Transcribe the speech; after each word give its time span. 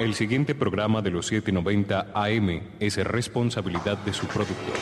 El 0.00 0.14
siguiente 0.14 0.54
programa 0.54 1.02
de 1.02 1.10
los 1.10 1.26
790 1.26 2.06
AM 2.14 2.60
es 2.78 2.98
responsabilidad 2.98 3.98
de 3.98 4.12
su 4.12 4.28
productor. 4.28 4.76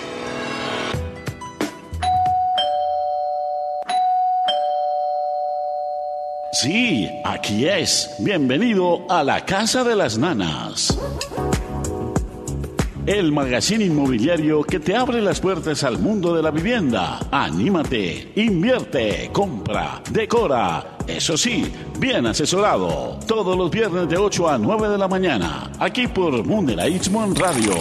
Sí, 6.52 7.08
aquí 7.24 7.66
es. 7.66 8.14
Bienvenido 8.18 9.06
a 9.08 9.24
la 9.24 9.42
Casa 9.46 9.84
de 9.84 9.96
las 9.96 10.18
Nanas. 10.18 10.98
El 13.06 13.30
magazine 13.30 13.84
inmobiliario 13.84 14.64
que 14.64 14.80
te 14.80 14.96
abre 14.96 15.22
las 15.22 15.38
puertas 15.38 15.84
al 15.84 16.00
mundo 16.00 16.34
de 16.34 16.42
la 16.42 16.50
vivienda. 16.50 17.20
Anímate, 17.30 18.32
invierte, 18.34 19.30
compra, 19.32 20.02
decora. 20.10 20.98
Eso 21.06 21.36
sí, 21.36 21.72
bien 22.00 22.26
asesorado. 22.26 23.16
Todos 23.28 23.56
los 23.56 23.70
viernes 23.70 24.08
de 24.08 24.16
8 24.16 24.48
a 24.48 24.58
9 24.58 24.88
de 24.88 24.98
la 24.98 25.06
mañana. 25.06 25.70
Aquí 25.78 26.08
por 26.08 26.44
Muneraísmo 26.44 27.22
en 27.22 27.36
Radio. 27.36 27.74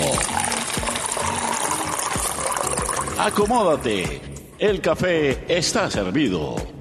Acomódate. 3.17 4.21
El 4.59 4.79
café 4.79 5.43
está 5.47 5.89
servido. 5.89 6.74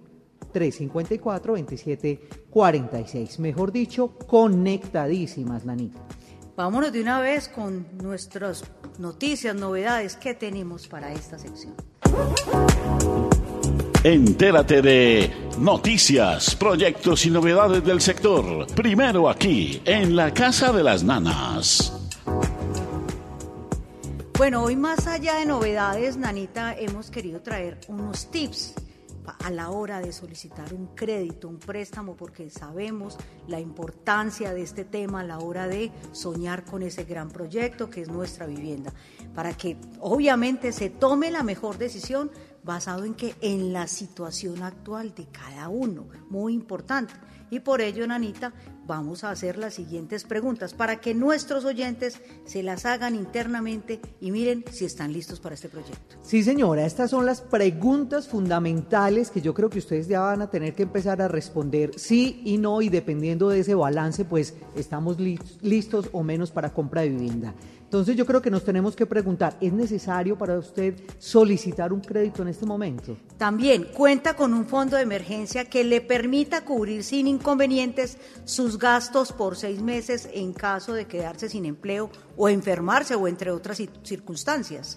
354-2746. 0.54 3.40
Mejor 3.40 3.72
dicho, 3.72 4.12
conectadísimas, 4.28 5.66
Nanita. 5.66 6.02
Vámonos 6.62 6.94
de 6.94 7.02
una 7.02 7.20
vez 7.20 7.50
con 7.50 7.88
nuestras 8.04 8.64
noticias, 9.00 9.56
novedades 9.56 10.16
que 10.16 10.36
tenemos 10.36 10.88
para 10.88 11.12
esta 11.12 11.40
sección. 11.40 11.74
Entérate 14.04 14.84
de 14.84 15.34
noticias, 15.58 16.56
proyectos 16.56 17.26
y 17.26 17.32
novedades 17.32 17.84
del 17.84 18.00
sector. 18.00 18.68
Primero 18.76 19.28
aquí, 19.28 19.82
en 19.86 20.16
la 20.16 20.32
Casa 20.36 20.72
de 20.72 20.84
las 20.84 21.04
Nanas. 21.04 21.94
Bueno, 24.38 24.62
hoy 24.62 24.76
más 24.76 25.08
allá 25.08 25.38
de 25.38 25.48
novedades, 25.48 26.16
Nanita, 26.16 26.76
hemos 26.78 27.10
querido 27.10 27.42
traer 27.42 27.80
unos 27.88 28.30
tips 28.30 28.76
a 29.40 29.50
la 29.50 29.70
hora 29.70 30.00
de 30.00 30.12
solicitar 30.12 30.74
un 30.74 30.88
crédito, 30.96 31.48
un 31.48 31.59
préstamo, 31.59 32.16
porque 32.16 32.50
sabemos 32.50 33.18
la 33.48 33.59
importancia 33.59 34.54
de 34.54 34.62
este 34.62 34.86
tema 34.86 35.22
a 35.22 35.24
la 35.24 35.40
hora 35.40 35.68
de 35.68 35.92
soñar 36.12 36.66
con 36.66 36.84
ese 36.84 37.04
gran 37.04 37.30
proyecto 37.30 37.90
que 37.90 38.02
es 38.02 38.10
nuestra 38.10 38.46
vivienda, 38.46 38.94
para 39.34 39.54
que 39.56 39.78
obviamente 40.00 40.72
se 40.72 40.90
tome 40.90 41.31
la 41.31 41.44
mejor 41.44 41.78
decisión 41.78 42.31
basado 42.64 43.06
en 43.06 43.16
que 43.16 43.36
en 43.42 43.74
la 43.74 43.88
situación 43.88 44.64
actual 44.64 45.14
de 45.16 45.28
cada 45.28 45.70
uno, 45.70 46.08
muy 46.30 46.54
importante. 46.54 47.14
Y 47.50 47.60
por 47.60 47.81
ello, 47.81 48.08
Nanita, 48.08 48.54
vamos 48.91 49.24
a 49.24 49.31
hacer 49.31 49.57
las 49.57 49.74
siguientes 49.75 50.25
preguntas 50.25 50.74
para 50.74 51.00
que 51.00 51.13
nuestros 51.13 51.63
oyentes 51.63 52.19
se 52.44 52.62
las 52.62 52.85
hagan 52.85 53.16
internamente 53.16 54.02
y 54.19 54.31
miren 54.31 54.66
si 54.69 54.84
están 54.84 55.13
listos 55.13 55.40
para 55.40 55.56
este 55.56 55.69
proyecto. 55.69 56.18
Sí, 56.22 56.44
señora, 56.44 56.85
estas 56.85 57.09
son 57.09 57.25
las 57.25 57.40
preguntas 57.40 58.28
fundamentales 58.28 59.31
que 59.31 59.40
yo 59.40 59.53
creo 59.53 59.69
que 59.69 59.80
ustedes 59.80 60.09
ya 60.09 60.19
van 60.19 60.41
a 60.41 60.50
tener 60.50 60.75
que 60.75 60.84
empezar 60.84 61.22
a 61.22 61.30
responder 61.30 61.91
sí 61.97 62.41
y 62.44 62.57
no 62.57 62.81
y 62.81 62.90
dependiendo 62.90 63.47
de 63.47 63.62
ese 63.62 63.75
balance, 63.75 64.25
pues 64.25 64.56
estamos 64.75 65.18
lis- 65.19 65.57
listos 65.62 66.09
o 66.12 66.22
menos 66.22 66.51
para 66.51 66.74
compra 66.74 67.01
de 67.03 67.09
vivienda. 67.09 67.53
Entonces 67.91 68.16
yo 68.16 68.25
creo 68.25 68.41
que 68.41 68.50
nos 68.50 68.63
tenemos 68.63 68.96
que 68.96 69.06
preguntar, 69.06 69.57
¿es 69.59 69.74
necesario 69.74 70.38
para 70.38 70.57
usted 70.57 70.96
solicitar 71.19 71.91
un 71.91 72.00
crédito 72.00 72.41
en 72.41 72.47
este 72.47 72.66
momento? 72.66 73.18
También 73.38 73.90
cuenta 73.94 74.34
con 74.34 74.53
un 74.53 74.66
fondo 74.66 74.96
de 74.96 75.03
emergencia 75.03 75.66
que 75.66 75.84
le 75.84 76.00
permita 76.00 76.63
cubrir 76.63 77.03
sin 77.03 77.28
inconvenientes 77.28 78.18
sus 78.46 78.80
gastos 78.80 79.34
por 79.34 79.57
seis 79.57 79.81
meses 79.81 80.30
en 80.34 80.53
caso 80.53 80.94
de 80.94 81.03
quedarse 81.06 81.50
sin 81.50 81.66
empleo 81.66 82.09
o 82.38 82.47
enfermarse 82.47 83.13
o 83.16 83.28
entre 83.28 83.51
otras 83.51 83.81
ci- 83.81 83.90
circunstancias. 84.03 84.96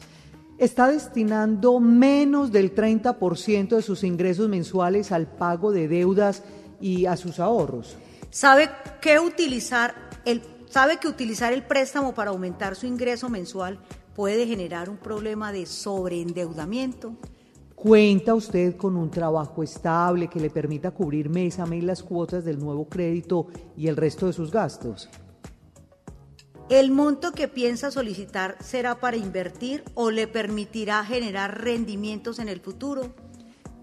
Está 0.56 0.86
destinando 0.86 1.80
menos 1.80 2.52
del 2.52 2.76
30% 2.76 3.74
de 3.74 3.82
sus 3.82 4.04
ingresos 4.04 4.48
mensuales 4.48 5.10
al 5.10 5.26
pago 5.26 5.72
de 5.72 5.88
deudas 5.88 6.44
y 6.80 7.06
a 7.06 7.16
sus 7.16 7.40
ahorros. 7.40 7.96
¿Sabe 8.30 8.70
qué 9.00 9.18
utilizar 9.18 9.96
el 10.24 10.42
sabe 10.74 10.96
que 10.96 11.06
utilizar 11.06 11.52
el 11.52 11.62
préstamo 11.62 12.14
para 12.14 12.32
aumentar 12.32 12.74
su 12.74 12.88
ingreso 12.88 13.28
mensual 13.28 13.78
puede 14.12 14.44
generar 14.44 14.90
un 14.90 14.96
problema 14.96 15.52
de 15.52 15.66
sobreendeudamiento? 15.66 17.14
¿Cuenta 17.76 18.34
usted 18.34 18.76
con 18.76 18.96
un 18.96 19.08
trabajo 19.08 19.62
estable 19.62 20.26
que 20.26 20.40
le 20.40 20.50
permita 20.50 20.90
cubrir 20.90 21.30
mes 21.30 21.60
a 21.60 21.66
mes 21.66 21.84
las 21.84 22.02
cuotas 22.02 22.44
del 22.44 22.58
nuevo 22.58 22.88
crédito 22.88 23.46
y 23.76 23.86
el 23.86 23.96
resto 23.96 24.26
de 24.26 24.32
sus 24.32 24.50
gastos? 24.50 25.08
¿El 26.68 26.90
monto 26.90 27.30
que 27.30 27.46
piensa 27.46 27.92
solicitar 27.92 28.56
será 28.60 28.98
para 28.98 29.16
invertir 29.16 29.84
o 29.94 30.10
le 30.10 30.26
permitirá 30.26 31.04
generar 31.04 31.62
rendimientos 31.62 32.40
en 32.40 32.48
el 32.48 32.58
futuro? 32.58 33.14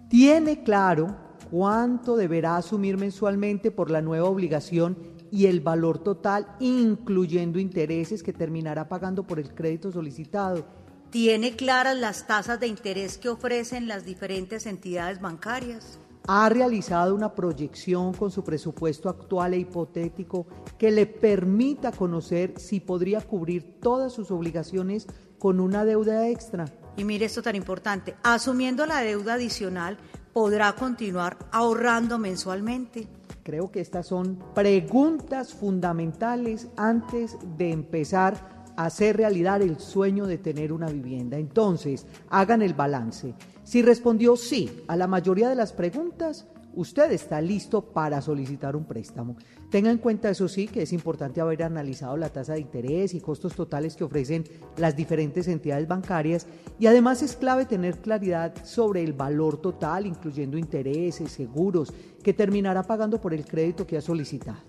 ¿Tiene 0.09 0.61
claro 0.61 1.15
cuánto 1.49 2.17
deberá 2.17 2.57
asumir 2.57 2.97
mensualmente 2.97 3.71
por 3.71 3.91
la 3.91 4.01
nueva 4.01 4.27
obligación 4.27 4.97
y 5.31 5.47
el 5.47 5.61
valor 5.61 5.99
total, 5.99 6.55
incluyendo 6.59 7.57
intereses 7.57 8.21
que 8.21 8.33
terminará 8.33 8.87
pagando 8.89 9.23
por 9.23 9.39
el 9.39 9.53
crédito 9.55 9.91
solicitado? 9.91 10.65
¿Tiene 11.09 11.55
claras 11.55 11.97
las 11.97 12.27
tasas 12.27 12.59
de 12.59 12.67
interés 12.67 13.17
que 13.17 13.29
ofrecen 13.29 13.87
las 13.87 14.05
diferentes 14.05 14.65
entidades 14.65 15.19
bancarias? 15.19 15.99
¿Ha 16.27 16.47
realizado 16.49 17.15
una 17.15 17.33
proyección 17.33 18.13
con 18.13 18.29
su 18.29 18.43
presupuesto 18.43 19.09
actual 19.09 19.53
e 19.53 19.59
hipotético 19.59 20.45
que 20.77 20.91
le 20.91 21.07
permita 21.07 21.91
conocer 21.91 22.53
si 22.57 22.79
podría 22.79 23.21
cubrir 23.21 23.79
todas 23.81 24.13
sus 24.13 24.29
obligaciones 24.29 25.07
con 25.39 25.59
una 25.59 25.83
deuda 25.83 26.29
extra? 26.29 26.65
Y 26.95 27.03
mire 27.03 27.25
esto 27.25 27.41
tan 27.41 27.55
importante, 27.55 28.15
asumiendo 28.21 28.85
la 28.85 29.01
deuda 29.01 29.33
adicional, 29.33 29.97
podrá 30.31 30.73
continuar 30.73 31.37
ahorrando 31.51 32.19
mensualmente. 32.19 33.07
Creo 33.51 33.69
que 33.69 33.81
estas 33.81 34.07
son 34.07 34.39
preguntas 34.55 35.53
fundamentales 35.53 36.69
antes 36.77 37.35
de 37.57 37.73
empezar 37.73 38.71
hacer 38.77 39.17
realidad 39.17 39.61
el 39.61 39.77
sueño 39.77 40.25
de 40.25 40.37
tener 40.37 40.71
una 40.71 40.87
vivienda. 40.87 41.37
Entonces, 41.37 42.05
hagan 42.29 42.61
el 42.61 42.73
balance. 42.73 43.33
Si 43.65 43.81
respondió 43.81 44.37
sí 44.37 44.71
a 44.87 44.95
la 44.95 45.05
mayoría 45.05 45.49
de 45.49 45.55
las 45.55 45.73
preguntas, 45.73 46.47
usted 46.75 47.11
está 47.11 47.41
listo 47.41 47.81
para 47.81 48.21
solicitar 48.21 48.75
un 48.75 48.85
préstamo. 48.85 49.35
Tenga 49.69 49.91
en 49.91 49.97
cuenta, 49.97 50.29
eso 50.29 50.47
sí, 50.47 50.67
que 50.67 50.83
es 50.83 50.93
importante 50.93 51.41
haber 51.41 51.63
analizado 51.63 52.17
la 52.17 52.29
tasa 52.29 52.53
de 52.53 52.59
interés 52.59 53.13
y 53.13 53.21
costos 53.21 53.55
totales 53.55 53.95
que 53.95 54.03
ofrecen 54.03 54.43
las 54.77 54.95
diferentes 54.95 55.47
entidades 55.47 55.87
bancarias 55.87 56.47
y 56.79 56.87
además 56.87 57.21
es 57.21 57.35
clave 57.35 57.65
tener 57.65 57.99
claridad 57.99 58.53
sobre 58.65 59.03
el 59.03 59.13
valor 59.13 59.61
total, 59.61 60.05
incluyendo 60.05 60.57
intereses, 60.57 61.31
seguros, 61.31 61.93
que 62.23 62.33
terminará 62.33 62.83
pagando 62.83 63.21
por 63.21 63.33
el 63.33 63.45
crédito 63.45 63.87
que 63.87 63.97
ha 63.97 64.01
solicitado. 64.01 64.59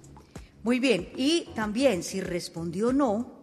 Muy 0.62 0.78
bien, 0.78 1.08
y 1.16 1.46
también 1.56 2.04
si 2.04 2.20
respondió 2.20 2.92
no, 2.92 3.41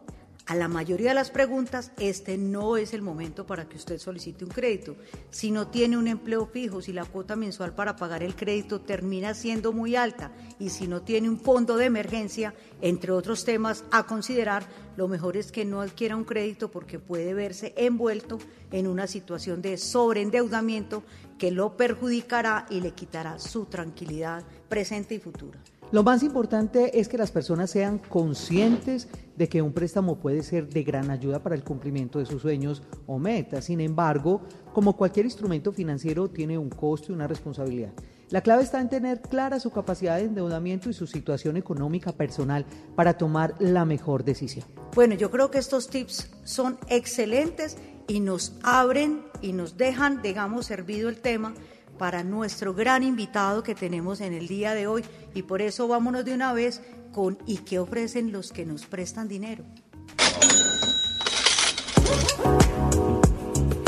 a 0.49 0.55
la 0.55 0.67
mayoría 0.67 1.09
de 1.09 1.13
las 1.13 1.29
preguntas, 1.29 1.91
este 1.99 2.35
no 2.35 2.75
es 2.75 2.95
el 2.95 3.03
momento 3.03 3.45
para 3.45 3.69
que 3.69 3.77
usted 3.77 3.99
solicite 3.99 4.43
un 4.43 4.49
crédito. 4.49 4.95
Si 5.29 5.51
no 5.51 5.67
tiene 5.67 5.95
un 5.95 6.07
empleo 6.07 6.47
fijo, 6.47 6.81
si 6.81 6.91
la 6.91 7.05
cuota 7.05 7.35
mensual 7.35 7.75
para 7.75 7.95
pagar 7.95 8.23
el 8.23 8.35
crédito 8.35 8.81
termina 8.81 9.35
siendo 9.35 9.73
muy 9.73 9.95
alta 9.95 10.31
y 10.57 10.69
si 10.69 10.87
no 10.87 11.03
tiene 11.03 11.29
un 11.29 11.39
fondo 11.39 11.77
de 11.77 11.85
emergencia, 11.85 12.55
entre 12.81 13.11
otros 13.11 13.45
temas 13.45 13.83
a 13.91 14.07
considerar, 14.07 14.65
lo 14.97 15.07
mejor 15.07 15.37
es 15.37 15.51
que 15.51 15.65
no 15.65 15.81
adquiera 15.81 16.15
un 16.15 16.23
crédito 16.23 16.71
porque 16.71 16.97
puede 16.97 17.35
verse 17.35 17.75
envuelto 17.77 18.39
en 18.71 18.87
una 18.87 19.05
situación 19.05 19.61
de 19.61 19.77
sobreendeudamiento 19.77 21.03
que 21.37 21.51
lo 21.51 21.77
perjudicará 21.77 22.65
y 22.71 22.81
le 22.81 22.93
quitará 22.93 23.37
su 23.37 23.65
tranquilidad 23.65 24.43
presente 24.67 25.13
y 25.13 25.19
futura. 25.19 25.59
Lo 25.91 26.03
más 26.03 26.21
importante 26.21 26.99
es 26.99 27.07
que 27.07 27.17
las 27.17 27.31
personas 27.31 27.71
sean 27.71 27.97
conscientes 27.97 29.07
de 29.35 29.49
que 29.49 29.63
un 29.63 29.73
préstamo 29.73 30.19
puede 30.19 30.43
ser 30.43 30.69
de 30.69 30.83
gran 30.83 31.09
ayuda 31.09 31.41
para 31.41 31.55
el 31.55 31.63
cumplimiento 31.63 32.19
de 32.19 32.27
sus 32.27 32.43
sueños 32.43 32.83
o 33.07 33.17
metas. 33.17 33.65
Sin 33.65 33.81
embargo, 33.81 34.41
como 34.71 34.95
cualquier 34.95 35.25
instrumento 35.25 35.71
financiero, 35.71 36.29
tiene 36.29 36.59
un 36.59 36.69
costo 36.69 37.11
y 37.11 37.15
una 37.15 37.25
responsabilidad. 37.25 37.91
La 38.29 38.41
clave 38.41 38.61
está 38.61 38.79
en 38.79 38.89
tener 38.89 39.21
clara 39.21 39.59
su 39.59 39.71
capacidad 39.71 40.17
de 40.17 40.25
endeudamiento 40.25 40.91
y 40.91 40.93
su 40.93 41.07
situación 41.07 41.57
económica 41.57 42.11
personal 42.11 42.67
para 42.95 43.17
tomar 43.17 43.55
la 43.57 43.83
mejor 43.83 44.23
decisión. 44.23 44.67
Bueno, 44.93 45.15
yo 45.15 45.31
creo 45.31 45.49
que 45.49 45.57
estos 45.57 45.89
tips 45.89 46.29
son 46.43 46.77
excelentes 46.87 47.77
y 48.07 48.19
nos 48.19 48.53
abren 48.61 49.23
y 49.41 49.53
nos 49.53 49.77
dejan, 49.77 50.21
digamos, 50.21 50.67
servido 50.67 51.09
el 51.09 51.19
tema 51.19 51.55
para 51.99 52.23
nuestro 52.23 52.73
gran 52.73 53.03
invitado 53.03 53.61
que 53.61 53.75
tenemos 53.75 54.21
en 54.21 54.33
el 54.33 54.47
día 54.47 54.73
de 54.73 54.87
hoy 54.87 55.05
y 55.35 55.43
por 55.43 55.61
eso 55.61 55.87
vámonos 55.87 56.25
de 56.25 56.33
una 56.33 56.53
vez 56.53 56.81
con 57.11 57.37
¿y 57.45 57.57
qué 57.57 57.77
ofrecen 57.77 58.31
los 58.31 58.51
que 58.51 58.65
nos 58.65 58.87
prestan 58.87 59.27
dinero? 59.27 59.65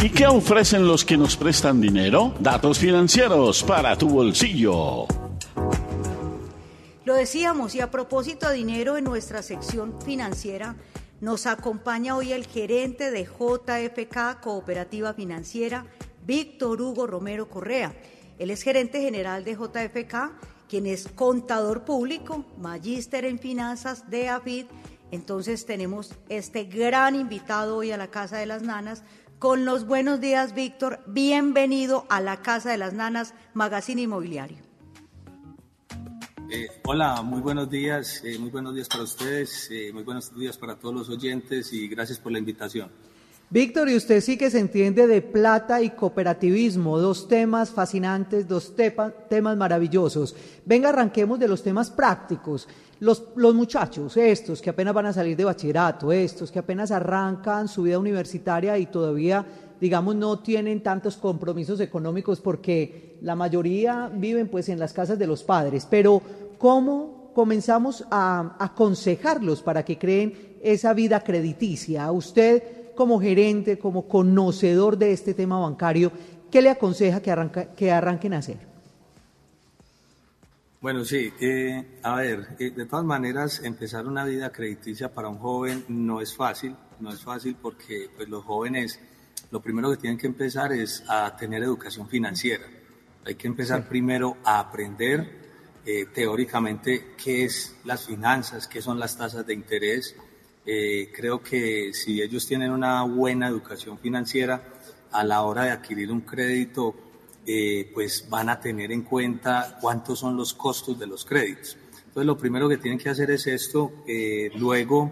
¿Y 0.03 0.09
qué 0.09 0.27
ofrecen 0.27 0.85
los 0.85 1.05
que 1.05 1.17
nos 1.17 1.37
prestan 1.37 1.79
dinero? 1.79 2.35
Datos 2.39 2.77
financieros 2.77 3.63
para 3.63 3.97
tu 3.97 4.09
bolsillo. 4.09 5.05
Lo 7.05 7.15
decíamos 7.15 7.73
y 7.75 7.79
a 7.79 7.89
propósito 7.89 8.49
de 8.49 8.55
dinero 8.55 8.97
en 8.97 9.05
nuestra 9.05 9.41
sección 9.41 9.95
financiera 10.03 10.75
nos 11.21 11.45
acompaña 11.45 12.15
hoy 12.15 12.33
el 12.33 12.45
gerente 12.45 13.11
de 13.11 13.23
JFK 13.23 14.41
Cooperativa 14.41 15.13
Financiera 15.13 15.85
Víctor 16.25 16.81
Hugo 16.81 17.07
Romero 17.07 17.49
Correa. 17.49 17.93
Él 18.39 18.49
es 18.49 18.61
gerente 18.63 19.01
general 19.01 19.43
de 19.43 19.53
JFK, 19.53 20.31
quien 20.67 20.85
es 20.87 21.07
contador 21.07 21.83
público, 21.83 22.45
magíster 22.57 23.25
en 23.25 23.39
finanzas 23.39 24.09
de 24.09 24.29
AFID. 24.29 24.65
Entonces 25.11 25.65
tenemos 25.65 26.15
este 26.29 26.63
gran 26.63 27.15
invitado 27.15 27.77
hoy 27.77 27.91
a 27.91 27.97
la 27.97 28.07
Casa 28.07 28.37
de 28.37 28.45
las 28.45 28.63
Nanas. 28.63 29.03
Con 29.39 29.65
los 29.65 29.85
buenos 29.85 30.21
días, 30.21 30.53
Víctor. 30.53 30.99
Bienvenido 31.07 32.05
a 32.09 32.21
la 32.21 32.41
Casa 32.41 32.71
de 32.71 32.77
las 32.77 32.93
Nanas, 32.93 33.33
Magazine 33.53 34.03
Inmobiliario. 34.03 34.71
Eh, 36.53 36.67
hola, 36.83 37.21
muy 37.21 37.39
buenos 37.39 37.69
días, 37.69 38.21
eh, 38.25 38.37
muy 38.37 38.49
buenos 38.49 38.75
días 38.75 38.89
para 38.89 39.03
ustedes, 39.03 39.69
eh, 39.71 39.91
muy 39.93 40.03
buenos 40.03 40.37
días 40.37 40.57
para 40.57 40.75
todos 40.75 40.93
los 40.93 41.09
oyentes 41.09 41.71
y 41.71 41.87
gracias 41.87 42.19
por 42.19 42.33
la 42.33 42.39
invitación. 42.39 42.91
Víctor, 43.53 43.89
y 43.89 43.97
usted 43.97 44.21
sí 44.21 44.37
que 44.37 44.49
se 44.49 44.59
entiende 44.59 45.07
de 45.07 45.21
plata 45.21 45.81
y 45.81 45.89
cooperativismo, 45.89 46.97
dos 46.97 47.27
temas 47.27 47.69
fascinantes, 47.69 48.47
dos 48.47 48.73
temas 48.77 49.57
maravillosos. 49.57 50.33
Venga, 50.63 50.87
arranquemos 50.87 51.37
de 51.37 51.49
los 51.49 51.61
temas 51.61 51.89
prácticos. 51.89 52.69
Los, 53.01 53.25
los, 53.35 53.53
muchachos, 53.53 54.15
estos 54.15 54.61
que 54.61 54.69
apenas 54.69 54.93
van 54.93 55.07
a 55.07 55.11
salir 55.11 55.35
de 55.35 55.43
bachillerato, 55.43 56.13
estos 56.13 56.49
que 56.49 56.59
apenas 56.59 56.91
arrancan 56.91 57.67
su 57.67 57.83
vida 57.83 57.99
universitaria 57.99 58.77
y 58.77 58.85
todavía, 58.85 59.45
digamos, 59.81 60.15
no 60.15 60.39
tienen 60.39 60.81
tantos 60.81 61.17
compromisos 61.17 61.81
económicos 61.81 62.39
porque 62.39 63.17
la 63.21 63.35
mayoría 63.35 64.09
viven 64.15 64.47
pues 64.47 64.69
en 64.69 64.79
las 64.79 64.93
casas 64.93 65.19
de 65.19 65.27
los 65.27 65.43
padres. 65.43 65.85
Pero, 65.89 66.21
¿cómo 66.57 67.33
comenzamos 67.35 68.05
a 68.11 68.55
aconsejarlos 68.59 69.61
para 69.61 69.83
que 69.83 69.97
creen 69.97 70.57
esa 70.61 70.93
vida 70.93 71.21
crediticia? 71.21 72.09
Usted 72.13 72.80
como 72.95 73.19
gerente, 73.19 73.77
como 73.77 74.07
conocedor 74.07 74.97
de 74.97 75.11
este 75.11 75.33
tema 75.33 75.59
bancario, 75.59 76.11
¿qué 76.49 76.61
le 76.61 76.69
aconseja 76.69 77.21
que, 77.21 77.69
que 77.75 77.91
arranquen 77.91 78.33
a 78.33 78.37
hacer? 78.37 78.71
Bueno, 80.81 81.05
sí, 81.05 81.31
eh, 81.39 81.99
a 82.01 82.15
ver, 82.15 82.55
eh, 82.57 82.71
de 82.71 82.85
todas 82.87 83.05
maneras, 83.05 83.61
empezar 83.63 84.07
una 84.07 84.25
vida 84.25 84.51
crediticia 84.51 85.13
para 85.13 85.29
un 85.29 85.37
joven 85.37 85.85
no 85.89 86.21
es 86.21 86.35
fácil, 86.35 86.75
no 86.99 87.11
es 87.11 87.21
fácil 87.21 87.55
porque 87.61 88.09
pues, 88.15 88.27
los 88.27 88.43
jóvenes 88.43 88.99
lo 89.51 89.61
primero 89.61 89.91
que 89.91 89.97
tienen 89.97 90.17
que 90.17 90.25
empezar 90.25 90.71
es 90.71 91.03
a 91.07 91.35
tener 91.37 91.61
educación 91.61 92.09
financiera. 92.09 92.65
Hay 93.25 93.35
que 93.35 93.47
empezar 93.47 93.87
primero 93.87 94.37
a 94.43 94.59
aprender 94.59 95.41
eh, 95.85 96.07
teóricamente 96.11 97.13
qué 97.21 97.45
es 97.45 97.75
las 97.83 98.07
finanzas, 98.07 98.67
qué 98.67 98.81
son 98.81 98.97
las 98.97 99.15
tasas 99.15 99.45
de 99.45 99.53
interés, 99.53 100.15
eh, 100.65 101.11
creo 101.15 101.41
que 101.41 101.91
si 101.93 102.21
ellos 102.21 102.45
tienen 102.45 102.71
una 102.71 103.03
buena 103.03 103.47
educación 103.47 103.97
financiera 103.97 104.61
a 105.11 105.23
la 105.23 105.41
hora 105.41 105.63
de 105.63 105.71
adquirir 105.71 106.11
un 106.11 106.21
crédito, 106.21 106.95
eh, 107.45 107.89
pues 107.93 108.27
van 108.29 108.49
a 108.49 108.59
tener 108.59 108.91
en 108.91 109.01
cuenta 109.01 109.77
cuántos 109.81 110.19
son 110.19 110.37
los 110.37 110.53
costos 110.53 110.99
de 110.99 111.07
los 111.07 111.25
créditos. 111.25 111.77
Entonces 111.97 112.25
lo 112.25 112.37
primero 112.37 112.69
que 112.69 112.77
tienen 112.77 112.99
que 112.99 113.09
hacer 113.09 113.31
es 113.31 113.47
esto. 113.47 113.91
Eh, 114.07 114.51
luego 114.55 115.11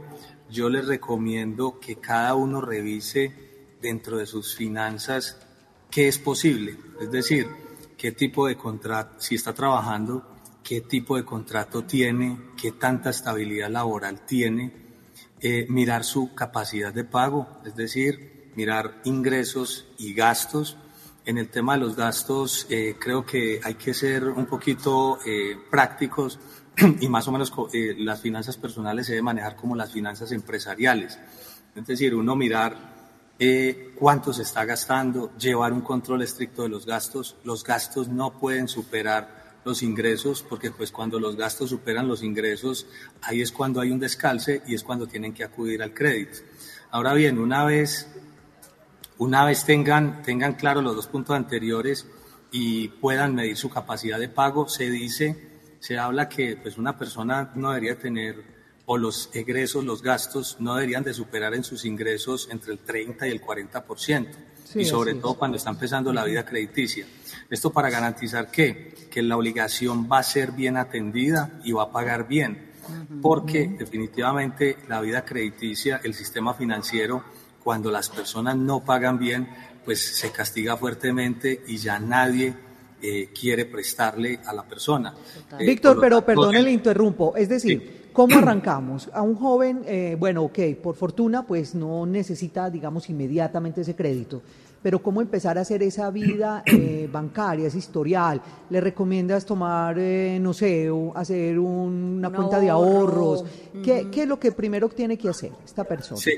yo 0.52 0.70
les 0.70 0.86
recomiendo 0.86 1.80
que 1.80 1.96
cada 1.96 2.36
uno 2.36 2.62
revise 2.62 3.34
dentro 3.82 4.18
de 4.18 4.28
sus 4.28 4.56
finanzas 4.56 5.38
qué 5.90 6.08
es 6.08 6.20
posible. 6.20 6.78
Es 7.02 7.10
decir, 7.12 7.48
qué 7.98 8.12
tipo 8.12 8.48
de 8.48 8.56
contrato, 8.56 9.20
si 9.20 9.36
está 9.36 9.54
trabajando, 9.54 10.24
qué 10.64 10.82
tipo 10.82 11.16
de 11.16 11.26
contrato 11.26 11.84
tiene, 11.86 12.38
qué 12.56 12.74
tanta 12.74 13.10
estabilidad 13.10 13.72
laboral 13.72 14.26
tiene 14.26 14.89
eh, 15.42 15.66
mirar 15.70 16.04
su 16.04 16.34
capacidad 16.34 16.94
de 16.94 17.06
pago, 17.06 17.48
es 17.66 17.74
decir, 17.76 18.52
mirar 18.56 19.02
ingresos 19.06 19.88
y 19.98 20.14
gastos. 20.14 20.76
En 21.26 21.38
el 21.38 21.50
tema 21.50 21.74
de 21.74 21.80
los 21.80 21.96
gastos, 21.96 22.68
eh, 22.70 22.96
creo 23.00 23.26
que 23.26 23.62
hay 23.64 23.76
que 23.76 23.94
ser 23.94 24.26
un 24.26 24.46
poquito 24.48 25.20
eh, 25.26 25.58
prácticos 25.72 26.40
y 27.00 27.08
más 27.08 27.28
o 27.28 27.32
menos 27.32 27.54
las 28.00 28.20
finanzas 28.20 28.58
personales 28.58 29.06
se 29.06 29.14
deben 29.14 29.26
manejar 29.26 29.56
como 29.56 29.76
las 29.76 29.92
finanzas 29.94 30.32
empresariales. 30.34 31.18
Es 31.74 31.88
decir, 31.88 32.16
uno 32.16 32.36
mirar 32.36 32.98
cuánto 33.96 34.34
se 34.34 34.42
está 34.42 34.66
gastando, 34.66 35.32
llevar 35.38 35.72
un 35.72 35.80
control 35.80 36.24
estricto 36.24 36.64
de 36.64 36.70
los 36.70 36.86
gastos. 36.86 37.38
Los 37.46 37.64
gastos 37.64 38.10
no 38.10 38.38
pueden 38.38 38.68
superar 38.68 39.39
los 39.66 39.84
ingresos, 39.84 40.44
porque 40.48 40.72
pues 40.72 40.92
cuando 40.92 41.20
los 41.20 41.36
gastos 41.36 41.70
superan 41.70 42.08
los 42.08 42.24
ingresos, 42.24 42.88
ahí 43.22 43.42
es 43.42 43.52
cuando 43.52 43.82
hay 43.82 43.92
un 43.92 44.00
descalce 44.00 44.62
y 44.68 44.76
es 44.76 44.84
cuando 44.84 45.08
tienen 45.08 45.34
que 45.34 45.44
acudir 45.44 45.84
al 45.84 45.94
crédito. 45.94 46.40
Ahora 46.92 47.14
bien, 47.14 47.38
una 47.38 47.66
vez, 47.66 48.08
una 49.18 49.46
vez 49.46 49.66
tengan, 49.66 50.24
tengan 50.24 50.54
claro 50.54 50.82
los 50.82 50.96
dos 50.96 51.08
puntos 51.08 51.36
anteriores 51.36 52.08
y 52.52 52.88
puedan 52.88 53.36
medir 53.36 53.58
su 53.58 53.70
capacidad 53.70 54.20
de 54.20 54.30
pago, 54.30 54.68
se 54.68 54.90
dice, 54.90 55.50
se 55.80 55.98
habla 55.98 56.30
que 56.30 56.58
pues 56.58 56.78
una 56.78 56.98
persona 56.98 57.52
no 57.56 57.70
debería 57.70 57.98
tener 57.98 58.60
o 58.92 58.98
los 58.98 59.30
egresos, 59.34 59.86
los 59.86 60.02
gastos, 60.02 60.58
no 60.60 60.74
deberían 60.74 61.04
de 61.04 61.14
superar 61.14 61.54
en 61.54 61.64
sus 61.64 61.86
ingresos 61.86 62.50
entre 62.52 62.74
el 62.74 62.80
30 62.80 63.28
y 63.28 63.32
el 63.32 63.40
40%, 63.40 64.28
y 64.76 64.86
sobre 64.86 65.16
todo 65.16 65.36
cuando 65.36 65.58
está 65.58 65.70
empezando 65.70 66.14
la 66.14 66.24
vida 66.24 66.46
crediticia. 66.46 67.06
Esto 67.50 67.72
para 67.72 67.90
garantizar 67.90 68.52
que, 68.52 68.94
que 69.10 69.22
la 69.22 69.38
obligación 69.38 70.08
va 70.12 70.20
a 70.20 70.24
ser 70.24 70.52
bien 70.52 70.78
atendida 70.78 71.60
y 71.64 71.72
va 71.72 71.84
a 71.84 71.92
pagar 71.92 72.28
bien, 72.28 72.70
porque 73.22 73.68
definitivamente 73.68 74.78
la 74.88 75.02
vida 75.02 75.26
crediticia, 75.26 76.02
el 76.04 76.14
sistema 76.14 76.54
financiero, 76.54 77.24
cuando 77.64 77.92
las 77.92 78.10
personas 78.10 78.56
no 78.56 78.84
pagan 78.84 79.20
bien, 79.20 79.48
pues 79.86 80.18
se 80.18 80.32
castiga 80.32 80.78
fuertemente 80.78 81.64
y 81.68 81.78
ya 81.78 82.00
nadie 82.00 82.54
eh, 83.02 83.30
quiere 83.38 83.66
prestarle 83.66 84.40
a 84.46 84.54
la 84.54 84.64
persona. 84.64 85.14
Eh, 85.58 85.66
Víctor, 85.66 86.00
pero 86.00 86.24
perdone, 86.26 86.62
le 86.62 86.72
interrumpo. 86.72 87.36
Es 87.36 87.50
decir, 87.50 87.99
¿Cómo 88.14 88.38
arrancamos? 88.38 89.10
A 89.14 89.22
un 89.22 89.36
joven, 89.36 89.82
eh, 89.86 90.16
bueno, 90.20 90.44
ok, 90.44 90.60
por 90.82 90.96
fortuna, 90.96 91.46
pues 91.46 91.76
no 91.76 92.06
necesita, 92.06 92.70
digamos, 92.70 93.10
inmediatamente 93.10 93.82
ese 93.82 93.96
crédito, 93.96 94.42
pero 94.82 95.02
¿cómo 95.02 95.22
empezar 95.22 95.58
a 95.58 95.62
hacer 95.62 95.84
esa 95.84 96.10
vida 96.10 96.64
eh, 96.66 97.08
bancaria, 97.12 97.68
ese 97.68 97.78
historial? 97.78 98.42
¿Le 98.70 98.82
recomiendas 98.82 99.46
tomar, 99.46 99.98
eh, 100.00 100.40
no 100.42 100.54
sé, 100.54 100.90
hacer 101.16 101.60
una 101.60 102.30
cuenta 102.30 102.60
de 102.60 102.70
ahorros? 102.70 103.46
¿Qué, 103.84 104.08
¿Qué, 104.12 104.24
es 104.24 104.28
lo 104.28 104.40
que 104.40 104.52
primero 104.52 104.90
tiene 104.90 105.18
que 105.18 105.30
hacer 105.30 105.52
esta 105.66 105.84
persona? 105.84 106.20
Sí. 106.20 106.34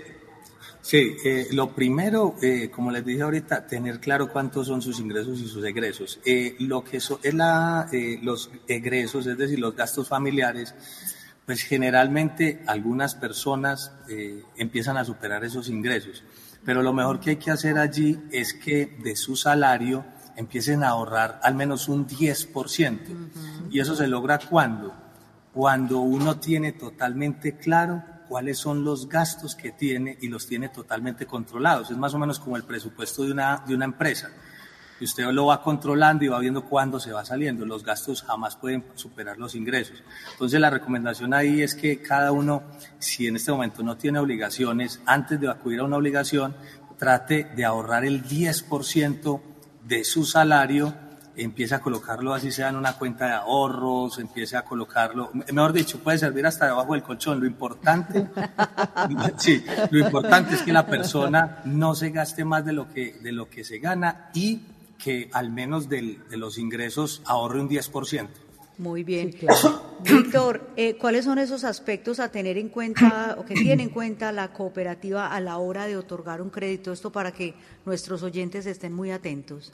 Sí, 0.81 1.15
eh, 1.23 1.47
lo 1.51 1.75
primero, 1.75 2.35
eh, 2.41 2.71
como 2.71 2.89
les 2.89 3.05
dije 3.05 3.21
ahorita, 3.21 3.67
tener 3.67 3.99
claro 3.99 4.31
cuántos 4.31 4.65
son 4.65 4.81
sus 4.81 4.99
ingresos 4.99 5.39
y 5.39 5.47
sus 5.47 5.63
egresos. 5.63 6.19
Eh, 6.25 6.55
lo 6.59 6.83
que 6.83 6.99
so, 6.99 7.19
es 7.21 7.35
la, 7.35 7.87
los 8.23 8.49
egresos, 8.67 9.27
es 9.27 9.37
decir, 9.37 9.59
los 9.59 9.75
gastos 9.75 10.07
familiares, 10.07 10.73
pues 11.45 11.63
generalmente 11.63 12.63
algunas 12.67 13.15
personas 13.15 13.91
empiezan 14.55 14.97
a 14.97 15.05
superar 15.05 15.43
esos 15.43 15.69
ingresos. 15.69 16.23
Pero 16.63 16.83
lo 16.83 16.93
mejor 16.93 17.19
que 17.19 17.31
hay 17.31 17.35
que 17.37 17.51
hacer 17.51 17.77
allí 17.77 18.19
es 18.31 18.53
que 18.53 18.97
de 19.03 19.15
su 19.15 19.35
salario 19.35 20.05
empiecen 20.35 20.83
a 20.83 20.89
ahorrar 20.89 21.39
al 21.43 21.55
menos 21.55 21.87
un 21.87 22.07
10%. 22.07 23.69
Y 23.71 23.79
eso 23.79 23.95
se 23.95 24.07
logra 24.07 24.39
cuando? 24.39 24.93
Cuando 25.53 25.99
uno 25.99 26.37
tiene 26.37 26.71
totalmente 26.73 27.57
claro 27.57 28.03
cuáles 28.29 28.59
son 28.59 28.85
los 28.85 29.09
gastos 29.09 29.55
que 29.55 29.71
tiene 29.71 30.17
y 30.21 30.29
los 30.29 30.47
tiene 30.47 30.69
totalmente 30.69 31.25
controlados. 31.25 31.91
Es 31.91 31.97
más 31.97 32.13
o 32.13 32.19
menos 32.19 32.39
como 32.39 32.55
el 32.55 32.63
presupuesto 32.63 33.23
de 33.23 33.31
una, 33.31 33.63
de 33.67 33.75
una 33.75 33.85
empresa. 33.85 34.29
Y 35.01 35.05
usted 35.05 35.25
lo 35.31 35.47
va 35.47 35.63
controlando 35.63 36.23
y 36.23 36.27
va 36.27 36.37
viendo 36.39 36.63
cuándo 36.63 36.99
se 36.99 37.11
va 37.11 37.25
saliendo. 37.25 37.65
Los 37.65 37.83
gastos 37.83 38.21
jamás 38.21 38.55
pueden 38.55 38.85
superar 38.93 39.39
los 39.39 39.55
ingresos. 39.55 40.03
Entonces 40.31 40.59
la 40.59 40.69
recomendación 40.69 41.33
ahí 41.33 41.63
es 41.63 41.73
que 41.73 42.03
cada 42.03 42.31
uno, 42.31 42.61
si 42.99 43.25
en 43.25 43.35
este 43.35 43.51
momento 43.51 43.81
no 43.81 43.97
tiene 43.97 44.19
obligaciones, 44.19 45.01
antes 45.07 45.41
de 45.41 45.49
acudir 45.49 45.79
a 45.79 45.85
una 45.85 45.97
obligación, 45.97 46.55
trate 46.99 47.45
de 47.55 47.65
ahorrar 47.65 48.05
el 48.05 48.23
10% 48.23 49.41
de 49.87 50.03
su 50.03 50.23
salario 50.23 50.93
empiece 51.35 51.75
a 51.75 51.79
colocarlo 51.79 52.33
así 52.33 52.51
sea 52.51 52.69
en 52.69 52.75
una 52.75 52.93
cuenta 52.93 53.25
de 53.25 53.33
ahorros, 53.33 54.19
empiece 54.19 54.57
a 54.57 54.63
colocarlo, 54.63 55.31
mejor 55.33 55.73
dicho, 55.73 55.99
puede 55.99 56.17
servir 56.17 56.45
hasta 56.45 56.65
debajo 56.67 56.93
del 56.93 57.03
colchón. 57.03 57.39
Lo 57.39 57.45
importante, 57.45 58.27
sí, 59.37 59.63
lo 59.89 59.99
importante 59.99 60.55
es 60.55 60.61
que 60.61 60.73
la 60.73 60.85
persona 60.85 61.61
no 61.65 61.95
se 61.95 62.09
gaste 62.09 62.45
más 62.45 62.65
de 62.65 62.73
lo 62.73 62.89
que, 62.89 63.13
de 63.13 63.31
lo 63.31 63.49
que 63.49 63.63
se 63.63 63.79
gana 63.79 64.29
y 64.33 64.61
que 65.03 65.29
al 65.33 65.51
menos 65.51 65.89
de 65.89 66.19
los 66.31 66.57
ingresos 66.57 67.21
ahorre 67.25 67.59
un 67.59 67.69
10%. 67.69 68.27
Muy 68.81 69.03
bien. 69.03 69.35
Víctor, 70.03 70.71
eh, 70.75 70.97
¿cuáles 70.97 71.25
son 71.25 71.37
esos 71.37 71.63
aspectos 71.63 72.19
a 72.19 72.29
tener 72.29 72.57
en 72.57 72.69
cuenta 72.69 73.35
o 73.39 73.45
que 73.45 73.53
tiene 73.53 73.83
en 73.83 73.89
cuenta 73.89 74.31
la 74.31 74.51
cooperativa 74.51 75.27
a 75.27 75.39
la 75.39 75.57
hora 75.57 75.85
de 75.85 75.97
otorgar 75.97 76.41
un 76.41 76.49
crédito? 76.49 76.91
Esto 76.91 77.11
para 77.11 77.31
que 77.31 77.53
nuestros 77.85 78.23
oyentes 78.23 78.65
estén 78.65 78.91
muy 78.93 79.11
atentos. 79.11 79.71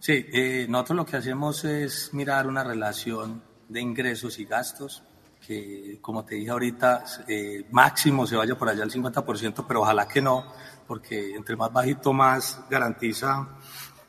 Sí, 0.00 0.26
eh, 0.32 0.66
nosotros 0.68 0.96
lo 0.98 1.06
que 1.06 1.16
hacemos 1.16 1.64
es 1.64 2.12
mirar 2.12 2.46
una 2.46 2.62
relación 2.62 3.42
de 3.68 3.80
ingresos 3.80 4.38
y 4.38 4.44
gastos, 4.44 5.02
que 5.46 5.98
como 6.02 6.24
te 6.24 6.34
dije 6.34 6.50
ahorita, 6.50 7.04
eh, 7.28 7.64
máximo 7.70 8.26
se 8.26 8.36
vaya 8.36 8.56
por 8.58 8.68
allá 8.68 8.82
al 8.82 8.90
50%, 8.90 9.64
pero 9.66 9.80
ojalá 9.80 10.06
que 10.06 10.20
no, 10.20 10.52
porque 10.86 11.34
entre 11.34 11.56
más 11.56 11.72
bajito 11.72 12.12
más 12.12 12.60
garantiza, 12.68 13.48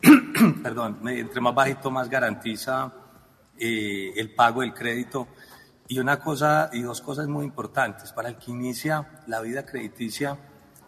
perdón, 0.64 1.08
entre 1.08 1.42
más 1.42 1.56
bajito 1.56 1.90
más 1.90 2.10
garantiza 2.10 2.92
eh, 3.58 4.14
el 4.16 4.34
pago 4.34 4.62
del 4.62 4.74
crédito. 4.74 5.28
Y 5.88 6.00
una 6.00 6.20
cosa, 6.20 6.70
y 6.74 6.82
dos 6.82 7.02
cosas 7.02 7.28
muy 7.28 7.46
importantes, 7.46 8.12
para 8.14 8.30
el 8.30 8.38
que 8.38 8.52
inicia 8.52 9.24
la 9.28 9.42
vida 9.42 9.66
crediticia, 9.66 10.38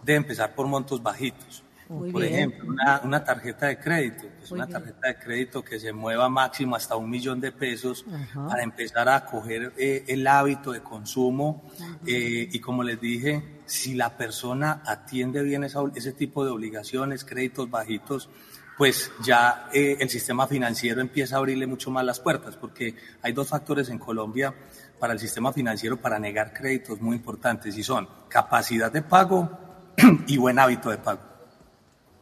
debe 0.03 0.17
empezar 0.17 0.55
por 0.55 0.67
montos 0.67 1.03
bajitos. 1.03 1.63
Por 1.87 2.23
ejemplo, 2.23 2.65
una, 3.03 3.23
tarjeta 3.23 3.67
de 3.67 3.79
crédito, 3.79 4.23
pues 4.39 4.49
una 4.51 4.65
tarjeta 4.65 5.07
de 5.07 5.19
crédito 5.19 5.63
que 5.63 5.79
se 5.79 5.93
mueva 5.93 6.29
máximo 6.29 6.75
hasta 6.75 6.95
un 6.95 7.07
millón 7.07 7.39
de 7.39 7.51
pesos 7.51 8.03
para 8.33 8.63
empezar 8.63 9.07
a 9.07 9.23
coger 9.23 9.71
eh, 9.77 10.03
el 10.07 10.25
hábito 10.25 10.71
de 10.71 10.81
consumo. 10.81 11.63
Eh, 12.07 12.49
y 12.51 12.59
como 12.59 12.81
les 12.81 12.99
dije, 12.99 13.59
si 13.65 13.93
la 13.93 14.17
persona 14.17 14.81
atiende 14.83 15.43
bien 15.43 15.63
ese 15.63 16.11
tipo 16.13 16.43
de 16.43 16.49
obligaciones, 16.49 17.23
créditos 17.23 17.69
bajitos, 17.69 18.29
pues 18.77 19.11
ya 19.23 19.69
eh, 19.73 19.97
el 19.99 20.09
sistema 20.09 20.47
financiero 20.47 21.01
empieza 21.01 21.35
a 21.35 21.39
abrirle 21.39 21.67
mucho 21.67 21.91
más 21.91 22.03
las 22.03 22.19
puertas, 22.19 22.55
porque 22.57 22.95
hay 23.21 23.33
dos 23.33 23.49
factores 23.49 23.89
en 23.89 23.99
Colombia 23.99 24.53
para 24.99 25.13
el 25.13 25.19
sistema 25.19 25.53
financiero 25.53 25.97
para 25.97 26.19
negar 26.19 26.53
créditos 26.53 26.99
muy 27.01 27.15
importantes 27.17 27.77
y 27.77 27.83
son 27.83 28.07
capacidad 28.29 28.91
de 28.91 29.01
pago 29.01 29.49
y 30.27 30.37
buen 30.37 30.59
hábito 30.59 30.89
de 30.89 30.97
pago. 30.97 31.21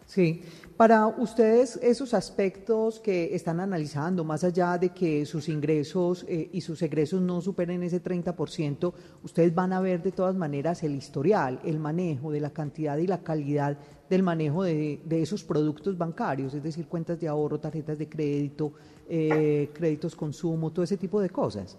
Sí, 0.05 0.43
para 0.83 1.07
ustedes 1.07 1.79
esos 1.81 2.13
aspectos 2.13 2.99
que 2.99 3.33
están 3.33 3.61
analizando, 3.61 4.25
más 4.25 4.43
allá 4.43 4.77
de 4.77 4.89
que 4.89 5.25
sus 5.25 5.47
ingresos 5.47 6.25
eh, 6.27 6.49
y 6.51 6.59
sus 6.59 6.81
egresos 6.81 7.21
no 7.21 7.39
superen 7.39 7.83
ese 7.83 8.03
30%, 8.03 8.91
ustedes 9.23 9.55
van 9.55 9.71
a 9.71 9.79
ver 9.79 10.03
de 10.03 10.11
todas 10.11 10.35
maneras 10.35 10.83
el 10.83 10.93
historial, 10.93 11.61
el 11.63 11.79
manejo 11.79 12.33
de 12.33 12.41
la 12.41 12.49
cantidad 12.49 12.97
y 12.97 13.07
la 13.07 13.23
calidad 13.23 13.77
del 14.09 14.23
manejo 14.23 14.63
de, 14.63 14.99
esos 15.09 15.45
productos 15.45 15.97
bancarios, 15.97 16.53
es 16.53 16.61
decir, 16.61 16.85
cuentas 16.85 17.17
de 17.17 17.29
ahorro, 17.29 17.61
tarjetas 17.61 17.97
de 17.97 18.09
crédito, 18.09 18.73
eh, 19.07 19.69
créditos 19.73 20.17
consumo, 20.17 20.73
todo 20.73 20.83
ese 20.83 20.97
tipo 20.97 21.21
de 21.21 21.29
cosas. 21.29 21.77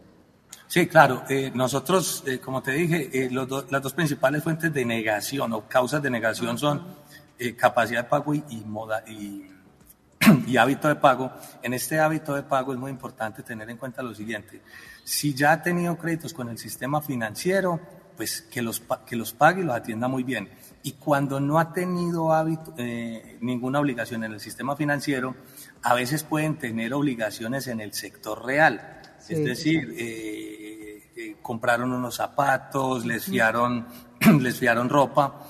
Sí, 0.66 0.87
claro. 0.87 1.25
Eh, 1.28 1.52
nosotros, 1.54 2.25
como 2.42 2.62
te 2.62 2.73
dije, 2.73 3.28
las 3.30 3.82
dos 3.82 3.92
principales 3.92 4.42
fuentes 4.42 4.73
de 4.73 4.84
negación 4.87 5.52
o 5.52 5.68
causas 5.68 6.02
de 6.02 6.08
negación 6.08 6.56
son 6.56 7.03
eh, 7.38 7.57
capacidad 7.57 8.05
de 8.05 8.09
pago 8.09 8.33
y, 8.35 8.62
moda, 8.64 9.03
y, 9.09 9.50
y, 10.47 10.57
hábito 10.57 10.88
de 10.88 10.95
pago. 10.95 11.33
En 11.62 11.75
este 11.75 11.99
hábito 11.99 12.35
de 12.35 12.45
pago 12.45 12.73
es 12.73 12.79
muy 12.79 12.91
importante 12.91 13.43
tener 13.43 13.69
en 13.71 13.76
cuenta 13.76 14.03
lo 14.03 14.14
siguiente. 14.14 14.62
Si 15.03 15.35
ya 15.35 15.53
ha 15.53 15.62
tenido 15.62 15.97
créditos 15.99 16.33
con 16.33 16.49
el 16.49 16.59
sistema 16.59 17.03
financiero, 17.03 17.81
pues 18.17 18.43
que 18.43 18.62
los, 18.62 18.83
que 19.05 19.17
los 19.17 19.33
pague 19.33 19.62
y 19.62 19.64
los 19.64 19.75
atienda 19.75 20.07
muy 20.07 20.23
bien. 20.23 20.49
Y 20.85 20.93
cuando 20.93 21.41
no 21.41 21.59
ha 21.59 21.73
tenido 21.73 22.33
hábito, 22.33 22.73
eh, 22.79 23.37
ninguna 23.41 23.81
obligación 23.81 24.23
en 24.23 24.33
el 24.33 24.41
sistema 24.41 24.76
financiero, 24.76 25.35
a 25.83 25.95
veces 25.95 26.23
pueden 26.23 26.57
tener 26.57 26.95
obligaciones 26.95 27.67
en 27.67 27.81
el 27.81 27.93
sector 27.93 28.45
real. 28.45 29.00
es 29.29 29.45
decir, 29.45 29.93
eh, 29.99 31.37
compraron 31.43 31.93
unos 31.93 32.14
zapatos, 32.14 33.05
les 33.05 33.25
fiaron, 33.25 33.87
les 34.41 34.59
fiaron 34.59 34.88
ropa 34.88 35.43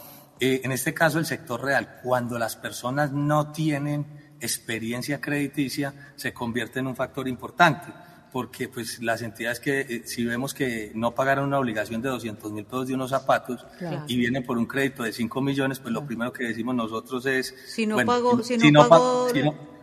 eh, 0.45 0.61
en 0.63 0.73
este 0.73 0.93
caso 0.93 1.19
el 1.19 1.25
sector 1.25 1.63
real, 1.63 2.01
cuando 2.03 2.39
las 2.39 2.55
personas 2.57 3.13
no 3.13 3.51
tienen 3.51 4.07
experiencia 4.41 5.19
crediticia, 5.19 6.13
se 6.17 6.35
convierte 6.35 6.81
en 6.81 6.87
un 6.87 6.95
factor 6.95 7.27
importante, 7.29 7.93
porque 8.31 8.69
pues 8.69 9.03
las 9.03 9.23
entidades 9.23 9.59
que 9.59 9.81
eh, 9.81 10.03
si 10.05 10.23
vemos 10.25 10.53
que 10.53 10.93
no 10.95 11.15
pagaron 11.15 11.47
una 11.47 11.59
obligación 11.59 12.03
de 12.03 12.11
200 12.11 12.53
mil 12.53 12.65
pesos 12.67 12.89
de 12.89 12.95
unos 12.95 13.09
zapatos 13.09 13.65
y 14.07 14.17
vienen 14.19 14.45
por 14.45 14.59
un 14.59 14.67
crédito 14.67 15.03
de 15.03 15.13
5 15.13 15.41
millones, 15.41 15.79
pues 15.79 15.95
lo 15.95 16.05
primero 16.05 16.31
que 16.31 16.45
decimos 16.45 16.75
nosotros 16.75 17.25
es... 17.25 17.55
Si 17.67 17.87
no 17.87 18.05
pago, 18.05 18.43
si, 18.43 18.71
no, 18.71 18.87
pago, 18.87 19.29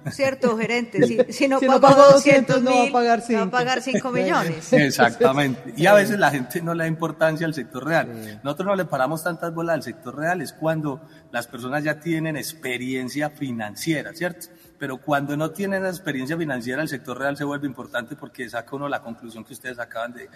Cierto, 0.09 0.57
gerente, 0.57 1.05
si, 1.05 1.19
si 1.33 1.47
no, 1.47 1.59
pago 1.59 2.11
200 2.13 2.63
no 2.63 2.71
va 2.71 2.87
a 2.87 2.91
pagar 2.91 3.21
5, 3.21 3.39
va 3.39 3.45
a 3.45 3.51
pagar 3.51 3.81
5 3.81 4.11
millones. 4.13 4.73
Exactamente. 4.73 5.73
Y 5.77 5.85
a 5.85 5.93
veces 5.93 6.17
la 6.17 6.31
gente 6.31 6.61
no 6.61 6.73
le 6.73 6.83
da 6.83 6.87
importancia 6.87 7.45
al 7.45 7.53
sector 7.53 7.85
real. 7.85 8.39
Nosotros 8.43 8.67
no 8.67 8.75
le 8.75 8.85
paramos 8.85 9.23
tantas 9.23 9.53
bolas 9.53 9.75
al 9.75 9.83
sector 9.83 10.17
real, 10.17 10.41
es 10.41 10.53
cuando 10.53 11.01
las 11.31 11.47
personas 11.47 11.83
ya 11.83 11.99
tienen 11.99 12.35
experiencia 12.37 13.29
financiera, 13.29 14.13
¿cierto? 14.13 14.47
Pero 14.81 14.97
cuando 14.97 15.37
no 15.37 15.51
tienen 15.51 15.85
experiencia 15.85 16.35
financiera, 16.35 16.81
el 16.81 16.89
sector 16.89 17.15
real 17.15 17.37
se 17.37 17.43
vuelve 17.43 17.67
importante 17.67 18.15
porque 18.15 18.49
saca 18.49 18.75
uno 18.75 18.89
la 18.89 18.99
conclusión 18.99 19.45
que 19.45 19.53
ustedes 19.53 19.77
acaban 19.77 20.11
de, 20.11 20.27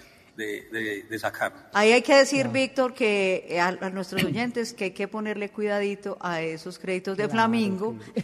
de, 1.09 1.17
sacar. 1.17 1.71
Ahí 1.73 1.91
hay 1.93 2.03
que 2.03 2.13
decir, 2.15 2.49
Víctor, 2.49 2.93
que 2.93 3.47
eh, 3.49 3.59
a, 3.59 3.71
nuestros 3.89 4.23
oyentes 4.23 4.75
que 4.75 4.83
hay 4.83 4.91
que 4.91 5.07
ponerle 5.07 5.49
cuidadito 5.49 6.19
a 6.21 6.43
esos 6.43 6.77
créditos 6.77 7.17
de 7.17 7.27
Flamingo. 7.27 7.97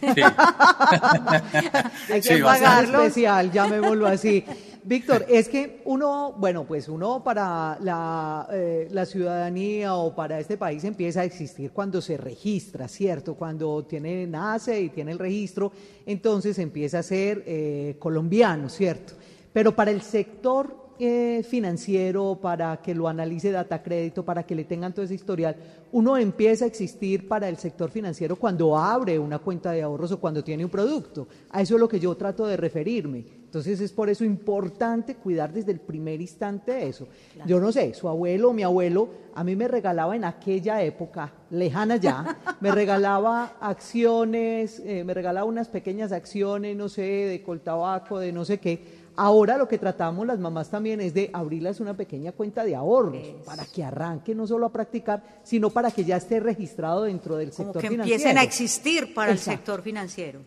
hay 2.08 2.20
que 2.20 2.38
pagarlo. 2.38 3.02
especial, 3.02 3.50
llamémoslo 3.50 4.06
así. 4.06 4.44
Víctor, 4.84 5.26
es 5.28 5.48
que 5.48 5.80
uno, 5.84 6.34
bueno, 6.36 6.64
pues 6.64 6.88
uno 6.88 7.22
para 7.22 7.78
la, 7.80 8.48
eh, 8.52 8.88
la, 8.90 9.06
ciudadanía 9.06 9.94
o 9.94 10.12
para 10.12 10.40
este 10.40 10.56
país 10.56 10.82
empieza 10.82 11.20
a 11.20 11.24
existir 11.24 11.70
cuando 11.70 12.00
se 12.00 12.16
registra, 12.16 12.88
¿cierto? 12.88 13.34
Cuando 13.34 13.84
tiene, 13.84 14.26
nace 14.26 14.80
y 14.80 14.88
tiene 14.88 15.12
el 15.12 15.20
registro, 15.20 15.70
entonces 16.04 16.58
empieza 16.58 16.98
a 16.98 17.02
ser 17.04 17.44
eh, 17.46 17.94
colombiano, 18.00 18.68
¿cierto? 18.68 19.12
Pero 19.52 19.76
para 19.76 19.92
el 19.92 20.02
sector 20.02 20.74
eh, 20.98 21.44
financiero, 21.48 22.38
para 22.42 22.82
que 22.82 22.92
lo 22.92 23.06
analice 23.06 23.52
data 23.52 23.84
crédito, 23.84 24.24
para 24.24 24.42
que 24.42 24.56
le 24.56 24.64
tengan 24.64 24.92
todo 24.92 25.04
ese 25.04 25.14
historial, 25.14 25.54
uno 25.92 26.16
empieza 26.16 26.64
a 26.64 26.68
existir 26.68 27.28
para 27.28 27.48
el 27.48 27.56
sector 27.56 27.90
financiero 27.90 28.34
cuando 28.34 28.76
abre 28.76 29.16
una 29.16 29.38
cuenta 29.38 29.70
de 29.70 29.82
ahorros 29.82 30.10
o 30.10 30.18
cuando 30.18 30.42
tiene 30.42 30.64
un 30.64 30.70
producto. 30.70 31.28
A 31.50 31.62
eso 31.62 31.74
es 31.74 31.80
lo 31.80 31.88
que 31.88 32.00
yo 32.00 32.16
trato 32.16 32.46
de 32.46 32.56
referirme. 32.56 33.41
Entonces 33.52 33.82
es 33.82 33.92
por 33.92 34.08
eso 34.08 34.24
importante 34.24 35.16
cuidar 35.16 35.52
desde 35.52 35.72
el 35.72 35.78
primer 35.78 36.22
instante 36.22 36.88
eso. 36.88 37.06
Yo 37.44 37.60
no 37.60 37.70
sé, 37.70 37.92
su 37.92 38.08
abuelo 38.08 38.48
o 38.48 38.52
mi 38.54 38.62
abuelo 38.62 39.10
a 39.34 39.44
mí 39.44 39.54
me 39.54 39.68
regalaba 39.68 40.16
en 40.16 40.24
aquella 40.24 40.82
época, 40.82 41.34
lejana 41.50 41.96
ya, 41.96 42.38
me 42.60 42.70
regalaba 42.72 43.56
acciones, 43.60 44.80
eh, 44.86 45.04
me 45.04 45.12
regalaba 45.12 45.44
unas 45.44 45.68
pequeñas 45.68 46.12
acciones, 46.12 46.74
no 46.74 46.88
sé, 46.88 47.02
de 47.02 47.42
coltabaco, 47.42 48.18
de 48.18 48.32
no 48.32 48.46
sé 48.46 48.56
qué 48.56 49.02
Ahora 49.16 49.58
lo 49.58 49.68
que 49.68 49.76
tratamos 49.76 50.26
las 50.26 50.38
mamás 50.38 50.70
también 50.70 51.02
es 51.02 51.12
de 51.12 51.28
abrirles 51.34 51.80
una 51.80 51.94
pequeña 51.94 52.32
cuenta 52.32 52.64
de 52.64 52.74
ahorros 52.74 53.22
para 53.44 53.66
que 53.66 53.84
arranque 53.84 54.34
no 54.34 54.46
solo 54.46 54.64
a 54.64 54.72
practicar, 54.72 55.40
sino 55.42 55.68
para 55.68 55.90
que 55.90 56.04
ya 56.04 56.16
esté 56.16 56.40
registrado 56.40 57.02
dentro 57.02 57.36
del 57.36 57.52
sector 57.52 57.82
que 57.82 57.90
financiero. 57.90 58.14
empiecen 58.14 58.38
a 58.38 58.42
existir 58.42 59.12
para 59.12 59.32
el 59.32 59.38
sector 59.38 59.82
financiero. 59.82 60.40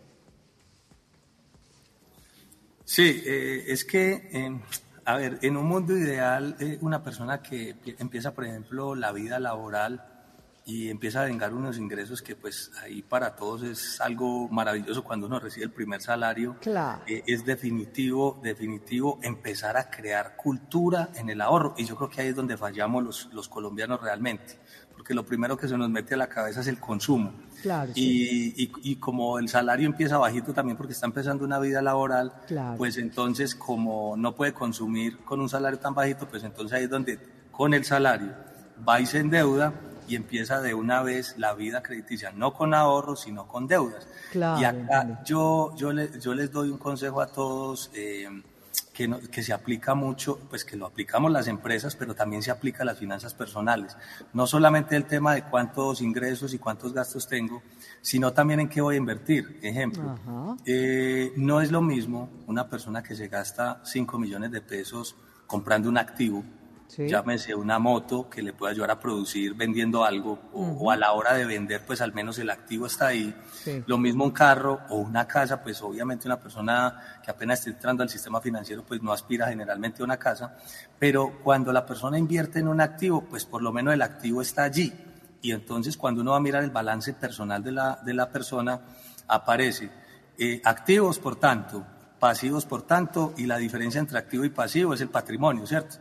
Sí, 2.86 3.24
eh, 3.25 3.65
es 3.68 3.84
que, 3.84 4.60
a 5.04 5.18
ver, 5.18 5.39
en 5.42 5.58
un 5.58 5.65
mundo 5.65 5.98
ideal, 5.98 6.56
eh, 6.60 6.77
una 6.82 7.04
persona 7.04 7.42
que 7.42 7.75
empieza, 8.00 8.34
por 8.34 8.46
ejemplo, 8.46 8.96
la 8.96 9.12
vida 9.12 9.39
laboral, 9.39 10.15
y 10.65 10.89
empieza 10.89 11.22
a 11.22 11.25
vengar 11.25 11.54
unos 11.54 11.77
ingresos 11.77 12.24
que 12.24 12.36
pues 12.36 12.72
ahí 12.82 13.04
para 13.04 13.36
todos 13.36 13.62
es 13.62 14.01
algo 14.01 14.50
maravilloso 14.50 15.04
cuando 15.04 15.27
uno 15.27 15.39
recibe 15.39 15.65
el 15.65 15.72
primer 15.72 16.01
salario. 16.01 16.58
Claro. 16.60 17.04
Eh, 17.06 17.24
es 17.27 17.46
definitivo, 17.46 18.39
definitivo 18.42 19.20
empezar 19.22 19.77
a 19.77 19.92
crear 19.92 20.36
cultura 20.36 21.10
en 21.13 21.30
el 21.30 21.42
ahorro 21.42 21.75
y 21.77 21.86
yo 21.86 21.96
creo 21.96 22.10
que 22.10 22.22
ahí 22.22 22.27
es 22.30 22.36
donde 22.36 22.58
fallamos 22.58 23.04
los, 23.04 23.30
los 23.32 23.48
colombianos 23.48 24.01
realmente, 24.01 24.60
porque 24.96 25.13
lo 25.13 25.24
primero 25.24 25.56
que 25.56 25.68
se 25.68 25.77
nos 25.77 25.89
mete 25.89 26.15
a 26.15 26.18
la 26.18 26.27
cabeza 26.27 26.62
es 26.62 26.68
el 26.68 26.80
consumo. 26.80 27.32
Claro, 27.62 27.92
y, 27.96 28.64
y, 28.64 28.72
y, 28.84 28.96
como 28.98 29.40
el 29.40 29.50
salario 29.50 29.88
empieza 29.88 30.18
bajito 30.18 30.54
también 30.54 30.78
porque 30.78 30.94
está 30.94 31.06
empezando 31.06 31.46
una 31.46 31.60
vida 31.60 31.82
laboral, 31.82 32.34
pues 32.78 32.98
entonces 32.98 33.56
como 33.56 34.16
no 34.18 34.36
puede 34.36 34.54
consumir 34.54 35.18
con 35.20 35.42
un 35.42 35.50
salario 35.50 35.80
tan 35.80 35.94
bajito, 35.94 36.28
pues 36.28 36.44
entonces 36.44 36.78
ahí 36.78 36.84
es 36.84 36.90
donde 36.90 37.20
con 37.52 37.74
el 37.74 37.86
salario 37.86 38.34
va 38.88 39.00
y 39.00 39.06
se 39.06 39.20
endeuda 39.20 39.74
y 40.08 40.16
empieza 40.16 40.62
de 40.62 40.74
una 40.74 41.02
vez 41.02 41.36
la 41.38 41.54
vida 41.54 41.82
crediticia, 41.82 42.32
no 42.32 42.54
con 42.54 42.74
ahorros, 42.74 43.22
sino 43.22 43.48
con 43.48 43.68
deudas. 43.68 44.08
y 44.34 44.64
acá 44.64 45.24
yo, 45.24 45.74
yo, 45.76 45.92
yo 45.92 46.34
les 46.34 46.52
doy 46.52 46.70
un 46.70 46.78
consejo 46.78 47.22
a 47.22 47.28
todos 47.28 47.90
eh, 47.94 48.28
que, 48.82 49.10
que 49.32 49.44
se 49.44 49.53
aplica 49.53 49.96
mucho, 49.96 50.39
pues 50.50 50.65
que 50.65 50.75
lo 50.75 50.86
aplicamos 50.86 51.32
las 51.32 51.48
empresas, 51.48 51.96
pero 51.96 52.15
también 52.15 52.41
se 52.41 52.51
aplica 52.51 52.84
a 52.84 52.86
las 52.86 52.98
finanzas 52.98 53.34
personales. 53.34 53.98
No 54.34 54.48
solamente 54.48 54.96
el 54.96 55.05
tema 55.05 55.36
de 55.36 55.44
cuántos 55.44 56.01
ingresos 56.01 56.53
y 56.53 56.60
cuántos 56.60 56.94
gastos 56.94 57.27
tengo, 57.27 57.62
sino 58.01 58.34
también 58.34 58.60
en 58.60 58.70
qué 58.70 58.82
voy 58.82 58.96
a 58.96 58.98
invertir. 58.98 59.60
Ejemplo, 59.62 60.17
eh, 60.65 61.34
no 61.36 61.62
es 61.62 61.72
lo 61.72 61.82
mismo 61.82 62.29
una 62.48 62.70
persona 62.70 63.03
que 63.03 63.15
se 63.15 63.27
gasta 63.27 63.82
5 63.84 64.17
millones 64.20 64.51
de 64.51 64.62
pesos 64.62 65.15
comprando 65.48 65.89
un 65.89 65.98
activo 65.98 66.44
llámese 66.98 67.56
una 67.56 67.80
moto 67.80 68.30
que 68.30 68.42
le 68.42 68.54
pueda 68.54 68.72
ayudar 68.72 68.92
a 68.92 69.00
producir 69.00 69.54
vendiendo 69.54 70.04
algo 70.04 70.39
o, 70.54 70.92
a 70.92 70.96
la 70.96 71.12
hora 71.13 71.34
de 71.34 71.46
vender 71.46 71.82
pues 71.86 72.01
al 72.01 72.13
menos 72.13 72.39
el 72.39 72.50
activo 72.50 72.86
está 72.86 73.08
ahí. 73.08 73.36
Lo 73.88 73.98
mismo 73.98 74.24
un 74.24 74.32
carro 74.32 74.82
o 74.89 74.98
una 74.98 75.27
casa, 75.27 75.62
pues 75.62 75.82
obviamente 75.82 76.27
una 76.27 76.39
persona 76.39 77.20
que 77.24 77.32
apenas 77.32 77.60
está 77.60 77.72
entrando 77.72 78.04
al 78.04 78.10
sistema 78.10 78.39
financiero 78.39 78.84
pues 78.84 79.01
no 79.01 79.12
aspira 79.12 79.48
generalmente 79.48 80.01
a 80.01 80.06
una 80.06 80.18
casa, 80.18 80.56
pero 81.00 81.39
cuando 81.44 81.74
la 81.74 81.86
persona 81.86 82.18
invierte 82.18 82.60
en 82.60 82.68
un 82.68 82.82
activo 82.82 83.22
pues 83.22 83.46
por 83.46 83.62
lo 83.62 83.72
menos 83.72 83.94
el 83.94 84.01
activo 84.01 84.42
está 84.42 84.63
allí 84.63 84.94
y 85.42 85.51
entonces 85.51 85.98
cuando 85.98 86.22
uno 86.22 86.32
va 86.32 86.38
a 86.38 86.42
mirar 86.42 86.63
el 86.63 86.72
balance 86.72 87.13
personal 87.13 87.63
de 87.63 87.72
la, 87.72 88.00
de 88.04 88.13
la 88.13 88.30
persona 88.30 88.82
aparece 89.27 89.89
eh, 90.38 90.62
activos 90.63 91.20
por 91.20 91.38
tanto, 91.38 91.86
pasivos 92.20 92.65
por 92.65 92.84
tanto 92.84 93.34
y 93.38 93.46
la 93.46 93.58
diferencia 93.58 94.00
entre 94.00 94.18
activo 94.18 94.46
y 94.46 94.50
pasivo 94.50 94.94
es 94.94 95.01
el 95.01 95.10
patrimonio, 95.10 95.65
¿cierto? 95.65 95.98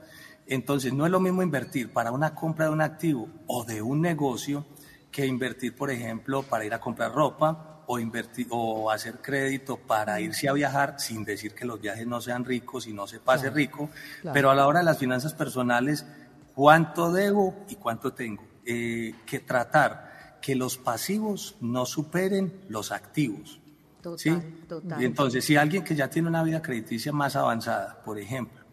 Entonces, 0.46 0.92
no 0.92 1.06
es 1.06 1.12
lo 1.12 1.20
mismo 1.20 1.42
invertir 1.42 1.92
para 1.92 2.12
una 2.12 2.34
compra 2.34 2.66
de 2.66 2.72
un 2.72 2.80
activo 2.82 3.28
o 3.46 3.64
de 3.64 3.80
un 3.82 4.00
negocio 4.00 4.66
que 5.10 5.26
invertir, 5.26 5.76
por 5.76 5.90
ejemplo, 5.90 6.42
para 6.42 6.64
ir 6.64 6.74
a 6.74 6.80
comprar 6.80 7.12
ropa 7.12 7.82
o 7.86 7.98
invertir 7.98 8.48
o 8.50 8.90
hacer 8.90 9.20
crédito 9.20 9.76
para 9.76 10.20
irse 10.20 10.48
a 10.48 10.52
viajar, 10.52 10.98
sin 10.98 11.24
decir 11.24 11.54
que 11.54 11.64
los 11.64 11.80
viajes 11.80 12.06
no 12.06 12.20
sean 12.20 12.44
ricos 12.44 12.86
y 12.86 12.92
no 12.92 13.06
se 13.06 13.20
pase 13.20 13.50
rico, 13.50 13.90
pero 14.32 14.50
a 14.50 14.54
la 14.54 14.66
hora 14.66 14.80
de 14.80 14.86
las 14.86 14.98
finanzas 14.98 15.34
personales, 15.34 16.06
¿cuánto 16.54 17.12
debo 17.12 17.64
y 17.68 17.76
cuánto 17.76 18.12
tengo? 18.12 18.42
Eh, 18.66 19.14
que 19.26 19.40
tratar 19.40 20.38
que 20.40 20.54
los 20.54 20.78
pasivos 20.78 21.56
no 21.60 21.86
superen 21.86 22.64
los 22.68 22.92
activos. 22.92 23.60
Total, 24.02 24.42
total. 24.68 25.02
Entonces, 25.02 25.44
si 25.44 25.56
alguien 25.56 25.84
que 25.84 25.94
ya 25.94 26.08
tiene 26.10 26.28
una 26.28 26.42
vida 26.42 26.60
crediticia 26.60 27.12
más 27.12 27.36
avanzada, 27.36 28.02
por 28.04 28.18
ejemplo, 28.18 28.63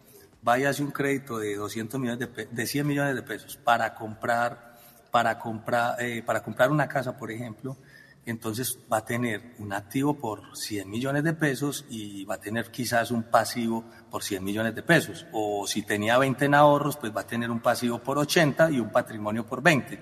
vaya 0.42 0.68
a 0.68 0.70
hacer 0.70 0.84
un 0.84 0.92
crédito 0.92 1.38
de 1.38 1.56
200 1.56 2.00
millones 2.00 2.28
de, 2.34 2.46
de 2.46 2.66
100 2.66 2.86
millones 2.86 3.14
de 3.14 3.22
pesos 3.22 3.56
para 3.56 3.94
comprar, 3.94 4.76
para 5.10 5.38
comprar, 5.38 6.00
eh, 6.02 6.22
para 6.22 6.42
comprar 6.42 6.70
una 6.70 6.88
casa, 6.88 7.16
por 7.16 7.30
ejemplo, 7.30 7.76
entonces 8.24 8.78
va 8.92 8.98
a 8.98 9.04
tener 9.04 9.54
un 9.58 9.72
activo 9.72 10.14
por 10.14 10.56
100 10.56 10.88
millones 10.88 11.24
de 11.24 11.32
pesos 11.32 11.84
y 11.90 12.24
va 12.24 12.36
a 12.36 12.40
tener 12.40 12.70
quizás 12.70 13.10
un 13.10 13.24
pasivo 13.24 13.84
por 14.10 14.22
100 14.22 14.44
millones 14.44 14.74
de 14.76 14.82
pesos. 14.82 15.26
O 15.32 15.66
si 15.66 15.82
tenía 15.82 16.18
20 16.18 16.44
en 16.44 16.54
ahorros, 16.54 16.96
pues 16.96 17.14
va 17.14 17.22
a 17.22 17.26
tener 17.26 17.50
un 17.50 17.58
pasivo 17.58 17.98
por 17.98 18.18
80 18.18 18.70
y 18.70 18.78
un 18.78 18.90
patrimonio 18.90 19.44
por 19.44 19.60
20. 19.60 20.00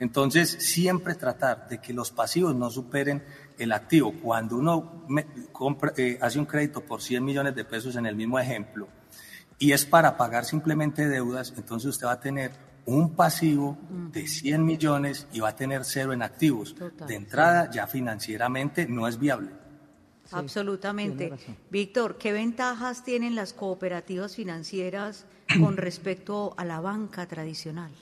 Entonces, 0.00 0.50
siempre 0.50 1.14
tratar 1.14 1.68
de 1.68 1.78
que 1.78 1.94
los 1.94 2.10
pasivos 2.10 2.54
no 2.54 2.68
superen 2.68 3.24
el 3.58 3.72
activo. 3.72 4.12
Cuando 4.20 4.56
uno 4.56 5.06
compra, 5.52 5.94
eh, 5.96 6.18
hace 6.20 6.38
un 6.38 6.46
crédito 6.46 6.82
por 6.82 7.00
100 7.00 7.24
millones 7.24 7.54
de 7.54 7.64
pesos 7.64 7.96
en 7.96 8.04
el 8.04 8.16
mismo 8.16 8.38
ejemplo, 8.38 8.88
y 9.62 9.70
es 9.70 9.86
para 9.86 10.16
pagar 10.16 10.44
simplemente 10.44 11.08
deudas, 11.08 11.54
entonces 11.56 11.90
usted 11.90 12.08
va 12.08 12.12
a 12.14 12.20
tener 12.20 12.50
un 12.84 13.14
pasivo 13.14 13.78
de 14.10 14.26
100 14.26 14.66
millones 14.66 15.28
y 15.32 15.38
va 15.38 15.50
a 15.50 15.54
tener 15.54 15.84
cero 15.84 16.12
en 16.12 16.22
activos. 16.22 16.74
de 17.06 17.14
entrada, 17.14 17.70
ya 17.70 17.86
financieramente 17.86 18.88
no 18.88 19.06
es 19.06 19.20
viable. 19.20 19.50
Absolutamente. 20.32 21.32
Víctor, 21.70 22.18
¿qué 22.18 22.32
ventajas 22.32 23.04
tienen 23.04 23.36
las 23.36 23.52
cooperativas 23.52 24.34
financieras 24.34 25.26
con 25.60 25.76
respecto 25.76 26.54
a 26.56 26.64
la 26.64 26.80
banca 26.80 27.26
tradicional? 27.26 27.92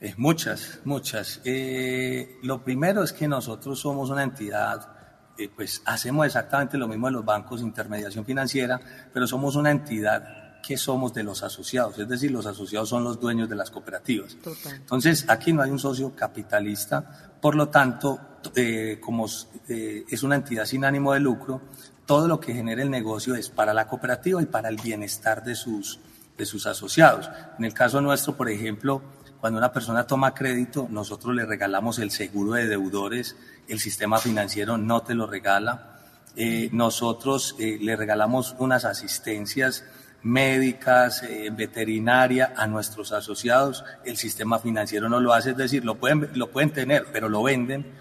Eh, 0.00 0.14
muchas, 0.16 0.80
muchas. 0.84 1.40
Eh, 1.44 2.40
lo 2.42 2.64
primero 2.64 3.04
es 3.04 3.12
que 3.12 3.28
nosotros 3.28 3.78
somos 3.78 4.10
una 4.10 4.24
entidad 4.24 4.95
eh, 5.38 5.50
pues 5.54 5.82
hacemos 5.84 6.26
exactamente 6.26 6.78
lo 6.78 6.88
mismo 6.88 7.06
de 7.06 7.14
los 7.14 7.24
bancos, 7.24 7.60
intermediación 7.60 8.24
financiera, 8.24 8.80
pero 9.12 9.26
somos 9.26 9.56
una 9.56 9.70
entidad 9.70 10.60
que 10.66 10.76
somos 10.76 11.14
de 11.14 11.22
los 11.22 11.44
asociados, 11.44 11.96
es 11.98 12.08
decir, 12.08 12.32
los 12.32 12.44
asociados 12.44 12.88
son 12.88 13.04
los 13.04 13.20
dueños 13.20 13.48
de 13.48 13.54
las 13.54 13.70
cooperativas. 13.70 14.36
Entonces, 14.74 15.24
aquí 15.28 15.52
no 15.52 15.62
hay 15.62 15.70
un 15.70 15.78
socio 15.78 16.14
capitalista, 16.16 17.36
por 17.40 17.54
lo 17.54 17.68
tanto, 17.68 18.18
eh, 18.54 18.98
como 19.00 19.26
eh, 19.68 20.04
es 20.08 20.22
una 20.24 20.34
entidad 20.34 20.64
sin 20.64 20.84
ánimo 20.84 21.12
de 21.12 21.20
lucro, 21.20 21.60
todo 22.04 22.26
lo 22.26 22.40
que 22.40 22.52
genera 22.52 22.82
el 22.82 22.90
negocio 22.90 23.34
es 23.36 23.48
para 23.48 23.72
la 23.72 23.86
cooperativa 23.86 24.42
y 24.42 24.46
para 24.46 24.68
el 24.68 24.76
bienestar 24.76 25.44
de 25.44 25.54
sus, 25.54 26.00
de 26.36 26.44
sus 26.44 26.66
asociados. 26.66 27.30
En 27.58 27.64
el 27.64 27.72
caso 27.72 28.00
nuestro, 28.00 28.36
por 28.36 28.50
ejemplo, 28.50 29.02
cuando 29.40 29.58
una 29.58 29.72
persona 29.72 30.06
toma 30.06 30.34
crédito, 30.34 30.86
nosotros 30.90 31.34
le 31.34 31.44
regalamos 31.44 31.98
el 31.98 32.10
seguro 32.10 32.52
de 32.52 32.66
deudores, 32.66 33.36
el 33.68 33.80
sistema 33.80 34.18
financiero 34.18 34.78
no 34.78 35.02
te 35.02 35.14
lo 35.14 35.26
regala. 35.26 35.98
Eh, 36.36 36.68
nosotros 36.72 37.56
eh, 37.58 37.78
le 37.80 37.96
regalamos 37.96 38.54
unas 38.58 38.84
asistencias 38.84 39.84
médicas, 40.22 41.22
eh, 41.22 41.50
veterinaria 41.52 42.54
a 42.56 42.66
nuestros 42.66 43.12
asociados. 43.12 43.84
El 44.04 44.16
sistema 44.16 44.58
financiero 44.58 45.08
no 45.08 45.20
lo 45.20 45.32
hace, 45.32 45.50
es 45.50 45.56
decir, 45.56 45.84
lo 45.84 45.96
pueden, 45.96 46.30
lo 46.34 46.50
pueden 46.50 46.70
tener, 46.70 47.06
pero 47.12 47.28
lo 47.28 47.42
venden. 47.42 47.94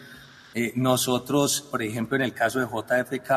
nosotros, 0.76 1.62
por 1.70 1.82
ejemplo, 1.82 2.16
en 2.16 2.22
el 2.22 2.34
caso 2.34 2.60
de 2.60 2.66
JFK, 2.66 3.32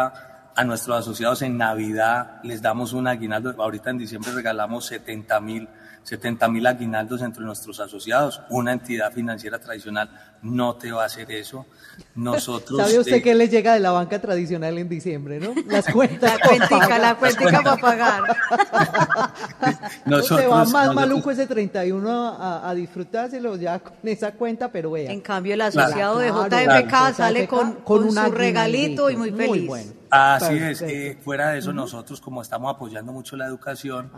a 0.58 0.64
nuestros 0.64 0.98
asociados 0.98 1.42
en 1.42 1.56
Navidad 1.56 2.40
les 2.42 2.62
damos 2.62 2.92
un 2.92 3.06
aguinaldo. 3.06 3.54
Ahorita 3.62 3.90
en 3.90 3.98
diciembre 3.98 4.32
regalamos 4.32 4.86
70 4.86 5.40
mil 5.40 5.68
70 6.02 6.48
mil 6.48 6.66
aguinaldos 6.66 7.22
entre 7.22 7.44
nuestros 7.44 7.80
asociados. 7.80 8.40
Una 8.50 8.72
entidad 8.72 9.12
financiera 9.12 9.58
tradicional 9.58 10.10
no 10.42 10.76
te 10.76 10.92
va 10.92 11.02
a 11.02 11.06
hacer 11.06 11.30
eso. 11.30 11.66
Nosotros. 12.14 12.78
¿Sabe 12.86 12.98
usted 12.98 13.22
qué 13.22 13.34
le 13.34 13.48
llega 13.48 13.74
de 13.74 13.80
la 13.80 13.90
banca 13.90 14.20
tradicional 14.20 14.78
en 14.78 14.88
diciembre, 14.88 15.40
no? 15.40 15.54
Las 15.66 15.86
cuentas. 15.92 16.38
La 16.38 16.48
cuentica, 16.48 16.98
la 16.98 17.14
cuentica 17.16 17.62
para 17.62 17.76
pagar. 17.76 18.22
nosotros, 20.06 20.50
va 20.50 20.64
más 20.64 20.94
maluco 20.94 21.30
ese 21.30 21.46
31 21.46 22.10
a, 22.10 22.68
a, 22.68 22.74
disfrutárselo 22.74 23.56
ya 23.56 23.78
con 23.80 23.96
esa 24.04 24.32
cuenta, 24.32 24.70
pero 24.70 24.92
vea. 24.92 25.10
En 25.10 25.20
cambio, 25.20 25.54
el 25.54 25.60
asociado 25.60 26.18
de 26.18 26.28
JFK 26.28 27.14
sale 27.16 27.46
con, 27.48 27.74
con, 27.82 28.10
su 28.10 28.32
regalito 28.32 29.10
y 29.10 29.16
muy 29.16 29.30
feliz. 29.30 29.48
Muy 29.48 29.66
bueno. 29.66 29.97
Así 30.10 30.54
es, 30.54 30.82
eh, 30.82 31.18
fuera 31.20 31.50
de 31.50 31.58
eso 31.58 31.72
nosotros 31.72 32.20
como 32.20 32.42
estamos 32.42 32.74
apoyando 32.74 33.12
mucho 33.12 33.36
la 33.36 33.46
educación, 33.46 34.10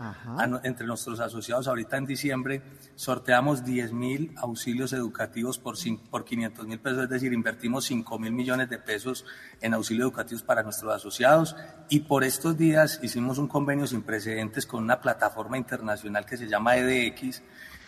entre 0.63 0.87
nuestros 0.87 1.19
asociados 1.19 1.67
ahorita 1.67 1.97
en 1.97 2.05
diciembre 2.05 2.61
sorteamos 2.95 3.63
10 3.63 3.93
mil 3.93 4.33
auxilios 4.37 4.93
educativos 4.93 5.59
por, 5.59 5.75
por 6.09 6.25
500 6.25 6.67
mil 6.67 6.79
pesos, 6.79 7.03
es 7.03 7.09
decir, 7.09 7.33
invertimos 7.33 7.85
5 7.85 8.19
mil 8.19 8.31
millones 8.31 8.69
de 8.69 8.77
pesos 8.77 9.25
en 9.61 9.73
auxilios 9.73 10.05
educativos 10.05 10.43
para 10.43 10.63
nuestros 10.63 10.93
asociados. 10.93 11.55
Y 11.89 12.01
por 12.01 12.23
estos 12.23 12.57
días 12.57 12.99
hicimos 13.01 13.37
un 13.37 13.47
convenio 13.47 13.87
sin 13.87 14.01
precedentes 14.01 14.65
con 14.65 14.83
una 14.83 15.01
plataforma 15.01 15.57
internacional 15.57 16.25
que 16.25 16.37
se 16.37 16.47
llama 16.47 16.77
EDX, 16.77 17.41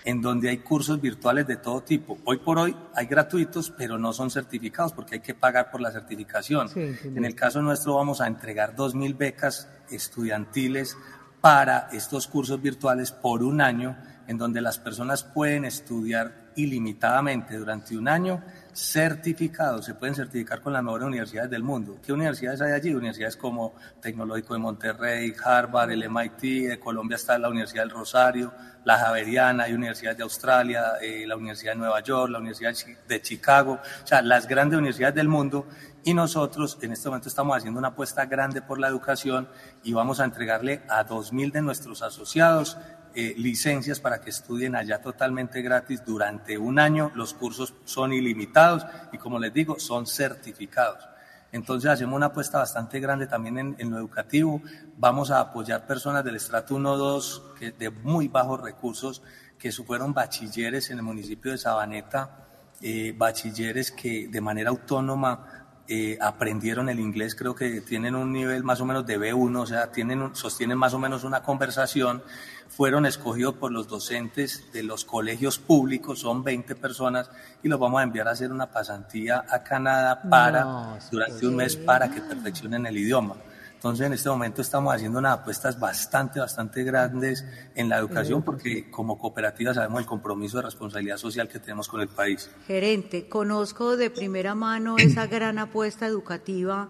en 0.06 0.22
donde 0.22 0.50
hay 0.50 0.58
cursos 0.58 1.00
virtuales 1.00 1.48
de 1.48 1.58
todo 1.58 1.82
tipo. 1.82 2.18
Hoy 2.26 2.38
por 2.38 2.60
hoy 2.60 2.76
hay 2.94 3.06
gratuitos, 3.06 3.72
pero 3.78 3.98
no 3.98 4.12
son 4.14 4.30
certificados 4.30 4.94
porque 4.94 5.16
hay 5.16 5.22
que 5.22 5.34
pagar 5.34 5.72
por 5.72 5.82
la 5.82 5.92
certificación. 5.92 6.70
en 6.76 7.26
el 7.26 7.36
caso 7.36 7.62
nuestro 7.62 7.96
vamos 7.96 8.22
a 8.22 8.28
entregar 8.28 8.76
2.000 8.76 9.18
becas 9.18 9.70
estudiantiles 9.90 10.98
para 11.40 11.90
estos 11.92 12.28
cursos 12.28 12.62
virtuales 12.62 13.12
por 13.12 13.44
un 13.44 13.62
año, 13.62 13.98
en 14.28 14.38
donde 14.38 14.62
las 14.62 14.80
personas 14.80 15.24
pueden 15.24 15.66
estudiar 15.66 16.52
ilimitadamente 16.56 17.58
durante 17.58 17.98
un 17.98 18.08
año 18.08 18.42
certificados, 18.74 19.86
se 19.86 19.94
pueden 19.94 20.16
certificar 20.16 20.62
con 20.62 20.74
las 20.74 20.84
mejores 20.84 21.08
universidades 21.08 21.52
del 21.52 21.64
mundo. 21.64 21.98
¿Qué 22.04 22.12
universidades 22.12 22.62
hay 22.62 22.72
allí? 22.72 22.94
Universidades 22.94 23.38
como 23.38 23.76
Tecnológico 24.02 24.54
de 24.54 24.60
Monterrey, 24.60 25.34
Harvard, 25.44 25.92
el 25.92 26.10
MIT, 26.10 26.80
Colombia 26.80 27.16
está 27.16 27.38
la 27.38 27.50
Universidad 27.50 27.84
del 27.84 27.92
Rosario, 27.92 28.52
la 28.84 28.98
Javeriana, 28.98 29.64
hay 29.64 29.74
universidades 29.74 30.18
de 30.18 30.24
Australia, 30.24 30.94
eh, 31.02 31.26
la 31.28 31.36
Universidad 31.36 31.74
de 31.74 31.80
Nueva 31.80 32.00
York, 32.02 32.32
la 32.32 32.40
Universidad 32.40 32.74
de 33.08 33.22
Chicago, 33.22 33.80
o 34.04 34.08
sea, 34.08 34.22
las 34.22 34.48
grandes 34.48 34.78
universidades 34.78 35.16
del 35.16 35.28
mundo. 35.28 35.68
Y 36.04 36.14
nosotros 36.14 36.78
en 36.82 36.92
este 36.92 37.08
momento 37.08 37.30
estamos 37.30 37.56
haciendo 37.56 37.80
una 37.80 37.90
apuesta 37.90 38.26
grande 38.26 38.62
por 38.62 38.80
la 38.80 38.88
educación 38.88 39.48
y 39.84 39.94
vamos 39.94 40.20
a 40.20 40.26
entregarle 40.26 40.82
a 40.90 41.06
2.000 41.06 41.52
de 41.52 41.62
nuestros 41.62 42.02
asociados 42.02 42.78
eh, 43.16 43.34
licencias 43.38 44.00
para 44.00 44.22
que 44.22 44.30
estudien 44.30 44.76
allá 44.76 45.02
totalmente 45.02 45.62
gratis 45.62 46.04
durante 46.06 46.58
un 46.58 46.80
año. 46.80 47.12
Los 47.16 47.34
cursos 47.34 47.74
son 47.86 48.14
ilimitados 48.14 48.86
y 49.12 49.18
como 49.18 49.40
les 49.40 49.54
digo, 49.54 49.80
son 49.80 50.08
certificados. 50.08 51.08
Entonces 51.52 51.92
hacemos 51.92 52.16
una 52.16 52.28
apuesta 52.28 52.58
bastante 52.58 53.00
grande 53.00 53.28
también 53.28 53.76
en, 53.78 53.92
lo 53.92 53.98
educativo. 53.98 54.62
Vamos 54.98 55.30
a 55.30 55.40
apoyar 55.40 55.86
personas 55.86 56.24
del 56.24 56.36
estrato 56.36 56.76
1, 56.76 56.98
2, 56.98 57.44
que, 57.60 57.72
de 57.72 57.92
muy 57.92 58.28
bajos 58.28 58.60
recursos, 58.60 59.22
que 59.60 59.72
fueron 59.72 60.14
bachilleres 60.14 60.90
en 60.90 60.98
el 60.98 61.04
municipio 61.04 61.52
de 61.52 61.60
Sabaneta, 61.60 62.48
eh, 62.82 63.14
bachilleres 63.16 63.92
que 63.92 64.28
de 64.28 64.42
manera 64.42 64.72
autónoma 64.72 65.63
eh, 65.88 66.18
aprendieron 66.22 66.88
el 66.88 67.00
inglés, 67.00 67.36
creo 67.36 67.56
que 67.56 67.82
tienen 67.82 68.16
un 68.16 68.32
nivel 68.32 68.64
más 68.64 68.80
o 68.80 68.86
menos 68.86 69.06
de 69.06 69.20
B1, 69.20 69.60
o 69.60 69.66
sea, 69.66 69.92
tienen, 69.92 70.34
sostienen 70.34 70.78
más 70.78 70.94
o 70.94 71.00
menos 71.00 71.26
una 71.26 71.44
conversación, 71.44 72.24
fueron 72.70 73.06
escogidos 73.06 73.56
por 73.56 73.72
los 73.72 73.88
docentes 73.88 74.72
de 74.72 74.82
los 74.82 75.04
colegios 75.06 75.60
públicos, 75.60 76.20
son 76.20 76.44
20 76.44 76.76
personas, 76.76 77.30
y 77.62 77.68
los 77.68 77.80
vamos 77.80 78.00
a 78.00 78.04
enviar 78.04 78.28
a 78.28 78.32
hacer 78.32 78.52
una 78.52 78.68
pasantía 78.68 79.44
a 79.50 79.62
Canadá 79.62 80.22
para, 80.30 80.98
durante 81.12 81.46
un 81.46 81.58
mes 81.58 81.76
para 81.76 82.10
que 82.10 82.22
perfeccionen 82.22 82.86
el 82.86 82.98
idioma. 82.98 83.36
Entonces, 83.84 84.08
en 84.08 84.14
este 84.14 84.30
momento 84.30 84.62
estamos 84.62 84.96
haciendo 84.96 85.20
unas 85.20 85.40
apuestas 85.40 85.78
bastante, 85.78 86.40
bastante 86.40 86.86
grandes 86.86 87.44
en 87.76 87.90
la 87.90 87.98
educación 87.98 88.42
porque 88.42 88.90
como 88.90 89.18
cooperativa 89.18 89.74
sabemos 89.74 90.00
el 90.00 90.06
compromiso 90.06 90.56
de 90.56 90.64
responsabilidad 90.64 91.18
social 91.18 91.50
que 91.50 91.60
tenemos 91.60 91.90
con 91.90 92.00
el 92.00 92.08
país. 92.08 92.50
Gerente, 92.66 93.28
conozco 93.28 93.98
de 93.98 94.10
primera 94.10 94.56
mano 94.56 94.96
esa 95.00 95.28
gran 95.28 95.60
apuesta 95.60 96.08
educativa 96.08 96.88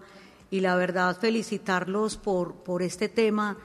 y 0.52 0.60
la 0.60 0.76
verdad 0.76 1.18
felicitarlos 1.18 2.16
por, 2.16 2.62
por 2.62 2.80
este 2.80 3.08
tema 3.08 3.58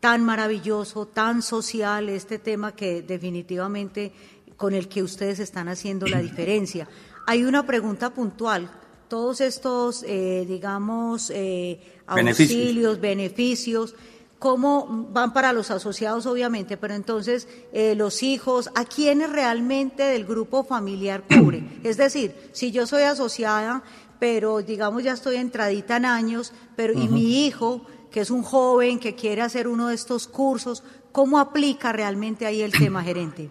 tan 0.00 0.22
maravilloso, 0.22 1.06
tan 1.06 1.40
social, 1.40 2.10
este 2.10 2.38
tema 2.38 2.72
que 2.72 3.00
definitivamente 3.00 4.12
con 4.58 4.74
el 4.74 4.90
que 4.90 5.02
ustedes 5.02 5.38
están 5.38 5.68
haciendo 5.68 6.06
la 6.06 6.18
diferencia. 6.20 6.86
Hay 7.26 7.44
una 7.44 7.64
pregunta 7.64 8.10
puntual 8.10 8.68
todos 9.08 9.40
estos, 9.40 10.04
eh, 10.06 10.44
digamos, 10.46 11.30
eh, 11.34 11.80
auxilios, 12.06 13.00
beneficios. 13.00 13.94
cómo 14.38 15.08
van 15.10 15.32
para 15.32 15.54
los 15.54 15.70
asociados, 15.70 16.26
obviamente, 16.26 16.76
pero 16.76 16.94
entonces 16.94 17.48
eh, 17.72 17.94
los 17.94 18.22
hijos, 18.22 18.70
¿a 18.74 18.84
quiénes 18.84 19.30
realmente 19.30 20.02
del 20.02 20.26
grupo 20.26 20.64
familiar 20.64 21.22
cubre? 21.22 21.64
Es 21.82 21.96
decir, 21.96 22.34
si 22.52 22.70
yo 22.70 22.86
soy 22.86 23.04
asociada, 23.04 23.82
pero 24.18 24.60
digamos 24.60 25.02
ya 25.02 25.12
estoy 25.12 25.36
entradita 25.36 25.96
en 25.96 26.04
años, 26.04 26.52
pero 26.76 26.92
y 26.92 27.08
mi 27.08 27.46
hijo, 27.46 27.86
que 28.10 28.20
es 28.20 28.30
un 28.30 28.42
joven 28.42 28.98
que 28.98 29.14
quiere 29.14 29.40
hacer 29.40 29.66
uno 29.66 29.88
de 29.88 29.94
estos 29.94 30.28
cursos, 30.28 30.82
¿cómo 31.10 31.38
aplica 31.38 31.92
realmente 31.92 32.44
ahí 32.44 32.60
el 32.60 32.72
tema, 32.84 33.02
gerente? 33.02 33.50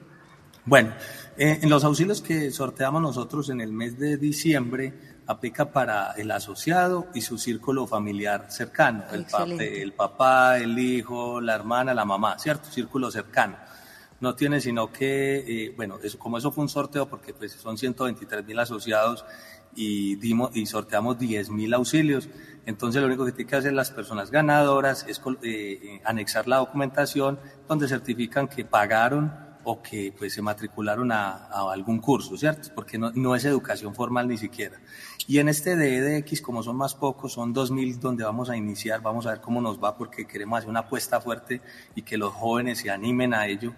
Bueno, 0.65 0.93
en 1.35 1.69
los 1.69 1.83
auxilios 1.83 2.21
que 2.21 2.51
sorteamos 2.51 3.01
nosotros 3.01 3.49
en 3.49 3.59
el 3.59 3.73
mes 3.73 3.97
de 3.97 4.17
diciembre, 4.17 4.93
aplica 5.27 5.71
para 5.71 6.11
el 6.13 6.31
asociado 6.31 7.07
y 7.13 7.21
su 7.21 7.37
círculo 7.37 7.87
familiar 7.87 8.47
cercano, 8.49 9.03
el, 9.11 9.25
el, 9.61 9.93
papá, 9.93 10.57
el 10.57 10.77
hijo, 10.77 11.39
la 11.39 11.55
hermana, 11.55 11.93
la 11.93 12.05
mamá, 12.05 12.37
¿cierto? 12.39 12.69
Círculo 12.69 13.09
cercano. 13.11 13.57
No 14.19 14.35
tiene 14.35 14.61
sino 14.61 14.91
que, 14.91 15.43
eh, 15.47 15.73
bueno, 15.75 15.99
eso, 16.01 16.17
como 16.17 16.37
eso 16.37 16.51
fue 16.51 16.63
un 16.63 16.69
sorteo, 16.69 17.07
porque 17.07 17.33
pues 17.33 17.53
son 17.53 17.77
123 17.77 18.45
mil 18.45 18.59
asociados 18.59 19.25
y, 19.75 20.15
dimos, 20.15 20.55
y 20.55 20.65
sorteamos 20.65 21.17
10 21.17 21.49
mil 21.49 21.73
auxilios, 21.73 22.29
entonces 22.65 23.01
lo 23.01 23.07
único 23.07 23.25
que 23.25 23.31
tienen 23.31 23.49
que 23.49 23.55
hacer 23.57 23.73
las 23.73 23.91
personas 23.91 24.31
ganadoras 24.31 25.05
es 25.07 25.19
eh, 25.19 25.41
eh, 25.43 26.01
anexar 26.05 26.47
la 26.47 26.57
documentación 26.57 27.39
donde 27.67 27.87
certifican 27.87 28.47
que 28.47 28.63
pagaron 28.63 29.33
o 29.63 29.81
que 29.81 30.13
pues 30.17 30.33
se 30.33 30.41
matricularon 30.41 31.11
a, 31.11 31.47
algún 31.71 31.99
curso, 31.99 32.37
¿cierto? 32.37 32.69
Porque 32.75 32.97
no, 32.97 33.11
no, 33.15 33.35
es 33.35 33.45
educación 33.45 33.95
formal 33.95 34.27
ni 34.27 34.37
siquiera. 34.37 34.79
Y 35.27 35.39
en 35.39 35.49
este 35.49 35.75
DEDX, 35.75 36.41
como 36.41 36.63
son 36.63 36.75
más 36.75 36.95
pocos, 36.95 37.33
son 37.33 37.53
2.000 37.53 37.99
donde 37.99 38.23
vamos 38.23 38.49
a 38.49 38.57
iniciar, 38.57 39.01
vamos 39.01 39.25
a 39.25 39.31
ver 39.31 39.41
cómo 39.41 39.61
nos 39.61 39.81
va 39.81 39.95
porque 39.97 40.25
queremos 40.25 40.57
hacer 40.57 40.69
una 40.69 40.81
apuesta 40.81 41.21
fuerte 41.21 41.61
y 41.95 42.01
que 42.01 42.17
los 42.17 42.33
jóvenes 42.33 42.79
se 42.79 42.89
animen 42.89 43.33
a 43.33 43.47
ello. 43.47 43.73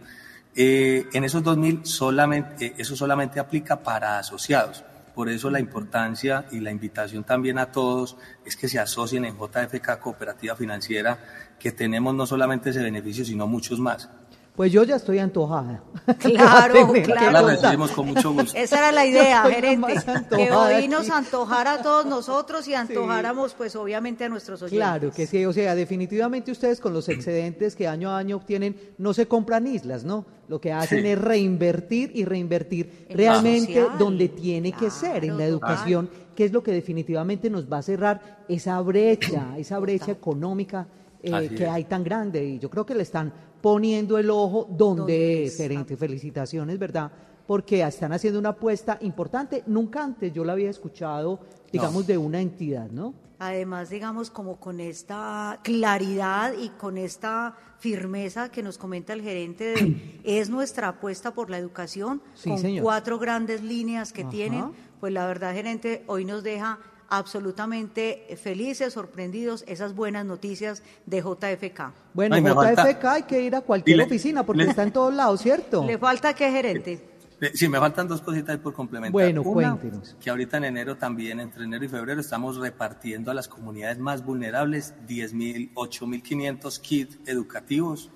Eh, 0.56 1.06
en 1.13 1.24
esos 1.24 1.43
2.000 1.43 1.86
solamente, 1.86 2.65
eh, 2.65 2.74
eso 2.78 2.95
solamente 2.95 3.39
aplica 3.39 3.84
para 3.84 4.17
asociados. 4.17 4.84
Por 5.13 5.30
eso 5.30 5.50
la 5.50 5.62
importancia 5.62 6.45
y 6.52 6.60
la 6.60 6.71
invitación 6.71 7.24
también 7.24 7.58
a 7.58 7.71
todos 7.71 8.17
es 8.45 8.58
que 8.58 8.67
se 8.67 8.80
asocien 8.80 9.24
en 9.24 9.38
JFK 9.38 10.00
Cooperativa 10.00 10.58
Financiera, 10.58 11.17
que 11.58 11.71
tenemos 11.71 12.13
no 12.13 12.26
solamente 12.26 12.71
ese 12.71 12.84
beneficio, 12.84 13.24
sino 13.24 13.48
muchos 13.48 13.80
más. 13.80 14.10
Pues 14.56 14.72
yo 14.72 14.84
ya 14.84 14.96
estoy 14.96 15.20
antojada. 15.20 15.84
Claro, 16.20 16.94
claro. 17.04 17.32
La 17.32 17.41
recibimos 17.41 17.91
con 17.91 18.08
mucho 18.08 18.32
gusto. 18.32 18.56
Esa 18.56 18.78
era 18.78 18.91
la 18.91 19.08
idea, 19.08 19.41
gerente. 19.44 19.96
Que 20.30 20.52
hoy 20.52 20.88
nos 20.88 21.10
antojara 21.10 21.74
a 21.74 21.82
todos 21.82 22.06
nosotros 22.06 22.68
y 22.68 22.76
antojáramos, 22.76 23.56
pues 23.56 23.76
obviamente, 23.76 24.24
a 24.24 24.30
nuestros 24.30 24.62
oyentes. 24.62 24.78
Claro, 24.78 25.12
que 25.12 25.26
sí. 25.26 25.44
O 25.46 25.52
sea, 25.52 25.74
definitivamente 25.74 26.52
ustedes 26.52 26.80
con 26.80 26.94
los 26.94 27.10
excedentes 27.10 27.76
que 27.76 27.88
año 27.88 28.12
a 28.12 28.20
año 28.20 28.36
obtienen, 28.36 28.76
no 29.00 29.15
se 29.15 29.28
compran 29.28 29.65
islas, 29.65 30.04
¿no? 30.04 30.26
Lo 30.48 30.62
que 30.62 30.72
hacen 30.72 31.08
es 31.08 31.20
reinvertir 31.20 32.12
y 32.13 32.24
reinvertir 32.24 33.08
realmente 33.10 33.84
donde 33.98 34.30
tiene 34.30 34.74
que 34.74 34.91
ser, 34.91 35.26
en 35.26 35.39
la 35.39 35.46
educación, 35.46 36.08
que 36.36 36.46
es 36.46 36.52
lo 36.52 36.62
que 36.62 36.72
definitivamente 36.72 37.50
nos 37.50 37.72
va 37.72 37.80
a 37.80 37.82
cerrar 37.82 38.46
esa 38.48 38.80
brecha, 38.82 39.58
esa 39.58 39.80
brecha 39.80 40.12
económica 40.12 40.88
eh, 41.24 41.50
que 41.58 41.68
hay 41.68 41.86
tan 41.86 42.04
grande. 42.04 42.46
Y 42.46 42.60
yo 42.60 42.70
creo 42.70 42.86
que 42.86 42.94
le 42.94 43.02
están 43.02 43.34
poniendo 43.65 44.19
el 44.19 44.30
ojo 44.30 44.67
donde 44.69 45.45
es, 45.45 45.58
gerente. 45.58 45.97
Felicitaciones, 45.97 46.78
¿verdad? 46.78 47.12
Porque 47.47 47.82
están 47.82 48.13
haciendo 48.13 48.38
una 48.38 48.49
apuesta 48.49 48.99
importante. 49.01 49.63
Nunca 49.65 50.04
antes 50.04 50.32
yo 50.32 50.45
la 50.45 50.54
había 50.54 50.69
escuchado, 50.69 51.39
digamos, 51.71 52.06
de 52.06 52.15
una 52.15 52.39
entidad, 52.39 52.91
¿no? 52.91 53.15
Además, 53.39 53.89
digamos, 53.89 54.30
como 54.30 54.60
con 54.60 54.80
esta 54.80 55.62
claridad 55.63 56.54
y 56.54 56.69
con 56.69 56.99
esta 56.99 57.58
firmeza 57.80 58.49
que 58.49 58.62
nos 58.62 58.78
comenta 58.78 59.13
el 59.13 59.23
gerente, 59.23 59.73
de, 59.73 60.19
es 60.23 60.51
nuestra 60.51 60.89
apuesta 60.89 61.34
por 61.34 61.49
la 61.49 61.58
educación, 61.58 62.21
con 62.43 62.62
cuatro 62.84 63.17
grandes 63.17 63.63
líneas 63.63 64.13
que 64.13 64.25
tienen, 64.25 64.73
pues 64.99 65.12
la 65.12 65.25
verdad, 65.25 65.56
gerente, 65.56 66.04
hoy 66.06 66.23
nos 66.23 66.43
deja 66.43 66.78
absolutamente 67.10 68.38
felices, 68.41 68.94
sorprendidos 68.94 69.63
esas 69.68 69.96
buenas 69.96 70.26
noticias 70.26 70.84
de 71.06 71.22
JFK. 71.22 71.94
Bueno, 72.13 72.38
JFK 72.38 73.06
hay 73.06 73.24
que 73.24 73.41
ir 73.41 73.56
a 73.56 73.62
cualquier 73.62 74.02
oficina 74.02 74.46
porque 74.46 74.63
está 74.63 74.84
en 74.84 74.91
todos 74.91 75.13
lados, 75.13 75.41
¿cierto? 75.41 75.86
¿Le 75.86 75.98
falta 75.98 76.34
qué, 76.34 76.52
gerente? 76.52 77.15
Sí, 77.54 77.68
me 77.68 77.80
faltan 77.80 78.08
dos 78.08 78.22
cositas 78.22 78.58
por 78.58 78.74
complementar. 78.74 79.12
Bueno, 79.12 79.44
cuéntenos. 79.44 80.15
Que 80.20 80.30
ahorita 80.30 80.58
en 80.58 80.65
enero 80.65 80.98
también, 80.98 81.39
entre 81.39 81.65
enero 81.65 81.84
y 81.84 81.89
febrero, 81.89 82.22
estamos 82.22 82.58
repartiendo 82.58 83.30
a 83.30 83.34
las 83.34 83.48
comunidades 83.48 84.00
más 84.00 84.24
vulnerables 84.24 84.94
10.000, 85.08 85.74
8.500 85.74 86.80
kits 86.80 87.20
educativos. 87.26 88.10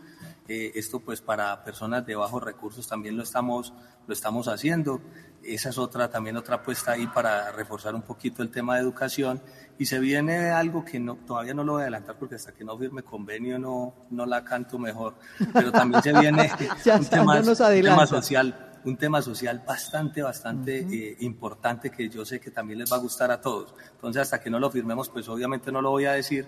Eh, 0.48 0.72
esto 0.76 1.00
pues 1.00 1.22
para 1.22 1.64
personas 1.64 2.06
de 2.06 2.16
bajos 2.16 2.42
recursos 2.42 2.88
también 2.88 3.18
lo 3.18 3.24
estamos, 3.24 3.74
lo 4.08 4.14
estamos 4.14 4.48
haciendo. 4.48 5.02
Esa 5.44 5.70
es 5.70 5.78
otra, 5.78 6.10
también 6.10 6.38
otra 6.38 6.56
apuesta 6.56 6.92
ahí 6.92 7.08
para 7.08 7.52
reforzar 7.52 7.96
un 7.96 8.02
poquito 8.02 8.44
el 8.44 8.50
tema 8.50 8.76
de 8.76 8.82
educación. 8.82 9.42
Y 9.78 9.86
se 9.86 10.00
viene 10.00 10.50
algo 10.50 10.84
que 10.84 11.00
no, 11.00 11.16
todavía 11.16 11.54
no 11.54 11.64
lo 11.64 11.74
voy 11.74 11.82
a 11.82 11.84
adelantar 11.84 12.18
porque 12.18 12.36
hasta 12.36 12.54
que 12.54 12.64
no 12.64 12.78
firme 12.78 13.04
convenio 13.04 13.58
no, 13.58 13.94
no 14.10 14.26
la 14.26 14.44
canto 14.44 14.78
mejor. 14.78 15.16
Pero 15.54 15.72
también 15.72 16.04
se 16.04 16.14
viene 16.14 16.52
un, 16.98 17.06
tema, 17.06 18.06
social 18.06 18.72
un 18.84 18.98
tema 18.98 19.22
social 19.22 19.64
bastante, 19.66 20.22
bastante 20.22 20.80
eh, 20.80 21.18
importante 21.22 21.90
que 21.90 22.10
yo 22.10 22.26
sé 22.26 22.40
que 22.40 22.52
también 22.52 22.80
les 22.80 22.92
va 22.92 22.98
a 22.98 23.00
gustar 23.00 23.32
a 23.32 23.40
todos. 23.40 23.74
Entonces, 23.92 24.24
hasta 24.24 24.42
que 24.42 24.50
no 24.50 24.60
lo 24.60 24.70
firmemos, 24.70 25.10
pues 25.10 25.30
obviamente 25.30 25.72
no 25.72 25.82
lo 25.82 25.92
voy 25.92 26.06
a 26.06 26.14
decir. 26.14 26.48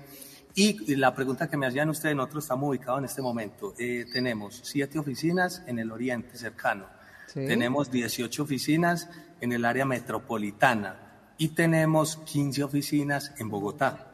Y 0.54 0.96
la 0.96 1.16
pregunta 1.16 1.50
que 1.50 1.56
me 1.56 1.66
hacían 1.66 1.90
ustedes, 1.90 2.14
nosotros 2.14 2.44
estamos 2.44 2.70
ubicados 2.70 3.00
en 3.00 3.06
este 3.06 3.22
momento. 3.22 3.74
Eh, 3.78 4.06
tenemos 4.12 4.60
siete 4.64 5.00
oficinas 5.00 5.64
en 5.66 5.80
el 5.80 5.92
oriente 5.92 6.36
cercano 6.36 7.01
tenemos 7.34 7.92
18 7.92 8.44
oficinas 8.44 9.10
en 9.40 9.52
el 9.54 9.66
área 9.66 9.86
metropolitana 9.86 11.34
y 11.38 11.50
tenemos 11.50 12.18
15 12.18 12.64
oficinas 12.64 13.34
en 13.40 13.50
Bogotá. 13.50 14.08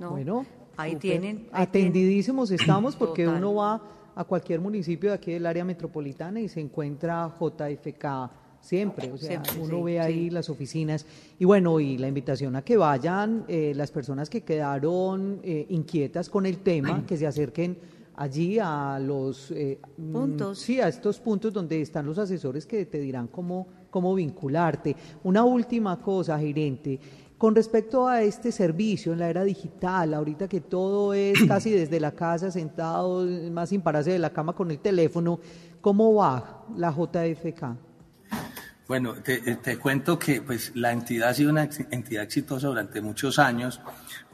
bueno, 0.00 0.46
ahí 0.76 0.96
tienen. 0.96 1.48
atendidísimos 1.52 2.50
estamos 2.50 2.96
porque 2.96 3.28
uno 3.28 3.54
va 3.54 3.82
a 4.14 4.24
cualquier 4.24 4.60
municipio 4.60 5.10
de 5.10 5.16
aquí 5.16 5.32
del 5.32 5.46
área 5.46 5.64
metropolitana 5.64 6.40
y 6.40 6.48
se 6.48 6.60
encuentra 6.60 7.32
JFK 7.38 8.30
siempre, 8.62 9.10
o 9.10 9.18
sea, 9.18 9.42
uno 9.60 9.82
ve 9.82 10.00
ahí 10.00 10.30
las 10.30 10.48
oficinas. 10.48 11.04
Y 11.38 11.44
bueno, 11.44 11.80
y 11.80 11.98
la 11.98 12.08
invitación 12.08 12.56
a 12.56 12.62
que 12.62 12.76
vayan 12.76 13.44
eh, 13.48 13.72
las 13.74 13.90
personas 13.90 14.30
que 14.30 14.42
quedaron 14.42 15.40
eh, 15.42 15.66
inquietas 15.68 16.30
con 16.30 16.46
el 16.46 16.58
tema, 16.58 17.04
que 17.06 17.16
se 17.16 17.26
acerquen 17.26 17.76
allí 18.16 18.58
a 18.58 18.98
los 19.00 19.50
eh, 19.50 19.78
mm, 19.96 20.12
puntos. 20.12 20.58
Sí, 20.58 20.80
a 20.80 20.88
estos 20.88 21.18
puntos 21.18 21.52
donde 21.52 21.80
están 21.80 22.06
los 22.06 22.18
asesores 22.18 22.66
que 22.66 22.86
te 22.86 22.98
dirán 22.98 23.28
cómo, 23.28 23.68
cómo 23.90 24.14
vincularte. 24.14 24.96
Una 25.24 25.44
última 25.44 26.00
cosa, 26.00 26.38
gerente. 26.38 26.98
Con 27.38 27.56
respecto 27.56 28.06
a 28.06 28.22
este 28.22 28.52
servicio 28.52 29.12
en 29.12 29.18
la 29.18 29.28
era 29.28 29.42
digital, 29.42 30.14
ahorita 30.14 30.46
que 30.46 30.60
todo 30.60 31.12
es 31.12 31.38
casi 31.48 31.70
desde 31.70 31.98
la 31.98 32.12
casa, 32.12 32.50
sentado, 32.50 33.24
más 33.50 33.70
sin 33.70 33.80
pararse 33.80 34.12
de 34.12 34.18
la 34.18 34.30
cama 34.30 34.52
con 34.52 34.70
el 34.70 34.78
teléfono, 34.78 35.40
¿cómo 35.80 36.14
va 36.14 36.64
la 36.76 36.90
JFK? 36.90 37.64
Bueno, 38.86 39.14
te, 39.14 39.38
te, 39.56 39.78
cuento 39.78 40.18
que 40.18 40.42
pues, 40.42 40.72
la 40.74 40.92
entidad 40.92 41.30
ha 41.30 41.34
sido 41.34 41.50
una 41.50 41.68
entidad 41.90 42.24
exitosa 42.24 42.68
durante 42.68 43.00
muchos 43.00 43.38
años 43.38 43.80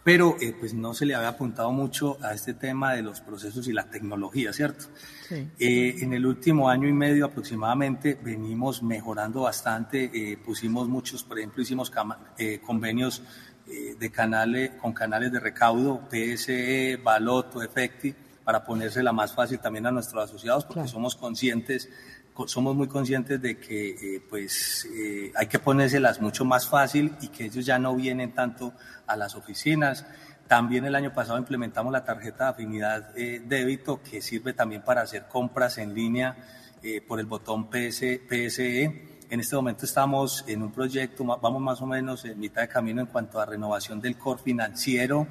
pero 0.09 0.39
eh, 0.41 0.55
pues 0.59 0.73
no 0.73 0.95
se 0.95 1.05
le 1.05 1.15
había 1.15 1.29
apuntado 1.29 1.71
mucho 1.71 2.17
a 2.23 2.33
este 2.33 2.55
tema 2.55 2.95
de 2.95 3.03
los 3.03 3.21
procesos 3.21 3.69
y 3.69 3.75
la 3.75 3.91
tecnología, 3.91 4.55
¿cierto? 4.55 4.87
Eh, 5.31 5.97
en 6.01 6.15
el 6.15 6.25
último 6.25 6.71
año 6.71 6.89
y 6.89 6.95
medio 6.95 7.27
aproximadamente 7.27 8.15
venimos 8.15 8.83
mejorando 8.83 9.43
bastante, 9.43 10.11
eh, 10.15 10.39
pusimos 10.39 10.89
muchos, 10.89 11.25
por 11.25 11.39
ejemplo, 11.39 11.63
hicimos 11.63 11.93
convenios 12.65 13.23
de 13.67 14.11
canales, 14.11 14.71
con 14.81 14.95
canales 14.95 15.31
de 15.31 15.41
recaudo, 15.41 16.01
PSE, 16.09 16.99
Baloto, 17.05 17.63
Efecti, 17.63 18.15
para 18.43 18.65
ponérsela 18.65 19.13
más 19.13 19.35
fácil 19.35 19.59
también 19.59 19.85
a 19.85 19.91
nuestros 19.91 20.25
asociados, 20.25 20.65
porque 20.65 20.89
somos 20.89 21.17
conscientes 21.17 21.91
somos 22.47 22.77
muy 22.77 22.89
conscientes 22.89 23.41
de 23.41 23.59
que 23.59 24.23
pues 24.29 24.87
hay 25.35 25.47
que 25.47 25.59
ponérselas 25.59 26.21
mucho 26.21 26.45
más 26.45 26.69
fácil 26.69 27.15
y 27.21 27.29
que 27.29 27.47
ellos 27.47 27.65
ya 27.67 27.79
no 27.79 27.95
vienen 27.95 28.33
tanto 28.33 28.73
a 29.07 29.17
las 29.17 29.35
oficinas. 29.35 30.05
También 30.49 30.87
el 30.87 30.95
año 30.95 31.13
pasado 31.13 31.39
implementamos 31.39 31.93
la 31.93 32.05
tarjeta 32.05 32.45
de 32.45 32.51
afinidad 32.51 33.13
eh, 33.19 33.43
débito 33.45 34.03
que 34.03 34.23
sirve 34.23 34.55
también 34.55 34.81
para 34.81 35.03
hacer 35.03 35.27
compras 35.29 35.77
en 35.77 35.95
línea 35.95 36.37
eh, 36.83 37.03
por 37.07 37.21
el 37.21 37.27
botón 37.27 37.69
PS, 37.69 38.21
PSE. 38.27 39.19
En 39.29 39.41
este 39.41 39.57
momento 39.57 39.85
estamos 39.85 40.43
en 40.49 40.63
un 40.63 40.73
proyecto, 40.73 41.23
vamos 41.23 41.61
más 41.61 41.83
o 41.83 41.87
menos 41.87 42.25
en 42.25 42.39
mitad 42.39 42.63
de 42.63 42.69
camino 42.69 43.03
en 43.03 43.09
cuanto 43.09 43.39
a 43.39 43.45
renovación 43.45 44.01
del 44.01 44.17
core 44.17 44.41
financiero. 44.43 45.27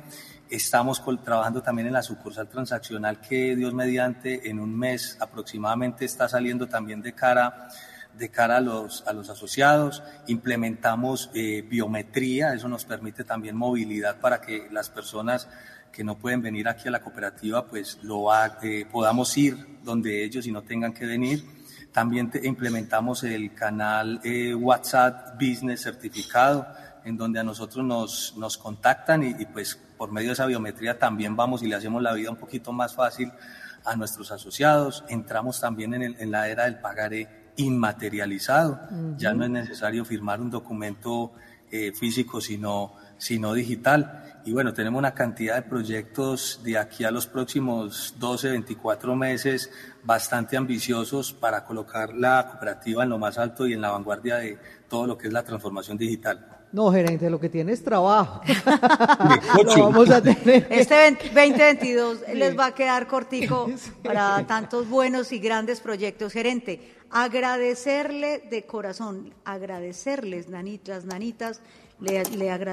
Estamos 0.49 1.03
trabajando 1.23 1.61
también 1.61 1.87
en 1.87 1.93
la 1.93 2.01
sucursal 2.01 2.47
transaccional 2.47 3.19
que 3.19 3.55
Dios 3.55 3.73
mediante 3.73 4.49
en 4.49 4.59
un 4.59 4.77
mes 4.77 5.17
aproximadamente 5.19 6.05
está 6.05 6.29
saliendo 6.29 6.67
también 6.67 7.01
de 7.01 7.13
cara 7.13 7.69
de 8.17 8.29
cara 8.29 8.57
a 8.57 8.61
los, 8.61 9.03
a 9.05 9.13
los 9.13 9.29
asociados, 9.29 10.01
implementamos 10.27 11.29
eh, 11.33 11.61
biometría, 11.61 12.53
eso 12.53 12.67
nos 12.67 12.83
permite 12.85 13.23
también 13.23 13.55
movilidad 13.55 14.19
para 14.19 14.41
que 14.41 14.67
las 14.71 14.89
personas 14.89 15.47
que 15.91 16.03
no 16.03 16.17
pueden 16.17 16.41
venir 16.41 16.67
aquí 16.67 16.87
a 16.87 16.91
la 16.91 17.01
cooperativa, 17.01 17.65
pues 17.65 17.99
lo 18.03 18.27
eh, 18.63 18.87
podamos 18.91 19.35
ir 19.37 19.79
donde 19.83 20.23
ellos 20.23 20.45
y 20.47 20.51
no 20.51 20.61
tengan 20.61 20.93
que 20.93 21.05
venir. 21.05 21.43
También 21.91 22.31
implementamos 22.43 23.23
el 23.23 23.53
canal 23.55 24.19
eh, 24.23 24.53
WhatsApp 24.53 25.33
Business 25.41 25.81
certificado, 25.81 26.67
en 27.07 27.17
donde 27.17 27.39
a 27.39 27.43
nosotros 27.43 27.85
nos, 27.85 28.35
nos 28.37 28.57
contactan 28.57 29.23
y, 29.23 29.45
pues 29.45 29.79
por 29.97 30.11
medio 30.11 30.27
de 30.27 30.33
esa 30.33 30.45
biometría 30.45 30.99
también 30.99 31.35
vamos 31.35 31.63
y 31.63 31.67
le 31.67 31.75
hacemos 31.75 32.03
la 32.03 32.13
vida 32.13 32.29
un 32.29 32.37
poquito 32.37 32.71
más 32.71 32.93
fácil 32.93 33.31
a 33.85 33.95
nuestros 33.95 34.31
asociados. 34.31 35.03
Entramos 35.07 35.59
también 35.59 35.93
en, 35.93 36.15
en 36.19 36.31
la 36.31 36.49
era 36.49 36.65
del 36.65 36.79
pagaré 36.79 37.47
inmaterializado. 37.57 38.79
Ya 39.17 39.33
no 39.33 39.43
es 39.43 39.49
necesario 39.49 40.05
firmar 40.05 40.39
un 40.39 40.49
documento 40.49 41.31
eh, 41.69 41.91
físico, 41.91 42.39
sino, 42.39 42.93
sino 43.17 43.53
digital. 43.53 44.41
Y 44.45 44.53
bueno, 44.53 44.73
tenemos 44.73 44.99
una 44.99 45.13
cantidad 45.13 45.55
de 45.55 45.63
proyectos 45.63 46.61
de 46.63 46.77
aquí 46.77 47.03
a 47.03 47.11
los 47.11 47.27
próximos 47.27 48.15
12, 48.17 48.51
24 48.51 49.15
meses 49.15 49.69
bastante 50.03 50.55
ambiciosos 50.55 51.33
para 51.33 51.65
colocar 51.65 52.13
la 52.13 52.47
cooperativa 52.47 53.03
en 53.03 53.09
lo 53.09 53.17
más 53.17 53.37
alto 53.37 53.67
y 53.67 53.73
en 53.73 53.81
la 53.81 53.91
vanguardia 53.91 54.37
de 54.37 54.57
todo 54.87 55.07
lo 55.07 55.17
que 55.17 55.27
es 55.27 55.33
la 55.33 55.43
transformación 55.43 55.97
digital. 55.97 56.56
No, 56.71 56.91
gerente, 56.91 57.29
lo 57.29 57.39
que 57.39 57.49
tiene 57.49 57.71
es 57.71 57.83
trabajo. 57.83 58.41
vamos 59.77 60.09
a 60.09 60.21
tener. 60.21 60.67
Este 60.69 61.11
2022 61.11 62.19
les 62.33 62.57
va 62.57 62.67
a 62.67 62.75
quedar 62.75 63.07
cortico 63.07 63.69
para 64.03 64.45
tantos 64.45 64.89
buenos 64.89 65.31
y 65.31 65.39
grandes 65.39 65.79
proyectos. 65.79 66.33
Gerente, 66.33 66.95
agradecerle 67.09 68.39
de 68.49 68.65
corazón, 68.65 69.33
agradecerles, 69.45 70.49
nanitas, 70.49 71.05
nanitas, 71.05 71.61
le, 71.99 72.23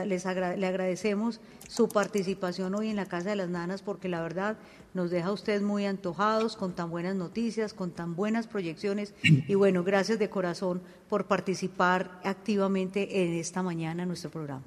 les 0.06 0.26
agradecemos 0.26 1.40
su 1.68 1.88
participación 1.88 2.74
hoy 2.74 2.90
en 2.90 2.96
la 2.96 3.06
Casa 3.06 3.30
de 3.30 3.36
las 3.36 3.48
Nanas 3.48 3.82
porque 3.82 4.08
la 4.08 4.20
verdad 4.22 4.56
nos 4.94 5.10
deja 5.10 5.28
a 5.28 5.32
ustedes 5.32 5.60
muy 5.60 5.84
antojados 5.86 6.56
con 6.56 6.72
tan 6.72 6.88
buenas 6.88 7.16
noticias, 7.16 7.74
con 7.74 7.90
tan 7.90 8.14
buenas 8.14 8.46
proyecciones 8.46 9.12
y 9.22 9.54
bueno, 9.54 9.84
gracias 9.84 10.18
de 10.18 10.30
corazón 10.30 10.80
por 11.08 11.26
participar 11.26 12.20
activamente 12.24 13.24
en 13.24 13.34
esta 13.34 13.62
mañana 13.62 14.04
en 14.04 14.08
nuestro 14.08 14.30
programa. 14.30 14.64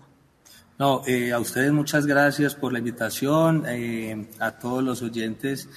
No, 0.78 1.02
eh, 1.08 1.32
a 1.32 1.40
ustedes 1.40 1.72
muchas 1.72 2.06
gracias 2.06 2.54
por 2.54 2.72
la 2.72 2.78
invitación, 2.80 3.63
eh, 3.68 4.28
a 4.40 4.52
todos 4.52 4.84
los 4.84 5.02
oyentes 5.02 5.68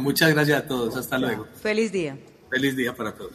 Muchas 0.00 0.32
gracias 0.32 0.62
a 0.62 0.66
todos, 0.66 0.96
hasta 0.96 1.18
luego. 1.18 1.46
Feliz 1.60 1.92
día. 1.92 2.18
Feliz 2.50 2.76
día 2.76 2.94
para 2.94 3.12
todos. 3.14 3.32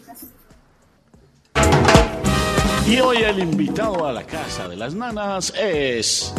Y 2.87 2.99
hoy 2.99 3.17
el 3.17 3.39
invitado 3.39 4.05
a 4.05 4.11
la 4.11 4.23
Casa 4.23 4.67
de 4.67 4.75
las 4.75 4.93
Nanas 4.93 5.53
es... 5.57 6.33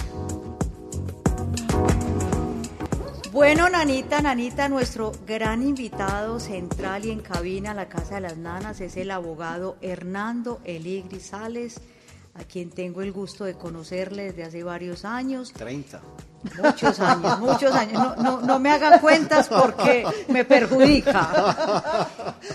Bueno, 3.33 3.71
Nanita, 3.71 4.21
Nanita, 4.21 4.68
nuestro 4.68 5.11
gran 5.27 5.62
invitado 5.62 6.38
central 6.38 7.07
y 7.07 7.11
en 7.11 7.21
cabina 7.21 7.71
a 7.71 7.75
la 7.75 7.88
Casa 7.88 8.16
de 8.16 8.21
las 8.21 8.37
Nanas 8.37 8.83
es 8.83 8.95
el 8.99 9.11
abogado 9.11 9.79
Hernando 9.81 10.61
Eli 10.64 11.01
Grisales, 11.01 11.81
a 12.35 12.45
quien 12.45 12.68
tengo 12.68 13.01
el 13.01 13.11
gusto 13.11 13.45
de 13.47 13.55
conocerle 13.55 14.25
desde 14.25 14.45
hace 14.45 14.62
varios 14.62 15.07
años. 15.07 15.51
30. 15.55 16.03
Muchos 16.62 17.01
años, 17.01 17.38
muchos 17.40 17.73
años. 17.73 17.95
No, 17.95 18.16
no, 18.16 18.40
no 18.40 18.59
me 18.59 18.71
haga 18.71 19.01
cuentas 19.01 19.49
porque 19.49 20.05
me 20.29 20.45
perjudica. 20.45 22.09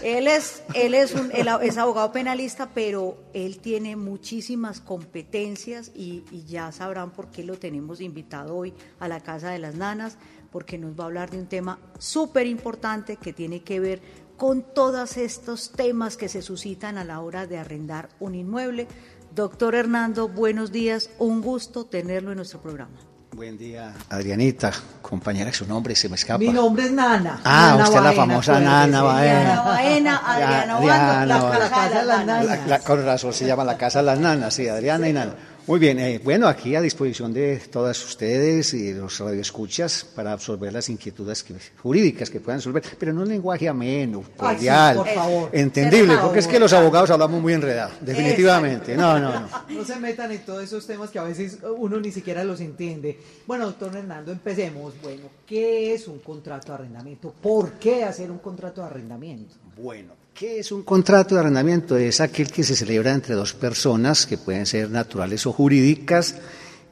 Él 0.03 0.27
es, 0.27 0.61
él 0.73 0.93
es, 0.93 1.13
un, 1.13 1.31
es 1.31 1.77
abogado 1.77 2.11
penalista, 2.11 2.69
pero 2.73 3.17
él 3.33 3.59
tiene 3.59 3.95
muchísimas 3.95 4.81
competencias 4.81 5.91
y, 5.95 6.23
y 6.31 6.43
ya 6.45 6.71
sabrán 6.71 7.11
por 7.11 7.31
qué 7.31 7.43
lo 7.43 7.57
tenemos 7.57 8.01
invitado 8.01 8.55
hoy 8.55 8.73
a 8.99 9.07
la 9.07 9.21
Casa 9.21 9.49
de 9.49 9.59
las 9.59 9.75
Nanas, 9.75 10.17
porque 10.51 10.77
nos 10.77 10.97
va 10.99 11.03
a 11.03 11.07
hablar 11.07 11.29
de 11.29 11.39
un 11.39 11.47
tema 11.47 11.79
súper 11.99 12.47
importante 12.47 13.17
que 13.17 13.33
tiene 13.33 13.61
que 13.63 13.79
ver 13.79 14.01
con 14.37 14.61
todos 14.73 15.17
estos 15.17 15.71
temas 15.71 16.15
que 16.17 16.29
se 16.29 16.41
suscitan 16.41 16.97
a 16.97 17.03
la 17.03 17.21
hora 17.21 17.47
de 17.47 17.57
arrendar 17.57 18.09
un 18.19 18.35
inmueble. 18.35 18.87
Doctor 19.33 19.75
Hernando, 19.75 20.27
buenos 20.29 20.71
días, 20.71 21.09
un 21.19 21.41
gusto 21.41 21.85
tenerlo 21.85 22.31
en 22.31 22.37
nuestro 22.37 22.61
programa. 22.61 22.91
Buen 23.35 23.57
día, 23.57 23.93
Adrianita, 24.09 24.71
compañera, 25.01 25.51
su 25.53 25.67
nombre 25.67 25.95
se 25.95 26.09
me 26.09 26.15
escapa. 26.15 26.39
Mi 26.39 26.49
nombre 26.49 26.85
es 26.85 26.91
Nana. 26.91 27.41
Ah, 27.43 27.71
Nana 27.71 27.83
usted 27.83 27.97
es 27.97 28.03
la 28.03 28.11
famosa. 28.13 28.59
Nana 28.59 29.01
Baena. 29.03 29.39
Diana 29.39 29.61
Baena, 29.61 30.17
Adriana 30.25 30.77
Obando, 30.79 31.25
la, 31.25 31.37
Baena. 31.43 31.59
la 31.59 31.69
Casa 31.69 31.89
de 31.99 32.05
las 32.05 32.25
Nanas. 32.25 32.45
La- 32.45 32.67
la- 32.67 32.79
con 32.79 33.05
razón 33.05 33.33
se 33.33 33.45
llama 33.45 33.63
la 33.63 33.77
Casa 33.77 33.99
de 33.99 34.05
las 34.05 34.19
Nanas, 34.19 34.53
sí, 34.53 34.67
Adriana 34.67 35.07
y 35.09 35.13
Nana. 35.13 35.33
Muy 35.67 35.79
bien, 35.79 35.99
eh, 35.99 36.21
bueno, 36.23 36.47
aquí 36.47 36.75
a 36.75 36.81
disposición 36.81 37.33
de 37.33 37.57
todas 37.57 38.01
ustedes 38.05 38.73
y 38.73 38.93
los 38.93 39.19
radioescuchas 39.19 40.05
para 40.15 40.31
absorber 40.31 40.71
las 40.71 40.87
inquietudes 40.87 41.43
que- 41.43 41.55
jurídicas 41.83 42.29
que 42.29 42.39
puedan 42.39 42.59
resolver, 42.59 42.81
pero 42.97 43.11
en 43.11 43.17
un 43.17 43.27
lenguaje 43.27 43.67
ameno, 43.67 44.19
Ay, 44.19 44.25
sí, 44.25 44.37
cordial, 44.37 44.95
por 44.95 45.07
favor. 45.09 45.49
entendible, 45.51 46.13
Por 46.13 46.21
porque 46.23 46.39
es 46.39 46.47
que 46.47 46.57
los 46.57 46.71
abogados 46.71 47.09
hablamos 47.09 47.41
muy 47.41 47.51
enredados, 47.51 47.95
definitivamente. 47.99 48.95
No, 48.95 49.19
no, 49.19 49.41
no. 49.41 49.49
No 49.69 49.83
se 49.83 49.97
metan 49.97 50.31
en 50.31 50.39
todos 50.45 50.63
esos 50.63 50.87
temas 50.87 51.09
que 51.09 51.19
a 51.19 51.23
veces 51.23 51.57
uno 51.77 51.99
ni 51.99 52.13
siquiera 52.13 52.45
los 52.45 52.61
entiende. 52.61 53.19
Bueno, 53.45 53.65
doctor 53.65 53.93
Hernando, 53.93 54.31
empecemos. 54.31 54.93
Bueno, 55.03 55.23
¿qué 55.45 55.93
es 55.93 56.07
un 56.07 56.19
contrato 56.19 56.67
de 56.69 56.73
arrendamiento? 56.75 57.33
¿Por 57.41 57.73
qué 57.73 58.05
hacer 58.05 58.31
un 58.31 58.37
contrato 58.39 58.79
de 58.81 58.87
arrendamiento? 58.87 59.55
Bueno, 59.75 60.13
¿qué 60.37 60.59
es 60.59 60.71
un 60.71 60.83
contrato 60.83 61.33
de 61.33 61.41
arrendamiento? 61.41 61.97
Es 61.97 62.21
aquel 62.21 62.51
que 62.51 62.63
se 62.63 62.75
celebra 62.75 63.11
entre 63.11 63.33
dos 63.33 63.55
personas, 63.55 64.27
que 64.27 64.37
pueden 64.37 64.67
ser 64.67 64.91
naturales 64.91 65.47
o 65.47 65.51
jurídicas, 65.51 66.35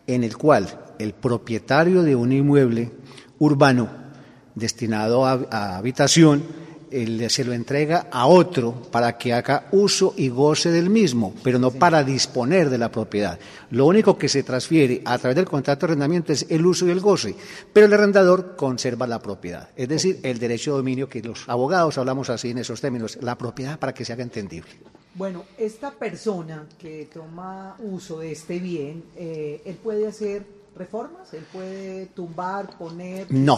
en 0.07 0.23
el 0.23 0.35
cual 0.35 0.95
el 0.97 1.13
propietario 1.13 2.01
de 2.01 2.15
un 2.15 2.31
inmueble 2.31 2.91
urbano 3.37 3.87
destinado 4.55 5.27
a, 5.27 5.45
a 5.51 5.77
habitación 5.77 6.43
él 7.03 7.29
se 7.29 7.43
lo 7.43 7.53
entrega 7.53 8.07
a 8.11 8.27
otro 8.27 8.73
para 8.91 9.17
que 9.17 9.33
haga 9.33 9.67
uso 9.71 10.13
y 10.17 10.29
goce 10.29 10.71
del 10.71 10.89
mismo, 10.89 11.33
pero 11.43 11.59
no 11.59 11.71
para 11.71 12.03
disponer 12.03 12.69
de 12.69 12.77
la 12.77 12.91
propiedad. 12.91 13.37
Lo 13.71 13.85
único 13.85 14.17
que 14.17 14.29
se 14.29 14.43
transfiere 14.43 15.01
a 15.05 15.17
través 15.17 15.35
del 15.35 15.45
contrato 15.45 15.85
de 15.85 15.91
arrendamiento 15.91 16.31
es 16.31 16.45
el 16.49 16.65
uso 16.65 16.87
y 16.87 16.91
el 16.91 17.01
goce, 17.01 17.35
pero 17.73 17.87
el 17.87 17.93
arrendador 17.93 18.55
conserva 18.55 19.07
la 19.07 19.19
propiedad, 19.19 19.69
es 19.75 19.89
decir, 19.89 20.19
el 20.23 20.39
derecho 20.39 20.71
de 20.71 20.77
dominio 20.77 21.09
que 21.09 21.21
los 21.21 21.47
abogados 21.47 21.97
hablamos 21.97 22.29
así 22.29 22.51
en 22.51 22.59
esos 22.59 22.79
términos, 22.79 23.17
la 23.21 23.37
propiedad 23.37 23.77
para 23.77 23.93
que 23.93 24.05
se 24.05 24.13
haga 24.13 24.23
entendible. 24.23 24.71
Bueno, 25.15 25.45
esta 25.57 25.91
persona 25.91 26.65
que 26.77 27.09
toma 27.13 27.75
uso 27.79 28.19
de 28.19 28.31
este 28.33 28.59
bien, 28.59 29.03
eh, 29.15 29.61
él 29.65 29.75
puede 29.75 30.07
hacer 30.07 30.45
reformas, 30.75 31.33
él 31.33 31.45
puede 31.51 32.07
tumbar, 32.07 32.77
poner, 32.77 33.27
No. 33.31 33.57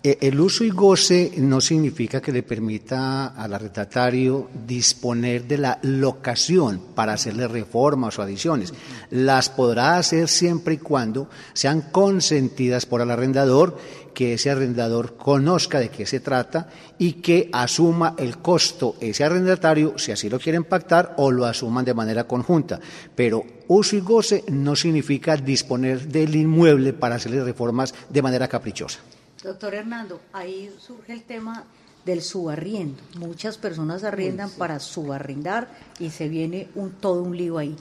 Eh, 0.00 0.16
El 0.20 0.38
uso 0.38 0.62
y 0.62 0.70
goce 0.70 1.32
no 1.38 1.60
significa 1.60 2.20
que 2.20 2.30
le 2.30 2.44
permita 2.44 3.26
al 3.28 3.52
arrendatario 3.52 4.48
disponer 4.64 5.44
de 5.48 5.58
la 5.58 5.80
locación 5.82 6.80
para 6.94 7.14
hacerle 7.14 7.48
reformas 7.48 8.16
o 8.16 8.22
adiciones. 8.22 8.72
Las 9.10 9.50
podrá 9.50 9.98
hacer 9.98 10.28
siempre 10.28 10.74
y 10.74 10.78
cuando 10.78 11.28
sean 11.52 11.90
consentidas 11.90 12.86
por 12.86 13.00
el 13.00 13.10
arrendador, 13.10 13.76
que 14.14 14.34
ese 14.34 14.50
arrendador 14.50 15.16
conozca 15.16 15.80
de 15.80 15.88
qué 15.88 16.06
se 16.06 16.20
trata 16.20 16.68
y 16.96 17.14
que 17.14 17.50
asuma 17.52 18.14
el 18.18 18.38
costo 18.38 18.94
ese 19.00 19.24
arrendatario, 19.24 19.98
si 19.98 20.12
así 20.12 20.30
lo 20.30 20.38
quieren 20.38 20.62
pactar, 20.62 21.14
o 21.18 21.32
lo 21.32 21.44
asuman 21.44 21.84
de 21.84 21.94
manera 21.94 22.22
conjunta. 22.22 22.78
Pero 23.16 23.44
uso 23.66 23.96
y 23.96 24.00
goce 24.00 24.44
no 24.46 24.76
significa 24.76 25.36
disponer 25.36 26.06
del 26.06 26.36
inmueble 26.36 26.92
para 26.92 27.16
hacerle 27.16 27.42
reformas 27.42 27.92
de 28.08 28.22
manera 28.22 28.46
caprichosa. 28.46 29.00
Doctor 29.48 29.74
Hernando, 29.74 30.20
ahí 30.34 30.70
surge 30.78 31.14
el 31.14 31.22
tema 31.22 31.64
del 32.04 32.20
subarriendo. 32.20 33.02
Muchas 33.18 33.56
personas 33.56 34.04
arriendan 34.04 34.50
para 34.50 34.78
subarrendar 34.78 35.68
y 35.98 36.10
se 36.10 36.28
viene 36.28 36.68
un 36.74 36.90
todo 36.90 37.22
un 37.22 37.34
lío 37.34 37.56
ahí. 37.56 37.74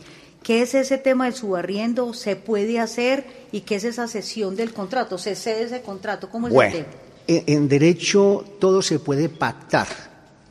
¿Qué 0.43 0.61
es 0.61 0.73
ese 0.75 0.97
tema 0.97 1.25
del 1.25 1.33
subarriendo? 1.33 2.13
¿Se 2.13 2.37
puede 2.37 2.79
hacer? 2.79 3.25
¿Y 3.51 3.61
qué 3.61 3.75
es 3.75 3.83
esa 3.83 4.07
sesión 4.07 4.55
del 4.55 4.73
contrato? 4.73 5.17
¿Se 5.17 5.35
cede 5.35 5.63
ese 5.63 5.81
contrato? 5.81 6.29
¿Cómo 6.29 6.47
es 6.47 6.53
Bueno, 6.53 6.77
el 6.77 6.85
tema? 6.85 6.95
en, 7.27 7.43
en 7.47 7.67
derecho 7.67 8.45
todo 8.61 8.81
se 8.81 8.99
puede 8.99 9.27
pactar, 9.27 9.87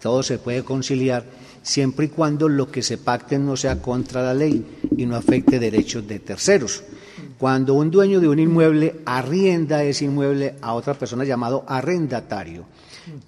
todo 0.02 0.22
se 0.22 0.36
puede 0.36 0.64
conciliar, 0.64 1.24
siempre 1.62 2.06
y 2.06 2.08
cuando 2.10 2.46
lo 2.50 2.70
que 2.70 2.82
se 2.82 2.98
pacte 2.98 3.38
no 3.38 3.56
sea 3.56 3.80
contra 3.80 4.22
la 4.22 4.34
ley 4.34 4.80
y 4.94 5.06
no 5.06 5.16
afecte 5.16 5.58
derechos 5.58 6.06
de 6.06 6.18
terceros. 6.18 6.82
Cuando 7.38 7.74
un 7.74 7.90
dueño 7.90 8.20
de 8.20 8.28
un 8.28 8.38
inmueble 8.38 9.00
arrienda 9.04 9.84
ese 9.84 10.06
inmueble 10.06 10.56
a 10.62 10.74
otra 10.74 10.94
persona 10.94 11.24
llamado 11.24 11.64
arrendatario, 11.66 12.64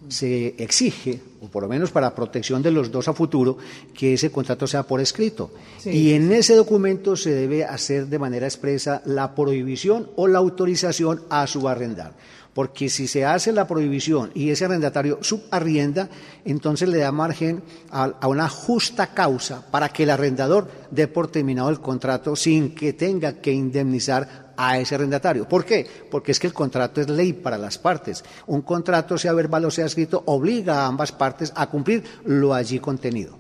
se 0.09 0.55
exige, 0.59 1.21
o 1.40 1.49
por 1.49 1.62
lo 1.62 1.68
menos 1.68 1.90
para 1.90 2.14
protección 2.14 2.62
de 2.62 2.71
los 2.71 2.90
dos 2.90 3.07
a 3.09 3.12
futuro, 3.12 3.59
que 3.94 4.14
ese 4.14 4.31
contrato 4.31 4.66
sea 4.66 4.83
por 4.83 5.01
escrito. 5.01 5.51
Sí. 5.79 5.90
Y 5.90 6.12
en 6.14 6.33
ese 6.33 6.55
documento 6.55 7.16
se 7.16 7.31
debe 7.31 7.64
hacer 7.64 8.07
de 8.07 8.18
manera 8.18 8.47
expresa 8.47 9.03
la 9.05 9.35
prohibición 9.35 10.09
o 10.16 10.27
la 10.27 10.38
autorización 10.38 11.23
a 11.31 11.47
subarrendar. 11.47 12.14
Porque 12.59 12.88
si 12.88 13.07
se 13.07 13.25
hace 13.25 13.53
la 13.53 13.68
prohibición 13.68 14.33
y 14.35 14.51
ese 14.51 14.64
arrendatario 14.64 15.23
subarrienda, 15.23 16.09
entonces 16.44 16.88
le 16.88 16.99
da 16.99 17.12
margen 17.12 17.62
a, 17.88 18.27
una 18.27 18.49
justa 18.49 19.14
causa 19.14 19.71
para 19.71 19.90
que 19.90 20.03
el 20.03 20.11
arrendador 20.11 20.68
dé 20.90 21.07
por 21.07 21.31
terminado 21.31 21.71
el 21.71 21.79
contrato 21.79 22.35
sin 22.35 22.75
que 22.75 22.94
tenga 22.94 23.35
que 23.35 23.53
indemnizar 23.53 24.55
a 24.57 24.77
ese 24.77 24.97
arrendatario. 24.97 25.49
¿Por 25.49 25.64
qué? 25.64 25.87
Porque 26.11 26.33
es 26.33 26.40
que 26.40 26.49
el 26.49 26.53
contrato 26.53 27.01
es 27.01 27.09
ley 27.09 27.33
para 27.33 27.59
las 27.59 27.79
partes. 27.79 28.25
Un 28.49 28.62
contrato, 28.62 29.16
sea 29.16 29.35
verbal 29.35 29.64
o 29.66 29.71
sea 29.71 29.87
escrito, 29.87 30.25
obliga 30.27 30.81
a 30.81 30.87
ambas 30.88 31.12
partes 31.12 31.53
a 31.55 31.68
cumplir 31.68 32.03
lo 32.25 32.55
allí 32.55 32.81
contenido. 32.81 33.38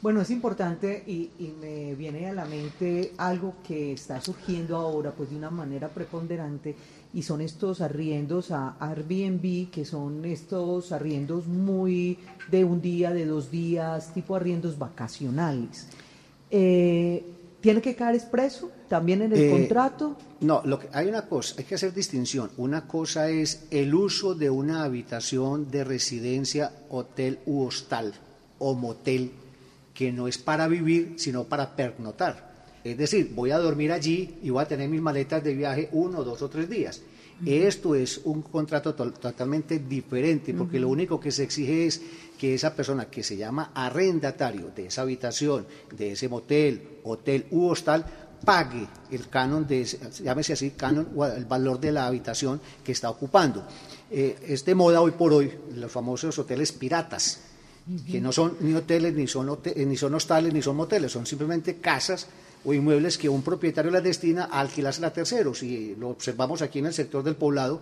Bueno, 0.00 0.22
es 0.22 0.30
importante 0.30 1.02
y 1.06 1.28
me 1.60 1.94
viene 1.94 2.26
a 2.26 2.32
la 2.32 2.46
mente 2.46 3.12
algo 3.18 3.56
que 3.66 3.92
está 3.92 4.18
surgiendo 4.20 4.76
ahora, 4.76 5.10
pues 5.10 5.28
de 5.28 5.36
una 5.36 5.50
manera 5.50 5.88
preponderante, 5.88 6.74
y 7.12 7.22
son 7.22 7.40
estos 7.40 7.80
arriendos 7.80 8.50
a 8.50 8.76
Airbnb, 8.78 9.70
que 9.70 9.84
son 9.84 10.24
estos 10.24 10.92
arriendos 10.92 11.46
muy 11.46 12.18
de 12.50 12.64
un 12.64 12.80
día, 12.80 13.10
de 13.10 13.26
dos 13.26 13.50
días, 13.50 14.14
tipo 14.14 14.36
arriendos 14.36 14.78
vacacionales. 14.78 15.88
Eh, 16.50 17.24
¿Tiene 17.60 17.82
que 17.82 17.94
caer 17.94 18.14
expreso 18.14 18.70
también 18.88 19.22
en 19.22 19.32
el 19.32 19.40
Eh, 19.40 19.50
contrato? 19.50 20.16
No, 20.40 20.62
lo 20.64 20.78
que, 20.78 20.88
hay 20.92 21.08
una 21.08 21.26
cosa, 21.26 21.56
hay 21.58 21.64
que 21.64 21.74
hacer 21.74 21.92
distinción. 21.92 22.50
Una 22.56 22.86
cosa 22.86 23.28
es 23.28 23.66
el 23.70 23.94
uso 23.94 24.34
de 24.34 24.48
una 24.48 24.84
habitación 24.84 25.70
de 25.70 25.84
residencia, 25.84 26.72
hotel 26.88 27.40
u 27.44 27.64
hostal 27.64 28.14
o 28.58 28.74
motel, 28.74 29.32
que 29.92 30.10
no 30.12 30.26
es 30.26 30.38
para 30.38 30.68
vivir, 30.68 31.14
sino 31.18 31.44
para 31.44 31.76
pernotar. 31.76 32.49
Es 32.84 32.96
decir, 32.96 33.32
voy 33.34 33.50
a 33.50 33.58
dormir 33.58 33.92
allí 33.92 34.36
y 34.42 34.50
voy 34.50 34.62
a 34.62 34.68
tener 34.68 34.88
mis 34.88 35.00
maletas 35.02 35.42
de 35.44 35.54
viaje 35.54 35.88
uno, 35.92 36.22
dos 36.24 36.40
o 36.42 36.48
tres 36.48 36.68
días. 36.68 37.02
Esto 37.44 37.94
es 37.94 38.20
un 38.24 38.42
contrato 38.42 38.94
to- 38.94 39.12
totalmente 39.12 39.78
diferente, 39.78 40.52
porque 40.52 40.78
lo 40.78 40.88
único 40.88 41.18
que 41.18 41.30
se 41.32 41.42
exige 41.42 41.86
es 41.86 42.02
que 42.38 42.54
esa 42.54 42.74
persona 42.74 43.06
que 43.06 43.22
se 43.22 43.36
llama 43.36 43.70
arrendatario 43.74 44.70
de 44.76 44.86
esa 44.86 45.02
habitación, 45.02 45.66
de 45.96 46.12
ese 46.12 46.28
motel, 46.28 46.82
hotel 47.04 47.46
u 47.50 47.66
hostal, 47.68 48.04
pague 48.44 48.86
el 49.10 49.28
canon 49.28 49.66
de, 49.66 49.82
ese- 49.82 49.98
llámese 50.22 50.52
así, 50.52 50.70
canon 50.72 51.08
o 51.16 51.24
el 51.26 51.44
valor 51.46 51.80
de 51.80 51.92
la 51.92 52.06
habitación 52.06 52.60
que 52.84 52.92
está 52.92 53.08
ocupando. 53.08 53.66
Eh, 54.10 54.36
es 54.46 54.64
de 54.64 54.74
moda 54.74 55.00
hoy 55.00 55.12
por 55.12 55.32
hoy 55.32 55.50
los 55.76 55.90
famosos 55.90 56.38
hoteles 56.38 56.72
piratas, 56.72 57.40
que 58.10 58.20
no 58.20 58.32
son 58.32 58.56
ni 58.60 58.74
hoteles, 58.74 59.14
ni 59.14 59.26
son, 59.26 59.48
hote- 59.48 59.72
eh, 59.76 59.84
ni 59.86 59.96
son 59.96 60.14
hostales, 60.14 60.52
ni 60.52 60.60
son 60.62 60.76
moteles, 60.76 61.10
son 61.10 61.24
simplemente 61.26 61.76
casas 61.76 62.26
o 62.64 62.74
inmuebles 62.74 63.16
que 63.18 63.28
un 63.28 63.42
propietario 63.42 63.90
las 63.90 64.02
destina 64.02 64.44
a 64.50 64.60
alquilarse 64.60 65.04
a 65.04 65.12
terceros. 65.12 65.62
Y 65.62 65.94
lo 65.98 66.08
observamos 66.10 66.62
aquí 66.62 66.78
en 66.80 66.86
el 66.86 66.92
sector 66.94 67.22
del 67.22 67.36
poblado, 67.36 67.80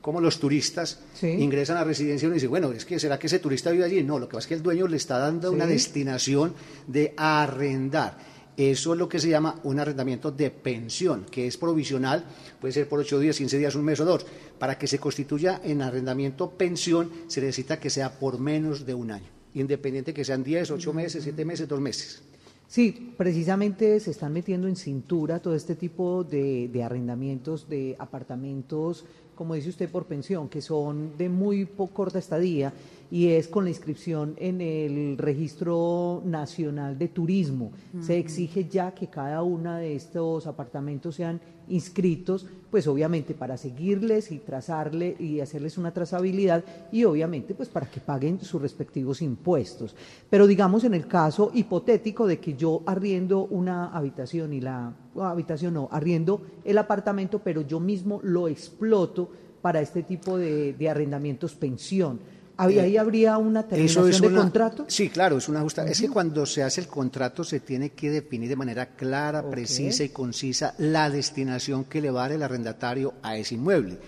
como 0.00 0.20
los 0.20 0.38
turistas 0.40 1.00
Sí. 1.14 1.26
ingresan 1.28 1.76
a 1.76 1.84
residencia 1.84 2.24
y 2.24 2.28
uno 2.28 2.34
dice, 2.34 2.46
bueno, 2.46 2.72
es 2.72 2.84
que 2.84 2.98
¿será 2.98 3.18
que 3.18 3.26
ese 3.26 3.38
turista 3.38 3.70
vive 3.70 3.84
allí? 3.84 4.02
No, 4.02 4.18
lo 4.18 4.28
que 4.28 4.34
pasa 4.34 4.44
es 4.44 4.48
que 4.48 4.54
el 4.54 4.62
dueño 4.62 4.86
le 4.88 4.96
está 4.96 5.18
dando 5.18 5.52
una 5.52 5.66
destinación 5.66 6.54
de 6.86 7.12
arrendar. 7.16 8.16
Eso 8.56 8.92
es 8.92 8.98
lo 8.98 9.08
que 9.08 9.18
se 9.18 9.28
llama 9.28 9.58
un 9.62 9.78
arrendamiento 9.80 10.30
de 10.30 10.50
pensión, 10.50 11.24
que 11.30 11.46
es 11.46 11.56
provisional, 11.56 12.24
puede 12.60 12.72
ser 12.74 12.88
por 12.88 12.98
ocho 13.00 13.18
días, 13.18 13.36
15 13.38 13.56
días, 13.58 13.74
un 13.74 13.84
mes 13.84 14.00
o 14.00 14.04
dos. 14.04 14.26
Para 14.58 14.76
que 14.76 14.86
se 14.86 14.98
constituya 14.98 15.60
en 15.64 15.80
arrendamiento 15.80 16.50
pensión, 16.50 17.10
se 17.28 17.40
necesita 17.40 17.78
que 17.80 17.88
sea 17.88 18.18
por 18.18 18.38
menos 18.38 18.84
de 18.84 18.92
un 18.94 19.12
año, 19.12 19.28
independiente 19.54 20.12
que 20.12 20.24
sean 20.24 20.42
10, 20.44 20.70
8 20.72 20.92
meses, 20.92 21.22
7 21.24 21.44
meses, 21.44 21.68
2 21.68 21.80
meses. 21.80 22.22
Sí, 22.70 23.14
precisamente 23.16 23.98
se 23.98 24.12
están 24.12 24.32
metiendo 24.32 24.68
en 24.68 24.76
cintura 24.76 25.40
todo 25.40 25.56
este 25.56 25.74
tipo 25.74 26.22
de, 26.22 26.68
de, 26.68 26.84
arrendamientos 26.84 27.68
de 27.68 27.96
apartamentos, 27.98 29.04
como 29.34 29.56
dice 29.56 29.70
usted, 29.70 29.90
por 29.90 30.04
pensión, 30.04 30.48
que 30.48 30.62
son 30.62 31.18
de 31.18 31.28
muy 31.28 31.66
corta 31.66 32.20
estadía 32.20 32.72
y 33.10 33.28
es 33.28 33.48
con 33.48 33.64
la 33.64 33.70
inscripción 33.70 34.34
en 34.38 34.60
el 34.60 35.18
Registro 35.18 36.22
Nacional 36.24 36.96
de 36.96 37.08
Turismo. 37.08 37.72
Se 38.00 38.18
exige 38.18 38.68
ya 38.68 38.92
que 38.92 39.08
cada 39.08 39.42
uno 39.42 39.74
de 39.74 39.96
estos 39.96 40.46
apartamentos 40.46 41.16
sean 41.16 41.40
inscritos, 41.68 42.46
pues 42.70 42.86
obviamente 42.86 43.34
para 43.34 43.56
seguirles 43.56 44.30
y 44.30 44.38
trazarle 44.38 45.16
y 45.18 45.40
hacerles 45.40 45.76
una 45.76 45.92
trazabilidad 45.92 46.64
y 46.92 47.04
obviamente 47.04 47.54
pues 47.54 47.68
para 47.68 47.90
que 47.90 48.00
paguen 48.00 48.40
sus 48.40 48.62
respectivos 48.62 49.22
impuestos. 49.22 49.96
Pero 50.28 50.46
digamos 50.46 50.84
en 50.84 50.94
el 50.94 51.08
caso 51.08 51.50
hipotético 51.52 52.26
de 52.26 52.38
que 52.38 52.54
yo 52.54 52.82
arriendo 52.86 53.44
una 53.46 53.86
habitación 53.86 54.52
y 54.52 54.60
la 54.60 54.92
habitación 55.16 55.74
no, 55.74 55.88
arriendo 55.90 56.42
el 56.64 56.78
apartamento, 56.78 57.40
pero 57.40 57.62
yo 57.62 57.80
mismo 57.80 58.20
lo 58.22 58.46
exploto 58.46 59.30
para 59.62 59.80
este 59.80 60.02
tipo 60.02 60.38
de, 60.38 60.72
de 60.72 60.88
arrendamientos 60.88 61.54
pensión 61.54 62.20
¿Ahí, 62.60 62.96
habría 62.96 63.38
una 63.38 63.66
terminación 63.66 64.10
de 64.10 64.36
contrato? 64.38 64.84
Sí, 64.88 65.08
claro, 65.08 65.38
es 65.38 65.48
una 65.48 65.60
justa. 65.60 65.86
Es 65.86 66.00
que 66.00 66.08
cuando 66.08 66.44
se 66.46 66.62
hace 66.62 66.82
el 66.82 66.86
contrato 66.86 67.42
se 67.42 67.60
tiene 67.60 67.90
que 67.90 68.10
definir 68.10 68.48
de 68.48 68.56
manera 68.56 68.94
clara, 68.94 69.48
precisa 69.48 70.04
y 70.04 70.10
concisa 70.10 70.74
la 70.78 71.08
destinación 71.08 71.84
que 71.84 72.00
le 72.00 72.10
va 72.10 72.20
a 72.20 72.22
dar 72.24 72.32
el 72.32 72.42
arrendatario 72.42 73.14
a 73.22 73.36
ese 73.36 73.54
inmueble. 73.54 73.98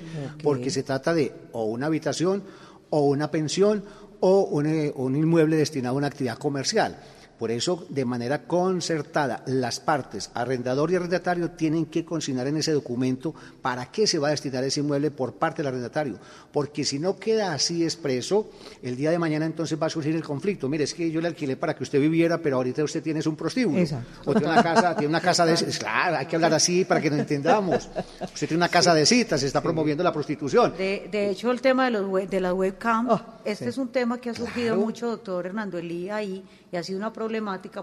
Porque 0.43 0.71
se 0.71 0.83
trata 0.83 1.15
de 1.15 1.33
o 1.53 1.65
una 1.65 1.87
habitación, 1.87 2.43
o 2.91 3.07
una 3.07 3.31
pensión, 3.31 3.85
o 4.21 4.43
un, 4.43 4.67
eh, 4.67 4.93
un 4.95 5.17
inmueble 5.17 5.57
destinado 5.57 5.95
a 5.95 5.99
una 5.99 6.07
actividad 6.09 6.39
comercial. 6.39 6.97
Por 7.43 7.51
eso, 7.51 7.85
de 7.89 8.05
manera 8.05 8.45
concertada, 8.45 9.43
las 9.47 9.81
partes, 9.81 10.31
arrendador 10.33 10.93
y 10.93 10.95
arrendatario, 10.95 11.51
tienen 11.51 11.87
que 11.87 12.05
consignar 12.05 12.47
en 12.47 12.59
ese 12.59 12.71
documento 12.71 13.35
para 13.61 13.87
qué 13.87 14.07
se 14.07 14.21
va 14.21 14.29
a 14.29 14.31
destinar 14.31 14.63
ese 14.63 14.79
inmueble 14.79 15.11
por 15.11 15.33
parte 15.33 15.61
del 15.61 15.67
arrendatario. 15.67 16.21
Porque 16.53 16.85
si 16.85 17.01
no 17.01 17.17
queda 17.17 17.53
así 17.53 17.83
expreso, 17.83 18.49
el 18.81 18.95
día 18.95 19.11
de 19.11 19.19
mañana 19.19 19.45
entonces 19.45 19.77
va 19.77 19.89
a 19.89 19.91
surgir 19.91 20.15
el 20.15 20.23
conflicto. 20.23 20.69
Mire, 20.69 20.85
es 20.85 20.95
que 20.95 21.11
yo 21.11 21.21
le 21.21 21.27
alquilé 21.27 21.57
para 21.57 21.75
que 21.75 21.83
usted 21.83 21.99
viviera, 21.99 22.39
pero 22.39 22.59
ahorita 22.59 22.85
usted 22.85 23.03
tiene 23.03 23.21
un 23.27 23.35
prostíbulo. 23.35 23.85
O 24.25 24.35
tiene 24.35 24.53
una 24.53 24.63
casa, 24.63 24.95
tiene 24.95 25.09
una 25.09 25.21
casa 25.21 25.45
de 25.45 25.57
Claro, 25.81 26.19
hay 26.19 26.27
que 26.27 26.37
hablar 26.37 26.55
así 26.55 26.85
para 26.85 27.01
que 27.01 27.11
nos 27.11 27.19
entendamos. 27.19 27.89
Usted 28.21 28.47
tiene 28.47 28.59
una 28.59 28.69
casa 28.69 28.95
de 28.95 29.05
citas, 29.05 29.41
se 29.41 29.49
está 29.49 29.61
promoviendo 29.61 30.05
la 30.05 30.13
prostitución. 30.13 30.75
De, 30.79 31.31
hecho, 31.31 31.51
el 31.51 31.61
tema 31.61 31.87
de, 31.87 31.91
los 31.91 32.31
de 32.31 32.41
la 32.41 32.55
webcam, 32.55 33.11
oh, 33.11 33.21
este 33.45 33.71
es 33.71 33.79
un 33.79 33.89
tema 33.89 34.19
que 34.19 34.31
ha 34.31 34.35
surgido 34.35 34.77
mucho, 34.77 35.09
doctor 35.09 35.47
Hernando 35.47 35.77
Elía, 35.77 36.15
ahí 36.15 36.45
y 36.73 36.77
ha 36.77 36.83
sido 36.83 36.99
una 36.99 37.13
problemática 37.13 37.32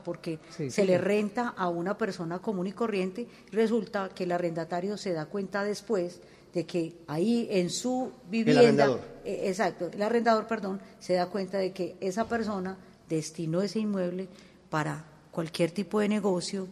porque 0.04 0.40
se 0.70 0.86
le 0.86 0.98
renta 0.98 1.50
a 1.50 1.70
una 1.70 1.98
persona 1.98 2.40
común 2.40 2.68
y 2.68 2.72
corriente 2.72 3.28
resulta 3.52 4.10
que 4.10 4.26
el 4.26 4.32
arrendatario 4.32 4.98
se 4.98 5.14
da 5.14 5.26
cuenta 5.26 5.64
después 5.64 6.22
de 6.54 6.66
que 6.66 6.96
ahí 7.08 7.48
en 7.52 7.70
su 7.70 8.12
vivienda, 8.30 8.62
el 8.62 8.68
arrendador. 8.68 9.00
Eh, 9.24 9.42
exacto, 9.46 9.90
el 9.92 10.02
arrendador, 10.02 10.48
perdón, 10.48 10.82
se 11.00 11.14
da 11.14 11.28
cuenta 11.28 11.58
de 11.58 11.72
que 11.72 11.96
esa 12.00 12.28
persona 12.28 12.78
destinó 13.08 13.62
ese 13.62 13.80
inmueble 13.80 14.28
para 14.70 15.06
cualquier 15.32 15.72
tipo 15.72 16.00
de 16.00 16.10
negocio 16.10 16.68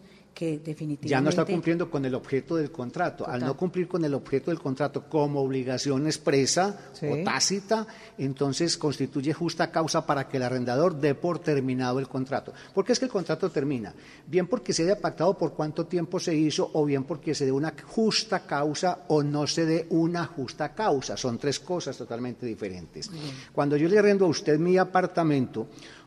definitivamente... 0.46 1.08
Ya 1.08 1.20
no 1.20 1.30
está 1.30 1.44
cumpliendo 1.44 1.90
con 1.90 2.04
el 2.04 2.14
objeto 2.14 2.56
del 2.56 2.70
contrato. 2.70 3.26
Al 3.26 3.40
no 3.40 3.56
cumplir 3.56 3.88
con 3.88 4.04
el 4.04 4.14
objeto 4.14 4.50
del 4.50 4.60
contrato 4.60 5.04
como 5.08 5.40
obligación 5.40 6.06
expresa 6.06 6.92
o 7.02 7.24
tácita, 7.24 7.86
entonces 8.16 8.76
constituye 8.78 9.32
justa 9.32 9.70
causa 9.70 10.06
para 10.06 10.28
que 10.28 10.36
el 10.36 10.44
arrendador 10.44 10.94
dé 10.94 11.14
por 11.14 11.40
terminado 11.40 11.98
el 11.98 12.08
contrato. 12.08 12.52
¿Por 12.72 12.84
qué 12.84 12.92
es 12.92 12.98
que 12.98 13.06
el 13.06 13.10
contrato 13.10 13.50
termina? 13.50 13.92
Bien 14.26 14.46
porque 14.46 14.72
se 14.72 14.84
haya 14.84 15.00
pactado 15.00 15.36
por 15.36 15.54
cuánto 15.54 15.86
tiempo 15.86 16.20
se 16.20 16.34
hizo 16.34 16.70
o 16.72 16.84
bien 16.84 17.04
porque 17.04 17.34
se 17.34 17.44
dé 17.44 17.52
una 17.52 17.74
justa 17.86 18.40
causa 18.46 19.04
o 19.08 19.22
no 19.22 19.46
se 19.46 19.66
dé 19.66 19.86
una 19.90 20.26
justa 20.26 20.74
causa. 20.74 21.16
Son 21.16 21.38
tres 21.38 21.58
cosas 21.58 21.96
totalmente 21.96 22.46
diferentes. 22.46 23.10
Cuando 23.52 23.76
yo 23.76 23.88
le 23.88 23.98
arrendo 23.98 24.26
a 24.26 24.28
usted 24.28 24.58
mi 24.58 24.76
apartamento 24.78 25.66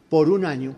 por 0.10 0.30
un 0.30 0.46
año, 0.46 0.76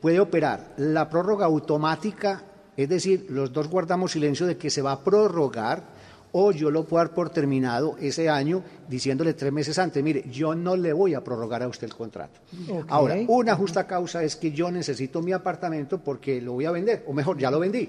puede 0.00 0.18
operar 0.18 0.74
la 0.78 1.08
prórroga 1.08 1.46
automática 1.46 2.44
es 2.76 2.88
decir, 2.88 3.26
los 3.28 3.52
dos 3.52 3.68
guardamos 3.68 4.12
silencio 4.12 4.46
de 4.46 4.56
que 4.56 4.70
se 4.70 4.82
va 4.82 4.92
a 4.92 5.04
prorrogar 5.04 5.84
o 6.32 6.50
yo 6.50 6.70
lo 6.70 6.84
puedo 6.84 7.04
dar 7.04 7.14
por 7.14 7.30
terminado 7.30 7.96
ese 8.00 8.28
año 8.28 8.62
diciéndole 8.88 9.34
tres 9.34 9.52
meses 9.52 9.78
antes, 9.78 10.02
mire, 10.02 10.24
yo 10.30 10.54
no 10.54 10.76
le 10.76 10.92
voy 10.92 11.14
a 11.14 11.22
prorrogar 11.22 11.62
a 11.62 11.68
usted 11.68 11.86
el 11.86 11.94
contrato. 11.94 12.40
Ahora, 12.88 13.16
una 13.28 13.54
justa 13.54 13.86
causa 13.86 14.22
es 14.22 14.36
que 14.36 14.50
yo 14.50 14.70
necesito 14.70 15.20
mi 15.20 15.32
apartamento 15.32 15.98
porque 15.98 16.40
lo 16.40 16.54
voy 16.54 16.64
a 16.64 16.70
vender, 16.70 17.04
o 17.06 17.12
mejor, 17.12 17.38
ya 17.38 17.50
lo 17.50 17.60
vendí. 17.60 17.88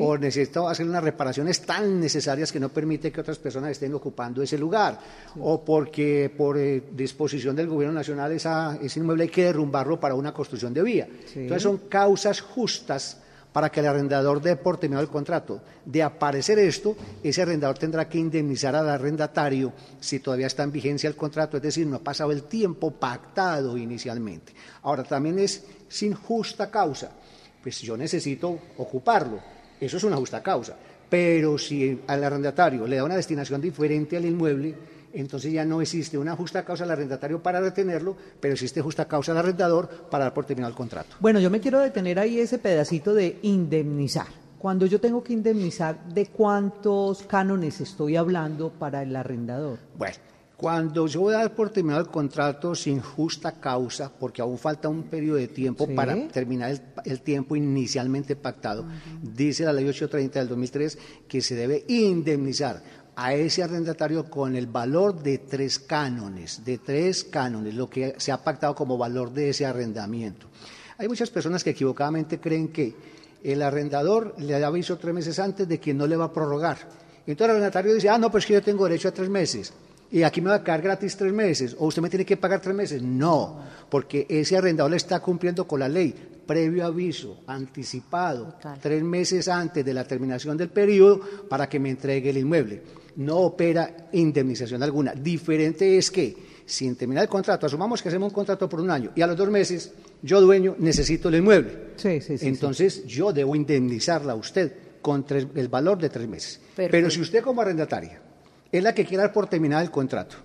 O 0.00 0.16
necesito 0.16 0.68
hacer 0.68 0.86
unas 0.86 1.02
reparaciones 1.02 1.60
tan 1.62 1.98
necesarias 1.98 2.52
que 2.52 2.60
no 2.60 2.68
permite 2.68 3.10
que 3.10 3.20
otras 3.20 3.38
personas 3.38 3.72
estén 3.72 3.92
ocupando 3.92 4.40
ese 4.40 4.56
lugar. 4.56 5.00
O 5.40 5.64
porque 5.64 6.32
por 6.36 6.56
eh, 6.56 6.80
disposición 6.92 7.56
del 7.56 7.66
gobierno 7.66 7.92
nacional 7.92 8.30
esa, 8.30 8.78
ese 8.80 9.00
inmueble 9.00 9.24
hay 9.24 9.30
que 9.30 9.46
derrumbarlo 9.46 9.98
para 9.98 10.14
una 10.14 10.32
construcción 10.32 10.72
de 10.72 10.82
vía. 10.84 11.08
Entonces 11.34 11.62
son 11.64 11.78
causas 11.88 12.40
justas 12.40 13.18
para 13.54 13.70
que 13.70 13.78
el 13.78 13.86
arrendador 13.86 14.42
dé 14.42 14.56
por 14.56 14.78
terminado 14.78 15.04
el 15.04 15.08
contrato. 15.08 15.60
De 15.84 16.02
aparecer 16.02 16.58
esto, 16.58 16.96
ese 17.22 17.40
arrendador 17.40 17.78
tendrá 17.78 18.08
que 18.08 18.18
indemnizar 18.18 18.74
al 18.74 18.88
arrendatario 18.88 19.72
si 20.00 20.18
todavía 20.18 20.48
está 20.48 20.64
en 20.64 20.72
vigencia 20.72 21.06
el 21.06 21.14
contrato, 21.14 21.58
es 21.58 21.62
decir, 21.62 21.86
no 21.86 21.98
ha 21.98 22.02
pasado 22.02 22.32
el 22.32 22.42
tiempo 22.42 22.90
pactado 22.90 23.78
inicialmente. 23.78 24.52
Ahora, 24.82 25.04
también 25.04 25.38
es 25.38 25.64
sin 25.86 26.14
justa 26.14 26.68
causa. 26.68 27.12
Pues 27.62 27.80
yo 27.80 27.96
necesito 27.96 28.58
ocuparlo, 28.78 29.38
eso 29.80 29.98
es 29.98 30.02
una 30.02 30.16
justa 30.16 30.42
causa. 30.42 30.74
Pero 31.08 31.56
si 31.56 32.02
al 32.08 32.24
arrendatario 32.24 32.88
le 32.88 32.96
da 32.96 33.04
una 33.04 33.14
destinación 33.14 33.60
diferente 33.60 34.16
al 34.16 34.24
inmueble, 34.24 34.74
entonces 35.14 35.52
ya 35.52 35.64
no 35.64 35.80
existe 35.80 36.18
una 36.18 36.36
justa 36.36 36.64
causa 36.64 36.84
al 36.84 36.90
arrendatario 36.90 37.42
para 37.42 37.60
retenerlo, 37.60 38.16
pero 38.40 38.54
existe 38.54 38.82
justa 38.82 39.06
causa 39.06 39.32
al 39.32 39.38
arrendador 39.38 39.88
para 40.10 40.24
dar 40.24 40.34
por 40.34 40.44
terminado 40.44 40.70
el 40.70 40.76
contrato. 40.76 41.16
Bueno, 41.20 41.40
yo 41.40 41.50
me 41.50 41.60
quiero 41.60 41.78
detener 41.78 42.18
ahí 42.18 42.40
ese 42.40 42.58
pedacito 42.58 43.14
de 43.14 43.38
indemnizar. 43.42 44.26
Cuando 44.58 44.86
yo 44.86 45.00
tengo 45.00 45.22
que 45.22 45.34
indemnizar, 45.34 46.04
¿de 46.08 46.26
cuántos 46.26 47.22
cánones 47.22 47.80
estoy 47.80 48.16
hablando 48.16 48.70
para 48.70 49.02
el 49.02 49.14
arrendador? 49.14 49.78
Bueno, 49.96 50.16
cuando 50.56 51.06
yo 51.06 51.20
voy 51.20 51.34
a 51.34 51.38
dar 51.38 51.54
por 51.54 51.70
terminado 51.70 52.00
el 52.00 52.08
contrato 52.08 52.74
sin 52.74 53.00
justa 53.00 53.60
causa, 53.60 54.10
porque 54.10 54.40
aún 54.40 54.56
falta 54.56 54.88
un 54.88 55.02
periodo 55.02 55.36
de 55.36 55.48
tiempo 55.48 55.86
para 55.94 56.28
terminar 56.28 56.80
el, 57.04 57.20
tiempo 57.20 57.56
inicialmente 57.56 58.36
pactado, 58.36 58.86
dice 59.20 59.64
la 59.64 59.72
ley 59.72 59.84
830 59.84 60.38
del 60.38 60.48
2003 60.48 60.98
que 61.28 61.42
se 61.42 61.54
debe 61.54 61.84
indemnizar 61.88 63.03
a 63.16 63.34
ese 63.34 63.62
arrendatario 63.62 64.28
con 64.28 64.56
el 64.56 64.66
valor 64.66 65.22
de 65.22 65.38
tres 65.38 65.78
cánones, 65.78 66.64
de 66.64 66.78
tres 66.78 67.24
cánones, 67.24 67.74
lo 67.74 67.88
que 67.88 68.14
se 68.18 68.32
ha 68.32 68.42
pactado 68.42 68.74
como 68.74 68.98
valor 68.98 69.32
de 69.32 69.50
ese 69.50 69.66
arrendamiento. 69.66 70.48
Hay 70.98 71.08
muchas 71.08 71.30
personas 71.30 71.62
que 71.62 71.70
equivocadamente 71.70 72.40
creen 72.40 72.68
que 72.68 72.94
el 73.42 73.62
arrendador 73.62 74.34
le 74.38 74.62
aviso 74.64 74.96
tres 74.96 75.14
meses 75.14 75.38
antes 75.38 75.68
de 75.68 75.78
que 75.78 75.94
no 75.94 76.06
le 76.06 76.16
va 76.16 76.26
a 76.26 76.32
prorrogar. 76.32 76.78
Entonces 77.26 77.44
el 77.44 77.50
arrendatario 77.50 77.94
dice, 77.94 78.08
ah, 78.08 78.18
no, 78.18 78.30
pues 78.30 78.46
que 78.46 78.54
yo 78.54 78.62
tengo 78.62 78.84
derecho 78.84 79.08
a 79.08 79.12
tres 79.12 79.28
meses. 79.28 79.72
Y 80.10 80.22
aquí 80.22 80.40
me 80.40 80.50
va 80.50 80.56
a 80.56 80.64
quedar 80.64 80.82
gratis 80.82 81.16
tres 81.16 81.32
meses, 81.32 81.74
o 81.78 81.86
usted 81.86 82.02
me 82.02 82.10
tiene 82.10 82.24
que 82.24 82.36
pagar 82.36 82.60
tres 82.60 82.74
meses. 82.74 83.02
No, 83.02 83.60
porque 83.88 84.26
ese 84.28 84.56
arrendador 84.56 84.90
le 84.90 84.96
está 84.96 85.20
cumpliendo 85.20 85.66
con 85.66 85.80
la 85.80 85.88
ley 85.88 86.14
previo 86.46 86.84
aviso, 86.84 87.40
anticipado, 87.46 88.54
tres 88.80 89.02
meses 89.02 89.48
antes 89.48 89.84
de 89.84 89.94
la 89.94 90.04
terminación 90.04 90.56
del 90.56 90.68
periodo 90.68 91.20
para 91.48 91.68
que 91.68 91.80
me 91.80 91.90
entregue 91.90 92.30
el 92.30 92.38
inmueble 92.38 92.82
no 93.16 93.38
opera 93.38 94.08
indemnización 94.12 94.82
alguna. 94.82 95.12
Diferente 95.12 95.96
es 95.96 96.10
que, 96.10 96.36
sin 96.66 96.96
terminar 96.96 97.24
el 97.24 97.28
contrato, 97.28 97.66
asumamos 97.66 98.02
que 98.02 98.08
hacemos 98.08 98.28
un 98.30 98.34
contrato 98.34 98.68
por 98.68 98.80
un 98.80 98.90
año 98.90 99.12
y 99.14 99.22
a 99.22 99.26
los 99.26 99.36
dos 99.36 99.50
meses 99.50 99.92
yo, 100.22 100.40
dueño, 100.40 100.74
necesito 100.78 101.28
el 101.28 101.36
inmueble. 101.36 101.94
Entonces 102.40 103.04
yo 103.06 103.32
debo 103.32 103.54
indemnizarla 103.54 104.32
a 104.32 104.36
usted 104.36 104.72
con 105.02 105.24
el 105.28 105.68
valor 105.68 105.98
de 105.98 106.08
tres 106.08 106.26
meses. 106.26 106.60
Pero 106.74 107.10
si 107.10 107.20
usted 107.20 107.42
como 107.42 107.60
arrendataria 107.60 108.20
es 108.72 108.82
la 108.82 108.94
que 108.94 109.04
quiere 109.04 109.22
dar 109.22 109.32
por 109.32 109.46
terminar 109.46 109.82
el 109.82 109.90
contrato, 109.90 110.36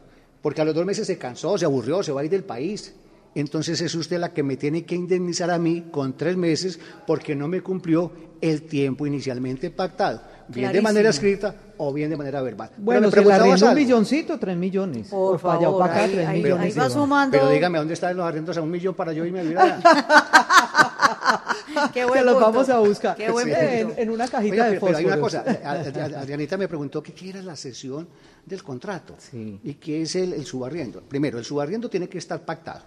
porque 0.42 0.62
a 0.62 0.66
los 0.66 0.76
dos 0.76 0.86
meses 0.86 1.08
se 1.08 1.18
cansó, 1.18 1.58
se 1.58 1.66
aburrió, 1.66 2.04
se 2.04 2.12
va 2.12 2.22
a 2.22 2.26
ir 2.26 2.30
del 2.30 2.44
país, 2.44 2.94
entonces 3.36 3.80
es 3.82 3.94
usted 3.96 4.20
la 4.20 4.34
que 4.34 4.44
me 4.44 4.58
tiene 4.58 4.86
que 4.86 4.96
indemnizar 4.96 5.52
a 5.52 5.60
mí 5.60 5.86
con 5.92 6.18
tres 6.18 6.36
meses 6.36 6.80
porque 7.06 7.36
no 7.36 7.48
me 7.48 7.62
cumplió 7.62 8.12
el 8.42 8.64
tiempo 8.64 9.06
inicialmente 9.06 9.70
pactado 9.70 10.22
bien 10.50 10.72
de 10.72 10.82
manera 10.82 11.10
escrita 11.10 11.56
o 11.78 11.94
bien 11.94 12.10
de 12.10 12.18
manera 12.18 12.42
verbal. 12.42 12.72
Bueno, 12.78 13.10
pero 13.10 13.24
me 13.24 13.58
se 13.58 13.66
un 13.66 13.76
milloncito, 13.76 14.38
tres 14.38 14.58
millones. 14.58 15.08
Por, 15.08 15.40
favor, 15.40 15.82
acá, 15.84 16.04
ahí, 16.04 16.12
tres 16.12 16.30
millones. 16.30 16.66
Ahí 16.66 16.74
va 16.74 16.90
sumando. 16.90 17.38
Pero 17.38 17.50
dígame, 17.50 17.78
¿dónde 17.78 17.94
están 17.94 18.18
los 18.18 18.26
arrendos 18.26 18.58
a 18.58 18.62
un 18.62 18.72
millón 18.72 18.96
para 18.96 19.14
yo 19.14 19.26
irme 19.26 19.40
a 19.40 19.44
vivir 19.44 19.60
Qué 21.94 22.04
buen 22.04 22.26
los 22.26 22.40
vamos 22.40 22.68
a 22.68 22.80
buscar 22.80 23.16
Qué 23.16 23.32
buen 23.32 23.48
en, 23.50 24.10
una 24.10 24.28
cajita 24.28 24.66
de 24.66 24.80
fósforos. 24.80 24.98
Pero 24.98 24.98
hay 24.98 25.06
una 25.06 25.20
cosa, 25.20 25.46
Adrianita 26.20 26.58
me 26.58 26.68
preguntó 26.68 27.02
qué 27.02 27.14
era 27.30 27.42
la 27.42 27.56
sesión 27.56 28.08
del 28.46 28.64
contrato 28.64 29.16
y 29.32 29.76
qué 29.76 30.02
es 30.02 30.16
el, 30.16 30.34
el 30.34 30.46
subarriendo. 30.46 31.02
Primero, 31.02 31.38
el 31.38 31.46
subarriendo 31.46 31.90
tiene 31.90 32.10
que 32.10 32.18
estar 32.18 32.42
pactado. 32.42 32.82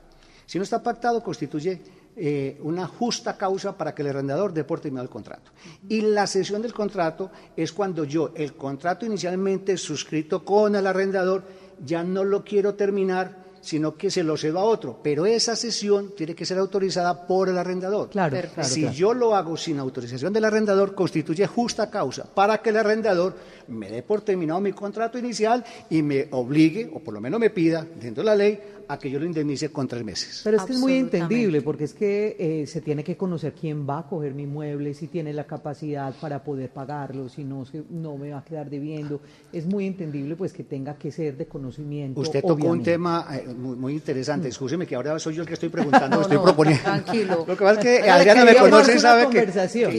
Si 0.46 0.58
no 0.58 0.64
está 0.64 0.82
pactado, 0.82 1.22
constituye 1.22 1.80
eh, 2.14 2.58
una 2.62 2.86
justa 2.86 3.36
causa 3.38 3.76
para 3.76 3.94
que 3.94 4.02
el 4.02 4.08
arrendador 4.08 4.52
dé 4.52 4.64
por 4.64 4.80
terminado 4.80 5.04
el 5.04 5.10
contrato. 5.10 5.50
Y 5.88 6.02
la 6.02 6.26
sesión 6.26 6.60
del 6.60 6.74
contrato 6.74 7.30
es 7.56 7.72
cuando 7.72 8.04
yo, 8.04 8.32
el 8.34 8.54
contrato 8.54 9.06
inicialmente 9.06 9.76
suscrito 9.76 10.44
con 10.44 10.76
el 10.76 10.86
arrendador, 10.86 11.44
ya 11.84 12.04
no 12.04 12.22
lo 12.22 12.44
quiero 12.44 12.74
terminar 12.74 13.42
sino 13.62 13.96
que 13.96 14.10
se 14.10 14.24
lo 14.24 14.36
cedo 14.36 14.58
a 14.58 14.64
otro. 14.64 14.98
Pero 15.02 15.24
esa 15.24 15.56
sesión 15.56 16.14
tiene 16.16 16.34
que 16.34 16.44
ser 16.44 16.58
autorizada 16.58 17.26
por 17.26 17.48
el 17.48 17.56
arrendador. 17.56 18.10
Claro, 18.10 18.36
claro, 18.36 18.68
si 18.68 18.82
claro. 18.82 18.96
yo 18.96 19.14
lo 19.14 19.34
hago 19.34 19.56
sin 19.56 19.78
autorización 19.78 20.32
del 20.32 20.44
arrendador, 20.44 20.94
constituye 20.94 21.46
justa 21.46 21.88
causa 21.88 22.24
para 22.24 22.58
que 22.58 22.70
el 22.70 22.76
arrendador 22.76 23.34
me 23.68 23.88
dé 23.88 24.02
por 24.02 24.20
terminado 24.20 24.60
mi 24.60 24.72
contrato 24.72 25.16
inicial 25.16 25.64
y 25.88 26.02
me 26.02 26.28
obligue, 26.32 26.90
o 26.92 26.98
por 26.98 27.14
lo 27.14 27.20
menos 27.20 27.38
me 27.38 27.50
pida, 27.50 27.86
dentro 28.00 28.22
de 28.22 28.26
la 28.26 28.34
ley, 28.34 28.60
a 28.88 28.98
que 28.98 29.10
yo 29.10 29.18
lo 29.18 29.26
indemnice 29.26 29.70
con 29.70 29.86
tres 29.88 30.04
meses. 30.04 30.40
Pero 30.44 30.56
es 30.58 30.62
que 30.64 30.72
es 30.72 30.78
muy 30.78 30.94
entendible, 30.96 31.62
porque 31.62 31.84
es 31.84 31.94
que 31.94 32.36
eh, 32.38 32.66
se 32.66 32.80
tiene 32.80 33.02
que 33.04 33.16
conocer 33.16 33.52
quién 33.52 33.88
va 33.88 33.98
a 34.00 34.06
coger 34.06 34.34
mi 34.34 34.46
mueble, 34.46 34.94
si 34.94 35.06
tiene 35.08 35.32
la 35.32 35.44
capacidad 35.44 36.12
para 36.20 36.42
poder 36.42 36.70
pagarlo, 36.70 37.28
si 37.28 37.44
no, 37.44 37.64
se- 37.64 37.82
no 37.90 38.16
me 38.16 38.30
va 38.30 38.38
a 38.38 38.44
quedar 38.44 38.68
debiendo. 38.70 39.20
Es 39.52 39.66
muy 39.66 39.86
entendible 39.86 40.36
pues 40.36 40.52
que 40.52 40.64
tenga 40.64 40.94
que 40.96 41.10
ser 41.12 41.36
de 41.36 41.46
conocimiento. 41.46 42.20
Usted 42.20 42.42
tocó 42.42 42.66
un 42.68 42.82
tema 42.82 43.26
eh, 43.32 43.46
muy, 43.54 43.76
muy 43.76 43.92
interesante. 43.94 44.48
Escúcheme 44.48 44.86
que 44.86 44.94
ahora 44.94 45.18
soy 45.18 45.34
yo 45.34 45.42
el 45.42 45.48
que 45.48 45.54
estoy 45.54 45.68
preguntando, 45.68 46.16
No, 46.16 46.22
estoy 46.22 46.36
no, 46.36 46.42
proponiendo. 46.44 46.82
tranquilo. 46.84 47.44
Lo 47.46 47.56
que 47.56 47.62
pasa 47.64 47.72
es 47.72 47.78
que 47.78 47.98
Pero 48.02 48.12
Adriana 48.12 48.44
me 48.44 48.54
conoce 48.56 48.96
y 48.96 48.98
sabe 48.98 49.28
que, 49.28 49.46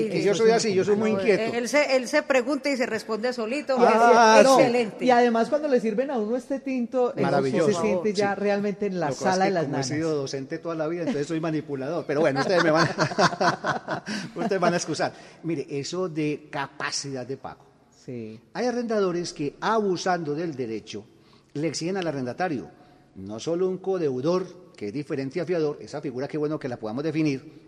que- 0.09 0.23
yo 0.23 0.33
soy 0.35 0.51
así, 0.51 0.73
yo 0.73 0.83
soy 0.83 0.95
muy 0.95 1.11
inquieto. 1.11 1.53
Él 1.55 1.67
se, 1.67 1.95
él 1.95 2.07
se 2.07 2.23
pregunta 2.23 2.69
y 2.69 2.77
se 2.77 2.85
responde 2.85 3.31
solito. 3.33 3.75
Ah, 3.79 4.37
es 4.39 4.43
no. 4.45 4.59
excelente. 4.59 5.05
Y 5.05 5.09
además 5.09 5.49
cuando 5.49 5.67
le 5.67 5.79
sirven 5.79 6.11
a 6.11 6.17
uno 6.17 6.35
este 6.35 6.59
tinto, 6.59 7.13
Maravilloso. 7.19 7.71
se 7.73 7.81
siente 7.81 8.13
ya 8.13 8.33
Sí. 8.35 8.39
realmente 8.41 8.72
en 8.81 8.99
la 8.99 9.09
Lo 9.09 9.15
sala 9.15 9.47
es 9.47 9.53
de 9.53 9.59
las 9.59 9.65
como 9.65 9.77
he 9.77 9.83
sido 9.83 10.09
nanas. 10.09 10.15
docente 10.21 10.57
toda 10.59 10.75
la 10.75 10.87
vida, 10.87 11.01
entonces 11.01 11.27
soy 11.27 11.39
manipulador. 11.39 12.05
Pero 12.05 12.21
bueno, 12.21 12.39
ustedes 12.41 12.63
me 12.63 12.71
van 12.71 12.87
a, 12.97 14.03
ustedes 14.35 14.59
van 14.61 14.73
a 14.73 14.77
excusar. 14.77 15.13
Mire, 15.43 15.65
eso 15.69 16.09
de 16.09 16.47
capacidad 16.49 17.25
de 17.25 17.37
pago. 17.37 17.65
Sí. 18.05 18.39
Hay 18.53 18.65
arrendadores 18.65 19.31
que, 19.33 19.55
abusando 19.61 20.35
del 20.35 20.55
derecho, 20.55 21.05
le 21.53 21.67
exigen 21.67 21.97
al 21.97 22.07
arrendatario 22.07 22.69
no 23.15 23.39
solo 23.39 23.69
un 23.69 23.77
codeudor, 23.77 24.71
que 24.75 24.87
es 24.87 24.93
diferente 24.93 25.39
a 25.39 25.45
fiador, 25.45 25.77
esa 25.79 26.01
figura 26.01 26.27
que 26.27 26.37
bueno 26.37 26.57
que 26.57 26.67
la 26.67 26.77
podamos 26.77 27.03
definir, 27.03 27.61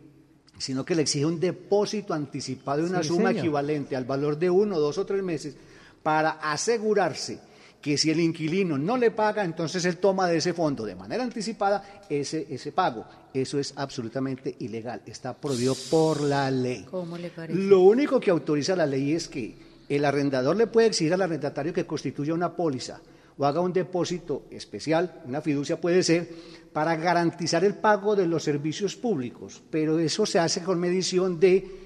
sino 0.57 0.83
que 0.83 0.95
le 0.95 1.03
exige 1.03 1.25
un 1.25 1.39
depósito 1.39 2.13
anticipado 2.15 2.81
de 2.83 2.89
una 2.89 3.03
Sí, 3.03 3.09
suma 3.09 3.29
señor. 3.29 3.45
equivalente 3.45 3.95
al 3.95 4.05
valor 4.05 4.37
de 4.39 4.49
uno, 4.49 4.79
dos 4.79 4.97
o 4.97 5.05
tres 5.05 5.21
meses 5.21 5.55
para 6.01 6.31
asegurarse 6.31 7.39
que 7.85 7.99
si 7.99 8.09
el 8.09 8.19
inquilino 8.19 8.79
no 8.79 8.97
le 8.97 9.11
paga, 9.11 9.45
entonces 9.45 9.85
él 9.85 9.97
toma 9.97 10.27
de 10.27 10.37
ese 10.37 10.53
fondo 10.53 10.85
de 10.85 10.95
manera 10.95 11.23
anticipada 11.23 12.01
ese, 12.09 12.47
ese 12.49 12.71
pago. 12.71 13.05
Eso 13.31 13.59
es 13.59 13.73
absolutamente 13.75 14.55
ilegal, 14.57 15.03
está 15.05 15.35
prohibido 15.37 15.75
por 15.91 16.19
la 16.21 16.49
ley. 16.49 16.83
¿Cómo 16.89 17.15
le 17.15 17.29
parece? 17.29 17.59
Lo 17.59 17.81
único 17.81 18.19
que 18.19 18.31
autoriza 18.31 18.75
la 18.75 18.87
ley 18.87 19.13
es 19.13 19.27
que 19.27 19.55
el 19.87 20.03
arrendador 20.03 20.55
le 20.55 20.65
puede 20.65 20.87
exigir 20.87 21.13
al 21.13 21.21
arrendatario 21.21 21.73
que 21.73 21.85
constituya 21.85 22.33
una 22.33 22.55
póliza 22.55 22.99
o 23.37 23.45
haga 23.45 23.61
un 23.61 23.71
depósito 23.71 24.47
especial, 24.49 25.21
una 25.27 25.41
fiducia 25.41 25.79
puede 25.79 26.01
ser, 26.01 26.27
para 26.73 26.95
garantizar 26.95 27.63
el 27.63 27.75
pago 27.75 28.15
de 28.15 28.25
los 28.25 28.41
servicios 28.41 28.95
públicos, 28.95 29.61
pero 29.69 29.99
eso 29.99 30.25
se 30.25 30.39
hace 30.39 30.63
con 30.63 30.79
medición 30.79 31.39
de 31.39 31.84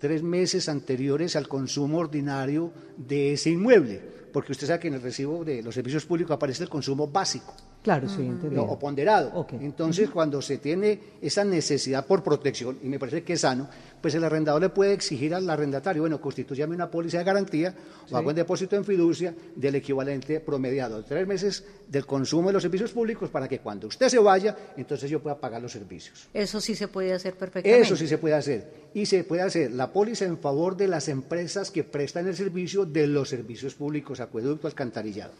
tres 0.00 0.22
meses 0.22 0.68
anteriores 0.68 1.36
al 1.36 1.46
consumo 1.46 1.98
ordinario 1.98 2.72
de 2.96 3.34
ese 3.34 3.50
inmueble, 3.50 4.00
porque 4.32 4.52
usted 4.52 4.66
sabe 4.66 4.80
que 4.80 4.88
en 4.88 4.94
el 4.94 5.02
recibo 5.02 5.44
de 5.44 5.62
los 5.62 5.74
servicios 5.74 6.06
públicos 6.06 6.34
aparece 6.34 6.64
el 6.64 6.70
consumo 6.70 7.06
básico. 7.06 7.54
Claro, 7.82 8.08
sí, 8.08 8.22
entendido. 8.22 8.64
o 8.64 8.78
ponderado. 8.78 9.46
Entonces, 9.52 10.10
cuando 10.10 10.42
se 10.42 10.58
tiene 10.58 11.00
esa 11.22 11.44
necesidad 11.44 12.06
por 12.06 12.22
protección, 12.22 12.78
y 12.82 12.88
me 12.88 12.98
parece 12.98 13.22
que 13.22 13.34
es 13.34 13.40
sano, 13.40 13.68
pues 14.00 14.14
el 14.14 14.24
arrendador 14.24 14.60
le 14.60 14.68
puede 14.68 14.92
exigir 14.92 15.34
al 15.34 15.48
arrendatario, 15.48 16.02
bueno, 16.02 16.20
constituyame 16.20 16.74
una 16.74 16.90
póliza 16.90 17.18
de 17.18 17.24
garantía 17.24 17.74
o 18.10 18.16
hago 18.16 18.30
un 18.30 18.34
depósito 18.34 18.76
en 18.76 18.84
fiducia 18.84 19.34
del 19.54 19.74
equivalente 19.74 20.40
promediado 20.40 20.98
de 20.98 21.08
tres 21.08 21.26
meses 21.26 21.64
del 21.88 22.06
consumo 22.06 22.48
de 22.48 22.54
los 22.54 22.62
servicios 22.62 22.92
públicos 22.92 23.30
para 23.30 23.48
que 23.48 23.60
cuando 23.60 23.88
usted 23.88 24.08
se 24.08 24.18
vaya, 24.18 24.56
entonces 24.76 25.10
yo 25.10 25.20
pueda 25.20 25.38
pagar 25.38 25.60
los 25.60 25.72
servicios. 25.72 26.28
Eso 26.32 26.60
sí 26.60 26.74
se 26.74 26.88
puede 26.88 27.12
hacer 27.12 27.34
perfectamente. 27.34 27.80
Eso 27.80 27.96
sí 27.96 28.06
se 28.06 28.18
puede 28.18 28.34
hacer. 28.34 28.90
Y 28.94 29.06
se 29.06 29.24
puede 29.24 29.42
hacer 29.42 29.70
la 29.72 29.92
póliza 29.92 30.24
en 30.24 30.38
favor 30.38 30.76
de 30.76 30.88
las 30.88 31.08
empresas 31.08 31.70
que 31.70 31.84
prestan 31.84 32.26
el 32.26 32.36
servicio 32.36 32.84
de 32.84 33.06
los 33.06 33.28
servicios 33.28 33.74
públicos, 33.74 34.20
acueducto, 34.20 34.66
alcantarillado. 34.66 35.32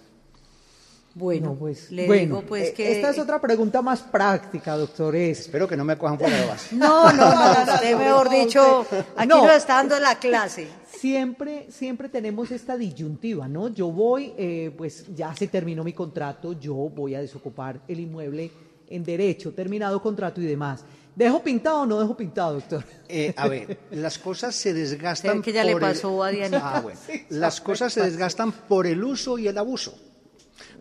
Bueno, 1.14 1.50
No, 1.50 1.54
pues, 1.56 1.90
le 1.90 2.06
bueno, 2.06 2.36
digo 2.36 2.42
pues 2.48 2.68
eh, 2.68 2.72
que... 2.72 2.92
Esta 2.92 3.10
es 3.10 3.18
otra 3.18 3.40
pregunta 3.40 3.82
más 3.82 4.00
práctica, 4.00 4.76
doctor. 4.76 5.16
Es, 5.16 5.40
Espero 5.40 5.66
que 5.66 5.76
no 5.76 5.84
me 5.84 5.98
cojan 5.98 6.18
fuera 6.18 6.36
de 6.40 6.46
base. 6.46 6.74
No, 6.76 7.12
no, 7.12 7.34
no, 7.34 7.72
usted 7.74 7.96
mejor 7.98 8.30
dicho, 8.30 8.86
aquí 9.16 9.28
No. 9.28 9.44
no 9.44 9.50
está 9.52 9.74
dando 9.74 9.98
la 9.98 10.18
clase. 10.20 10.68
siempre, 11.00 11.66
siempre 11.70 12.08
tenemos 12.08 12.52
esta 12.52 12.76
disyuntiva, 12.76 13.48
¿no? 13.48 13.68
Yo 13.68 13.90
voy, 13.90 14.32
eh, 14.38 14.72
pues 14.76 15.06
ya 15.14 15.34
se 15.34 15.48
terminó 15.48 15.82
mi 15.82 15.92
contrato, 15.92 16.52
yo 16.52 16.74
voy 16.74 17.16
a 17.16 17.20
desocupar 17.20 17.80
el 17.88 17.98
inmueble 18.00 18.52
en 18.88 19.02
derecho, 19.02 19.52
terminado 19.52 20.00
contrato 20.00 20.40
y 20.40 20.44
demás. 20.46 20.84
¿Dejo 21.16 21.42
pintado 21.42 21.80
o 21.80 21.86
no 21.86 21.98
dejo 21.98 22.16
pintado, 22.16 22.54
doctor? 22.54 22.84
Eh, 23.08 23.34
a 23.36 23.48
ver, 23.48 23.78
las 23.90 24.16
cosas 24.16 24.54
se 24.54 24.72
desgastan. 24.72 25.42
Que 25.42 25.52
ya 25.52 25.64
le 25.64 25.72
por 25.72 25.82
el- 25.82 25.88
pasó 25.90 26.22
a 26.22 26.28
Dianita. 26.30 26.76
Ah, 26.76 26.80
bueno. 26.80 27.00
Las 27.30 27.60
cosas 27.60 27.92
se 27.92 28.00
desgastan 28.02 28.52
por 28.52 28.86
el 28.86 29.02
uso 29.02 29.36
y 29.38 29.48
el 29.48 29.58
abuso. 29.58 29.92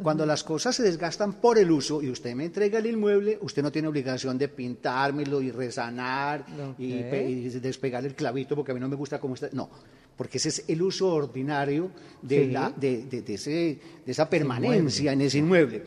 Cuando 0.02 0.26
las 0.26 0.44
cosas 0.44 0.76
se 0.76 0.84
desgastan 0.84 1.34
por 1.34 1.58
el 1.58 1.70
uso 1.72 2.02
y 2.02 2.10
usted 2.10 2.34
me 2.36 2.46
entrega 2.46 2.80
el 2.80 2.86
inmueble, 2.86 3.38
usted 3.42 3.62
no 3.64 3.72
tiene 3.72 3.88
obligación 3.88 4.38
de 4.38 4.48
pintármelo 4.48 5.42
y 5.42 5.52
resanar 5.52 6.46
y, 6.78 7.50
despegar 7.60 8.06
el 8.06 8.16
clavito 8.16 8.56
porque 8.56 8.72
a 8.72 8.76
mí 8.76 8.80
no 8.82 8.88
me 8.90 8.96
gusta 8.96 9.20
cómo 9.20 9.34
está. 9.36 9.50
No, 9.52 9.70
porque 10.16 10.38
ese 10.38 10.50
es 10.50 10.66
el 10.68 10.82
uso 10.82 11.14
ordinario 11.14 11.92
de, 12.22 12.46
Sí. 12.46 12.52
la, 12.52 12.70
de, 12.76 13.04
de- 13.06 13.22
de 13.22 13.34
ese, 13.36 13.50
de 14.06 14.12
esa 14.12 14.30
permanencia 14.30 15.14
en 15.14 15.22
ese 15.22 15.38
inmueble. 15.38 15.84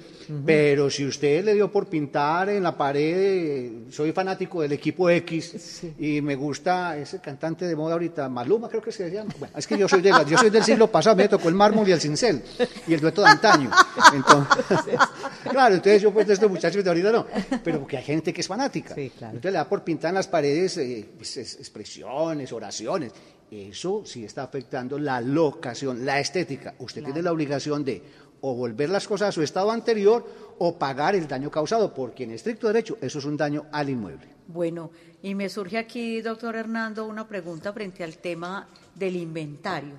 Pero 0.47 0.89
si 0.89 1.05
usted 1.05 1.45
le 1.45 1.53
dio 1.55 1.71
por 1.71 1.87
pintar 1.89 2.49
en 2.49 2.63
la 2.63 2.75
pared, 2.77 3.71
soy 3.91 4.13
fanático 4.13 4.63
del 4.63 4.73
equipo 4.73 5.11
X 5.11 5.83
y 5.99 6.23
me 6.23 6.35
gusta 6.35 6.97
ese 6.97 7.21
cantante 7.21 7.67
de 7.67 7.77
moda 7.77 7.93
ahorita, 7.95 8.29
Maluma 8.31 8.69
creo 8.71 8.81
que 8.81 8.91
se 8.93 9.11
llama. 9.11 9.35
Bueno, 9.39 9.55
es 9.59 9.67
que 9.67 9.77
yo 9.77 9.87
soy, 9.89 10.01
de, 10.01 10.11
yo 10.27 10.39
soy 10.39 10.49
del 10.49 10.65
siglo 10.65 10.91
pasado, 10.91 11.15
me 11.17 11.29
tocó 11.29 11.49
el 11.51 11.55
mármol 11.55 11.87
y 11.89 11.93
el 11.93 12.01
cincel 12.01 12.43
y 12.87 12.95
el 12.95 13.01
dueto 13.01 13.21
de 13.23 13.29
antaño. 13.29 13.71
Entonces, 14.15 14.99
claro, 15.51 15.75
entonces 15.75 16.03
yo 16.03 16.13
pues 16.13 16.27
de 16.27 16.35
estos 16.35 16.51
muchachos 16.51 16.83
de 16.83 16.91
ahorita 16.91 17.13
no, 17.13 17.27
pero 17.63 17.81
porque 17.81 17.97
hay 17.99 18.05
gente 18.05 18.33
que 18.33 18.41
es 18.41 18.49
fanática. 18.49 18.95
Sí, 18.95 19.11
claro. 19.17 19.35
Entonces 19.37 19.53
le 19.53 19.59
da 19.59 19.69
por 19.69 19.83
pintar 19.85 20.11
en 20.11 20.15
las 20.17 20.29
paredes 20.29 20.77
eh, 20.79 21.09
pues, 21.17 21.37
es- 21.37 21.55
expresiones, 21.57 22.53
oraciones. 22.53 23.13
Eso 23.51 24.03
sí 24.07 24.25
está 24.25 24.45
afectando 24.45 24.99
la 24.99 25.21
locación, 25.21 26.07
la 26.07 26.19
estética. 26.21 26.75
Usted 26.79 27.05
tiene 27.05 27.23
la 27.23 27.33
obligación 27.33 27.85
de 27.85 28.03
o 28.41 28.55
volver 28.55 28.89
las 28.91 29.07
cosas 29.07 29.29
a 29.29 29.33
su 29.33 29.43
estado 29.43 29.71
anterior 29.71 30.27
o 30.59 30.77
pagar 30.79 31.15
el 31.15 31.29
daño 31.29 31.51
causado, 31.51 31.93
porque 31.95 32.25
en 32.25 32.33
estricto 32.33 32.67
derecho 32.67 32.97
eso 33.01 33.19
es 33.19 33.25
un 33.25 33.37
daño 33.37 33.67
al 33.71 33.91
inmueble. 33.91 34.29
Bueno, 34.49 34.91
y 35.23 35.35
me 35.35 35.49
surge 35.49 35.79
aquí, 35.79 36.21
doctor 36.23 36.57
Hernando, 36.57 37.07
una 37.07 37.29
pregunta 37.29 37.73
frente 37.73 38.03
al 38.03 38.17
tema 38.19 38.67
del 38.95 39.17
inventario. 39.17 39.95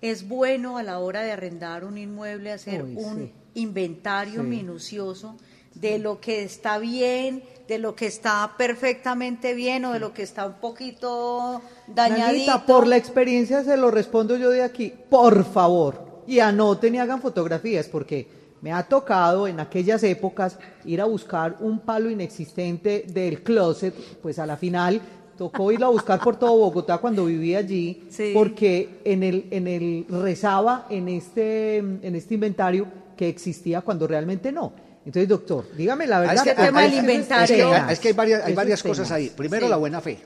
¿Es 0.00 0.28
bueno 0.28 0.78
a 0.78 0.82
la 0.82 0.98
hora 1.00 1.22
de 1.22 1.32
arrendar 1.32 1.84
un 1.84 1.98
inmueble 1.98 2.52
hacer 2.52 2.84
Uy, 2.84 2.94
un 2.96 3.16
sí. 3.26 3.32
inventario 3.54 4.42
Sí. 4.42 4.46
minucioso 4.46 5.36
de 5.74 5.98
lo 5.98 6.20
que 6.20 6.42
está 6.42 6.78
bien, 6.78 7.42
de 7.68 7.78
lo 7.78 7.94
que 7.94 8.06
está 8.06 8.54
perfectamente 8.56 9.54
bien 9.54 9.84
o 9.84 9.92
de 9.92 9.98
lo 10.00 10.12
que 10.12 10.22
está 10.22 10.46
un 10.46 10.54
poquito 10.54 11.60
dañadito? 11.86 12.46
Nanita, 12.50 12.66
por 12.66 12.86
la 12.86 12.96
experiencia 12.96 13.62
se 13.64 13.76
lo 13.76 13.90
respondo 13.90 14.36
yo 14.36 14.50
de 14.50 14.62
aquí. 14.62 14.92
Por 15.10 15.44
favor. 15.44 16.22
Y 16.26 16.40
anoten 16.40 16.94
y 16.94 16.98
hagan 16.98 17.20
fotografías, 17.22 17.86
porque 17.88 18.28
me 18.60 18.72
ha 18.72 18.82
tocado 18.82 19.46
en 19.46 19.60
aquellas 19.60 20.02
épocas 20.02 20.58
ir 20.84 21.00
a 21.00 21.04
buscar 21.04 21.56
un 21.60 21.78
palo 21.80 22.10
inexistente 22.10 23.04
del 23.08 23.42
closet, 23.42 23.94
pues 24.20 24.38
a 24.38 24.46
la 24.46 24.56
final 24.56 25.00
tocó 25.38 25.70
irlo 25.72 25.86
a 25.86 25.90
buscar 25.90 26.20
por 26.20 26.36
todo 26.36 26.56
Bogotá 26.58 26.98
cuando 26.98 27.24
vivía 27.24 27.58
allí, 27.58 28.06
Sí. 28.10 28.32
porque 28.34 29.00
en 29.04 29.22
el, 29.22 29.46
en 29.52 29.68
el 29.68 30.04
rezaba 30.10 30.86
en 30.90 31.08
este, 31.08 31.76
en 31.78 32.14
este 32.16 32.34
inventario 32.34 32.86
que 33.16 33.28
existía 33.28 33.80
cuando 33.80 34.06
realmente 34.06 34.50
no. 34.52 34.72
Entonces, 35.06 35.28
doctor, 35.28 35.64
dígame 35.76 36.06
la 36.06 36.18
verdad. 36.20 36.34
Ah, 36.38 36.42
es 36.50 36.54
que- 36.56 36.62
tema 36.62 36.82
del 36.82 36.94
inventario. 36.94 37.74
Es 37.74 37.84
que, 37.86 37.92
es 37.92 37.98
que 38.00 38.08
hay 38.08 38.14
varias, 38.14 38.44
hay 38.44 38.54
varias 38.54 38.82
cosas 38.82 39.10
ahí. 39.10 39.30
Primero, 39.34 39.66
Sí. 39.66 39.70
la 39.70 39.76
buena 39.76 40.00
fe. 40.00 40.18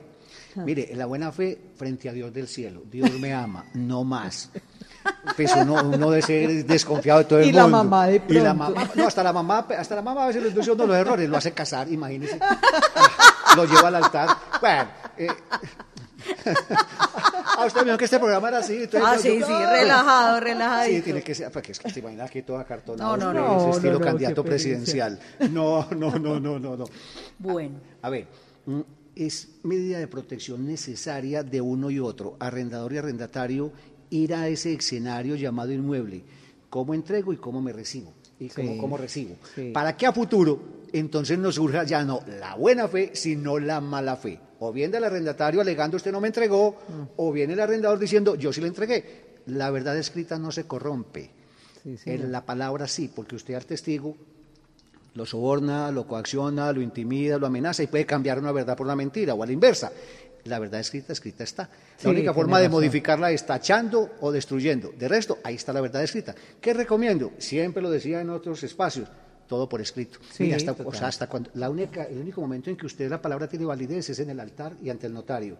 Mire, 0.55 0.91
la 0.95 1.05
buena 1.07 1.31
fe 1.31 1.57
frente 1.75 2.09
a 2.09 2.13
Dios 2.13 2.31
del 2.33 2.47
cielo. 2.47 2.83
Dios 2.91 3.11
me 3.19 3.33
ama, 3.33 3.65
no 3.73 4.03
más. 4.03 4.51
Pues 5.35 5.51
uno, 5.55 5.83
uno 5.83 6.11
de 6.11 6.21
ser 6.21 6.65
desconfiado 6.65 7.19
de 7.19 7.25
todo 7.25 7.39
el 7.39 7.47
Y 7.49 7.51
la 7.51 7.63
mundo. 7.63 7.77
mamá 7.77 8.07
de 8.07 8.15
Y 8.27 8.33
la 8.33 8.53
pronto. 8.53 8.55
mamá, 8.75 8.91
no, 8.93 9.07
hasta 9.07 9.23
la 9.23 9.33
mamá, 9.33 9.65
hasta 9.77 9.95
la 9.95 10.01
mamá 10.03 10.23
a 10.25 10.27
veces 10.27 10.43
lo 10.43 10.49
induce 10.49 10.69
a 10.69 10.73
uno 10.73 10.85
los 10.85 10.95
errores, 10.95 11.27
lo 11.27 11.37
hace 11.37 11.51
casar, 11.53 11.91
imagínese. 11.91 12.37
Lo 13.55 13.65
lleva 13.65 13.87
al 13.87 13.95
altar. 13.95 14.29
Bueno, 14.61 14.87
eh, 15.17 15.27
a 17.57 17.65
usted 17.67 17.85
me 17.85 17.97
que 17.97 18.05
este 18.05 18.19
programa 18.19 18.47
era 18.49 18.57
así. 18.59 18.83
entonces 18.83 19.01
Ah, 19.03 19.17
sí, 19.17 19.39
yo- 19.39 19.45
sí, 19.47 19.53
relajado, 19.53 20.39
relajadito. 20.39 20.95
Sí, 20.97 21.01
tiene 21.03 21.21
que 21.21 21.35
ser, 21.35 21.51
porque 21.51 21.71
es 21.73 21.79
que 21.79 21.89
se 21.89 21.99
imagina 21.99 22.23
aquí 22.25 22.41
toda 22.41 22.63
cartonada, 22.65 23.17
No, 23.17 23.17
no, 23.17 23.33
no. 23.33 23.57
ese 23.57 23.65
No, 23.67 23.71
estilo 23.75 23.93
no, 23.93 23.99
no, 23.99 24.05
candidato 24.05 24.43
presidencial. 24.43 25.19
No, 25.51 25.87
no, 25.91 26.11
no, 26.17 26.39
no, 26.39 26.59
no, 26.59 26.77
no. 26.77 26.85
Bueno, 27.39 27.79
A 28.01 28.09
ver, 28.09 28.27
mm, 28.65 28.81
es 29.15 29.49
medida 29.63 29.99
de 29.99 30.07
protección 30.07 30.65
necesaria 30.65 31.43
de 31.43 31.61
uno 31.61 31.89
y 31.91 31.99
otro, 31.99 32.35
arrendador 32.39 32.93
y 32.93 32.97
arrendatario, 32.97 33.71
ir 34.09 34.33
a 34.33 34.47
ese 34.47 34.73
escenario 34.73 35.35
llamado 35.35 35.71
inmueble, 35.71 36.23
cómo 36.69 36.93
entrego 36.93 37.33
y 37.33 37.37
cómo 37.37 37.61
me 37.61 37.73
recibo, 37.73 38.13
y 38.39 38.49
cómo, 38.49 38.77
cómo 38.77 38.97
recibo. 38.97 39.35
sí. 39.55 39.71
Para 39.73 39.95
que 39.95 40.05
a 40.07 40.13
futuro 40.13 40.83
entonces 40.93 41.39
no 41.39 41.51
surja 41.51 41.83
ya 41.83 42.03
no 42.03 42.21
la 42.39 42.53
buena 42.55 42.87
fe, 42.87 43.11
sino 43.15 43.57
la 43.59 43.81
mala 43.81 44.15
fe. 44.15 44.39
O 44.65 44.71
bien 44.71 44.91
del 44.91 45.03
arrendatario 45.03 45.59
alegando 45.61 45.97
usted 45.97 46.11
no 46.11 46.21
me 46.21 46.27
entregó, 46.27 46.71
Mm. 46.87 47.01
o 47.17 47.31
bien 47.31 47.51
el 47.51 47.59
arrendador 47.59 47.99
diciendo 47.99 48.35
yo 48.35 48.53
sí 48.53 48.61
le 48.61 48.67
entregué. 48.67 49.33
La 49.47 49.69
verdad 49.71 49.97
escrita 49.97 50.39
no 50.39 50.51
se 50.51 50.65
corrompe. 50.65 51.31
Sí, 51.83 51.97
En 52.05 52.31
la 52.31 52.45
palabra 52.45 52.87
sí, 52.87 53.11
porque 53.13 53.35
usted 53.35 53.55
al 53.55 53.65
testigo 53.65 54.15
lo 55.15 55.25
soborna, 55.25 55.91
lo 55.91 56.07
coacciona, 56.07 56.71
lo 56.71 56.81
intimida, 56.81 57.37
lo 57.37 57.45
amenaza 57.47 57.83
y 57.83 57.87
puede 57.87 58.05
cambiar 58.05 58.39
una 58.39 58.53
verdad 58.53 58.77
por 58.77 58.85
una 58.87 58.95
mentira 58.95 59.33
o 59.33 59.43
a 59.43 59.45
la 59.45 59.51
inversa. 59.51 59.91
La 60.45 60.59
verdad 60.59 60.79
escrita, 60.79 61.11
escrita 61.13 61.43
está. 61.43 61.63
La 61.63 61.69
Sí, 61.97 62.07
única 62.07 62.33
forma 62.33 62.57
de 62.59 62.65
razón. 62.67 62.79
modificarla 62.79 63.31
es 63.31 63.45
tachando 63.45 64.11
o 64.21 64.31
destruyendo. 64.31 64.91
De 64.97 65.07
resto, 65.09 65.37
ahí 65.43 65.55
está 65.55 65.71
la 65.73 65.81
verdad 65.81 66.03
escrita. 66.03 66.33
¿Qué 66.61 66.73
recomiendo? 66.73 67.31
Siempre 67.37 67.83
lo 67.83 67.89
decía 67.91 68.21
en 68.21 68.29
otros 68.29 68.63
espacios, 68.63 69.07
todo 69.47 69.67
por 69.69 69.81
escrito. 69.81 70.19
Sí, 70.31 70.43
Mira, 70.43 70.57
hasta, 70.57 70.71
o 70.71 70.75
total. 70.75 70.95
sea, 70.99 71.07
hasta 71.09 71.27
cuando, 71.27 71.49
la 71.55 71.69
única, 71.69 72.03
el 72.05 72.17
único 72.19 72.41
momento 72.41 72.69
en 72.69 72.75
que 72.77 72.85
usted 72.85 73.09
la 73.09 73.21
palabra 73.21 73.47
tiene 73.47 73.65
validez 73.65 74.09
es 74.09 74.19
en 74.19 74.29
el 74.29 74.39
altar 74.39 74.73
y 74.81 74.89
ante 74.89 75.07
el 75.07 75.13
notario. 75.13 75.57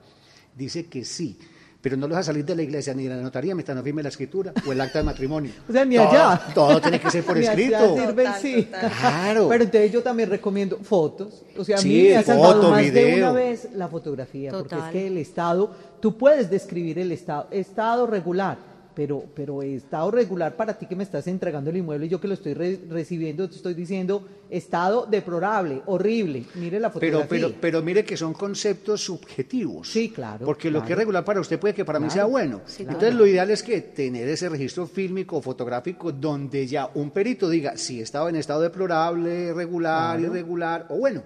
Dice 0.56 0.86
que 0.86 1.04
sí, 1.04 1.38
pero 1.82 1.98
no 1.98 2.08
lo 2.08 2.14
deja 2.16 2.24
salir 2.24 2.46
de 2.46 2.56
la 2.56 2.62
iglesia 2.62 2.94
ni 2.94 3.04
de 3.04 3.10
la 3.16 3.22
notaría 3.22 3.54
mientras 3.56 3.76
no 3.76 3.84
firme 3.84 4.02
la 4.02 4.10
escritura 4.10 4.54
o 4.66 4.72
el 4.72 4.80
acta 4.80 5.00
de 5.00 5.04
matrimonio. 5.04 5.52
O 5.68 5.72
sea, 5.74 5.84
ni 5.84 5.96
Todo- 5.98 6.10
allá. 6.10 6.42
Todo 6.54 6.80
tiene 6.82 7.00
que 7.00 7.12
ser 7.12 7.24
por 7.26 7.36
Ni 7.38 7.44
escrito. 7.46 7.96
sirve 7.98 8.24
Total, 8.24 8.42
sí. 8.42 8.64
total. 8.64 8.92
Claro. 9.00 9.50
Pero 9.50 9.64
entonces 9.66 9.92
yo 9.92 10.02
también 10.02 10.30
recomiendo 10.30 10.78
fotos. 10.78 11.44
O 11.58 11.66
sea, 11.66 11.78
a 11.78 11.82
mí 11.82 11.90
Sí, 11.90 12.04
me 12.10 12.16
ha 12.18 12.24
salvado 12.24 12.54
foto, 12.62 12.70
más 12.72 12.84
de 12.84 12.92
video. 12.92 13.18
una 13.18 13.32
vez 13.34 13.68
la 13.74 13.88
fotografía. 13.90 14.52
Porque 14.52 14.76
es 14.76 14.80
Total. 14.82 14.92
que 14.94 15.08
el 15.08 15.18
estado, 15.18 15.76
tú 16.00 16.18
puedes 16.18 16.50
describir 16.50 17.00
el 17.00 17.12
estado, 17.12 17.48
estado 17.52 18.08
regular. 18.08 18.73
Pero, 18.96 19.24
pero 19.36 19.64
estado 19.64 20.12
regular 20.12 20.56
para 20.56 20.78
ti 20.78 20.86
que 20.86 20.96
me 20.96 21.04
estás 21.04 21.26
entregando 21.28 21.70
el 21.72 21.78
inmueble 21.78 22.06
y 22.06 22.10
yo 22.10 22.22
que 22.22 22.28
lo 22.28 22.36
estoy 22.36 22.54
re- 22.54 22.80
recibiendo, 22.90 23.50
te 23.50 23.56
estoy 23.56 23.74
diciendo 23.74 24.24
estado 24.52 25.08
deplorable, 25.08 25.82
horrible. 25.88 26.46
Mire 26.56 26.80
la 26.80 26.92
Pero, 26.94 27.20
fotografía. 27.22 27.48
pero, 27.48 27.60
pero 27.60 27.82
mire 27.82 28.06
que 28.06 28.16
son 28.16 28.34
conceptos 28.34 29.02
subjetivos. 29.04 29.90
Sí, 29.92 30.10
claro, 30.10 30.46
Porque 30.46 30.70
lo 30.70 30.84
que 30.84 30.94
es 30.94 30.98
regular 31.00 31.26
para 31.26 31.40
usted 31.40 31.60
puede 31.60 31.74
que 31.74 31.84
para 31.86 32.00
mí 32.00 32.06
Claro, 32.06 32.14
sea 32.14 32.26
bueno. 32.26 32.62
sí, 32.68 32.84
Entonces 32.84 33.10
claro. 33.10 33.18
lo 33.24 33.28
ideal 33.28 33.50
es 33.50 33.64
que 33.64 33.82
tener 33.82 34.28
ese 34.28 34.48
registro 34.50 34.86
fílmico 34.86 35.38
o 35.38 35.42
fotográfico 35.42 36.12
donde 36.12 36.68
ya 36.68 36.90
un 36.94 37.10
perito 37.10 37.50
diga 37.50 37.76
si 37.78 38.00
estaba 38.00 38.30
en 38.30 38.36
estado 38.36 38.62
deplorable, 38.62 39.54
regular, 39.54 40.20
irregular 40.20 40.86
o 40.90 40.98
bueno, 40.98 41.24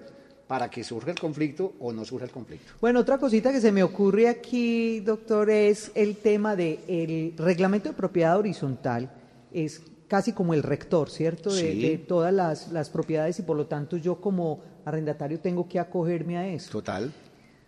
para 0.48 0.70
que 0.70 0.82
surja 0.82 1.10
el 1.12 1.18
conflicto 1.20 1.74
o 1.78 1.92
no 1.92 2.04
surja 2.04 2.24
el 2.24 2.30
conflicto. 2.32 2.72
Bueno, 2.80 3.00
otra 3.00 3.18
cosita 3.18 3.52
que 3.52 3.60
se 3.60 3.70
me 3.70 3.82
ocurre 3.82 4.28
aquí, 4.28 5.00
doctor, 5.00 5.50
es 5.50 5.92
el 5.94 6.16
tema 6.16 6.56
del 6.56 6.80
el 6.88 7.34
reglamento 7.36 7.90
de 7.90 7.94
propiedad 7.94 8.36
horizontal. 8.38 9.10
Es 9.52 9.82
casi 10.08 10.32
como 10.32 10.54
el 10.54 10.62
rector, 10.62 11.10
¿cierto? 11.10 11.54
De, 11.54 11.72
Sí. 11.72 11.82
de 11.82 11.98
todas 11.98 12.32
las, 12.32 12.72
las 12.72 12.88
propiedades 12.88 13.38
y 13.38 13.42
por 13.42 13.58
lo 13.58 13.66
tanto 13.66 13.98
yo 13.98 14.16
como 14.22 14.60
arrendatario 14.86 15.38
tengo 15.38 15.68
que 15.68 15.78
acogerme 15.78 16.38
a 16.38 16.48
eso. 16.48 16.70
Total. 16.72 17.12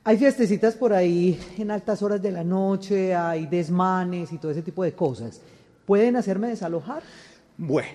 Hay 0.03 0.17
fiestecitas 0.17 0.75
por 0.75 0.95
ahí 0.95 1.39
en 1.59 1.71
altas 1.71 2.01
horas 2.03 2.23
de 2.23 2.33
la 2.33 2.43
noche, 2.43 3.15
hay 3.15 3.45
desmanes 3.45 4.33
y 4.33 4.39
todo 4.39 4.51
ese 4.53 4.63
tipo 4.63 4.83
de 4.83 4.95
cosas. 4.95 5.43
¿Pueden 5.85 6.17
hacerme 6.17 6.49
desalojar? 6.49 7.03
Bueno, 7.59 7.89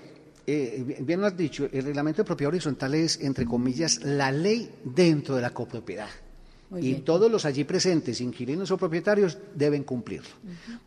eh, 0.47 0.83
bien- 1.01 1.19
lo 1.21 1.27
has 1.27 1.35
dicho, 1.37 1.67
el 1.71 1.83
reglamento 1.85 2.21
de 2.21 2.25
propiedad 2.27 2.49
horizontal 2.53 2.93
es, 2.95 3.19
entre 3.21 3.45
comillas, 3.45 4.03
la 4.03 4.31
ley 4.31 4.69
dentro 4.83 5.35
de 5.35 5.41
la 5.41 5.49
copropiedad. 5.51 6.09
Y 6.81 6.95
todos 6.95 7.31
los 7.31 7.45
allí 7.45 7.63
presentes, 7.63 8.19
inquilinos 8.21 8.69
o 8.71 8.77
propietarios, 8.77 9.37
deben 9.53 9.83
cumplirlo. 9.83 10.29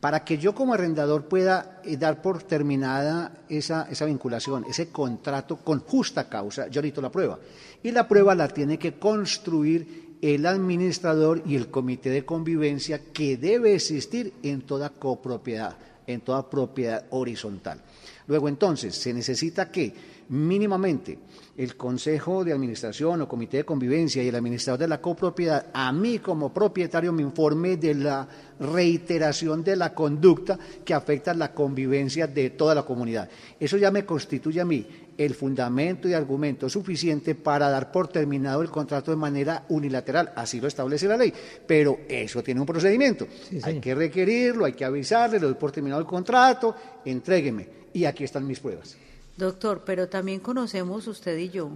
Para 0.01 0.25
que 0.25 0.37
yo 0.37 0.53
como 0.55 0.75
arrendador 0.75 1.27
pueda 1.29 1.81
eh, 1.85 1.97
dar 1.97 2.21
por 2.21 2.43
terminada 2.43 3.45
esa, 3.49 3.87
esa 3.91 4.05
vinculación, 4.05 4.65
ese 4.69 4.89
contrato 4.89 5.57
con 5.59 5.79
justa 5.81 6.29
causa, 6.29 6.67
yo 6.69 6.83
necesito 6.83 7.01
la 7.01 7.11
prueba. 7.13 7.39
Y 7.83 7.93
la 7.93 8.07
prueba 8.09 8.35
la 8.35 8.49
tiene 8.49 8.77
que 8.79 8.95
construir 8.99 10.17
el 10.21 10.45
administrador 10.47 11.43
y 11.47 11.55
el 11.55 11.69
comité 11.69 12.11
de 12.11 12.25
convivencia 12.25 13.01
que 13.13 13.37
debe 13.37 13.75
existir 13.77 14.33
en 14.43 14.63
toda 14.63 14.91
copropiedad, 14.91 15.77
en 16.09 16.21
toda 16.23 16.51
propiedad 16.51 17.05
horizontal. 17.11 17.81
Luego 18.29 18.49
entonces 18.49 18.95
se 18.95 19.13
necesita 19.15 19.71
que 19.71 19.93
mínimamente 20.29 21.19
el 21.57 21.77
Consejo 21.77 22.45
de 22.45 22.53
Administración 22.53 23.23
o 23.23 23.29
Comité 23.29 23.57
de 23.57 23.65
Convivencia 23.65 24.23
y 24.23 24.29
el 24.29 24.35
administrador 24.35 24.81
de 24.81 24.89
la 24.89 25.01
copropiedad, 25.01 25.69
a 25.73 25.91
mí 25.93 26.19
como 26.19 26.53
propietario 26.53 27.11
me 27.11 27.23
informe 27.23 27.79
de 27.79 27.95
la 27.95 28.29
reiteración 28.61 29.65
de 29.65 29.77
la 29.77 29.95
conducta 29.95 30.59
que 30.85 30.93
afecta 30.93 31.33
la 31.33 31.55
convivencia 31.55 32.27
de 32.27 32.51
toda 32.51 32.75
la 32.75 32.83
comunidad. 32.83 33.31
Eso 33.59 33.79
ya 33.79 33.91
me 33.91 34.05
constituye 34.05 34.61
a 34.61 34.67
mí 34.67 34.87
el 35.17 35.35
fundamento 35.35 36.07
y 36.07 36.13
argumento 36.13 36.69
suficiente 36.69 37.35
para 37.35 37.71
dar 37.71 37.91
por 37.91 38.09
terminado 38.09 38.61
el 38.61 38.69
contrato 38.69 39.11
de 39.11 39.17
manera 39.17 39.65
unilateral, 39.71 40.33
así 40.37 40.61
lo 40.61 40.69
establece 40.69 41.09
la 41.09 41.17
ley, 41.17 41.33
pero 41.67 42.01
eso 42.07 42.43
tiene 42.43 42.61
un 42.61 42.67
procedimiento. 42.67 43.27
Sí, 43.49 43.59
hay 43.63 43.81
que 43.81 43.95
requerirlo, 43.95 44.67
hay 44.67 44.75
que 44.75 44.85
avisarle, 44.85 45.41
le 45.41 45.47
doy 45.47 45.55
por 45.55 45.73
terminado 45.73 46.03
el 46.03 46.07
contrato, 46.07 46.77
entrégueme 47.07 47.78
y 47.93 48.05
aquí 48.05 48.25
están 48.25 48.47
mis 48.47 48.61
pruebas. 48.61 48.97
Doctor, 49.37 49.83
pero 49.85 50.09
también 50.09 50.41
conocemos 50.41 51.07
usted 51.07 51.39
y 51.39 51.51
yo 51.51 51.73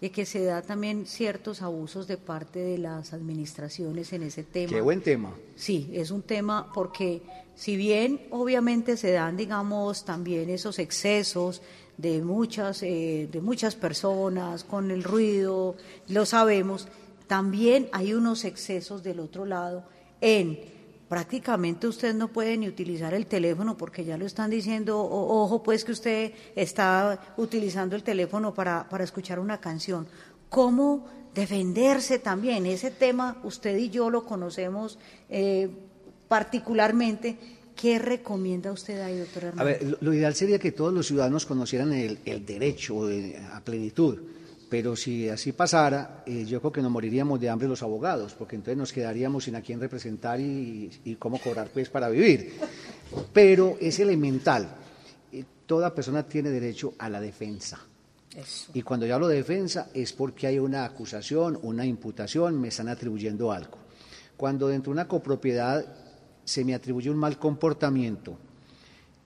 de 0.00 0.10
que 0.10 0.24
se 0.24 0.44
da 0.44 0.62
también 0.62 1.06
ciertos 1.06 1.60
abusos 1.60 2.06
de 2.06 2.16
parte 2.16 2.60
de 2.60 2.78
las 2.78 3.12
administraciones 3.12 4.12
en 4.12 4.22
ese 4.22 4.44
tema. 4.44 4.72
Qué 4.72 4.80
buen 4.80 5.02
tema. 5.02 5.34
Sí, 5.56 5.90
es 5.92 6.10
un 6.10 6.22
tema 6.22 6.72
porque 6.72 7.22
si 7.56 7.76
bien 7.76 8.20
obviamente 8.30 8.96
se 8.96 9.10
dan, 9.10 9.36
digamos, 9.36 10.04
también 10.04 10.50
esos 10.50 10.78
excesos 10.78 11.62
de 11.96 12.22
muchas, 12.22 12.84
eh, 12.84 13.28
de 13.30 13.40
muchas 13.40 13.74
personas 13.74 14.62
con 14.62 14.92
el 14.92 15.02
ruido, 15.02 15.74
lo 16.06 16.24
sabemos, 16.26 16.86
también 17.26 17.88
hay 17.92 18.14
unos 18.14 18.44
excesos 18.44 19.02
del 19.02 19.18
otro 19.18 19.44
lado 19.46 19.84
en 20.20 20.60
prácticamente 21.08 21.86
usted 21.86 22.14
no 22.14 22.28
puede 22.28 22.56
ni 22.56 22.68
utilizar 22.68 23.14
el 23.14 23.26
teléfono 23.26 23.76
porque 23.76 24.04
ya 24.04 24.16
lo 24.18 24.26
están 24.26 24.50
diciendo, 24.50 24.98
o- 25.00 25.42
ojo 25.42 25.62
pues 25.62 25.84
que 25.84 25.92
usted 25.92 26.32
está 26.54 27.18
utilizando 27.36 27.96
el 27.96 28.02
teléfono 28.02 28.52
para, 28.54 28.88
para 28.88 29.04
escuchar 29.04 29.38
una 29.40 29.58
canción. 29.60 30.06
¿Cómo 30.48 31.06
defenderse 31.34 32.18
también? 32.18 32.66
Ese 32.66 32.90
tema 32.90 33.38
usted 33.44 33.76
y 33.78 33.90
yo 33.90 34.10
lo 34.10 34.24
conocemos 34.24 34.98
eh, 35.28 35.68
particularmente. 36.28 37.38
¿Qué 37.74 37.98
recomienda 38.00 38.72
usted 38.72 39.00
ahí, 39.00 39.18
doctor 39.18 39.44
A 39.44 39.48
Hernández? 39.48 39.80
ver, 39.80 39.88
lo, 39.90 39.98
lo 40.00 40.12
ideal 40.14 40.34
sería 40.34 40.58
que 40.58 40.72
todos 40.72 40.92
los 40.92 41.06
ciudadanos 41.06 41.46
conocieran 41.46 41.92
el, 41.92 42.18
el 42.24 42.44
derecho 42.44 43.06
a 43.52 43.60
plenitud, 43.60 44.18
pero 44.68 44.96
si 44.96 45.28
así 45.28 45.52
pasara, 45.52 46.22
eh, 46.26 46.44
yo 46.44 46.60
creo 46.60 46.72
que 46.72 46.82
nos 46.82 46.90
moriríamos 46.90 47.40
de 47.40 47.48
hambre 47.48 47.68
los 47.68 47.82
abogados, 47.82 48.34
porque 48.34 48.56
entonces 48.56 48.76
nos 48.76 48.92
quedaríamos 48.92 49.44
sin 49.44 49.56
a 49.56 49.62
quién 49.62 49.80
representar 49.80 50.40
y, 50.40 50.90
y 51.04 51.14
cómo 51.16 51.38
cobrar 51.38 51.68
pues 51.72 51.88
para 51.88 52.08
vivir. 52.08 52.54
Pero 53.32 53.78
es 53.80 53.98
elemental, 53.98 54.68
eh, 55.32 55.44
toda 55.66 55.94
persona 55.94 56.22
tiene 56.24 56.50
derecho 56.50 56.94
a 56.98 57.08
la 57.08 57.20
defensa. 57.20 57.80
Eso. 58.36 58.70
Y 58.74 58.82
cuando 58.82 59.06
yo 59.06 59.14
hablo 59.14 59.28
de 59.28 59.36
defensa 59.36 59.88
es 59.94 60.12
porque 60.12 60.46
hay 60.46 60.58
una 60.58 60.84
acusación, 60.84 61.58
una 61.62 61.86
imputación, 61.86 62.60
me 62.60 62.68
están 62.68 62.88
atribuyendo 62.88 63.50
algo. 63.50 63.78
Cuando 64.36 64.68
dentro 64.68 64.90
de 64.90 65.00
una 65.00 65.08
copropiedad 65.08 65.84
se 66.44 66.64
me 66.64 66.74
atribuye 66.74 67.10
un 67.10 67.16
mal 67.16 67.38
comportamiento, 67.38 68.38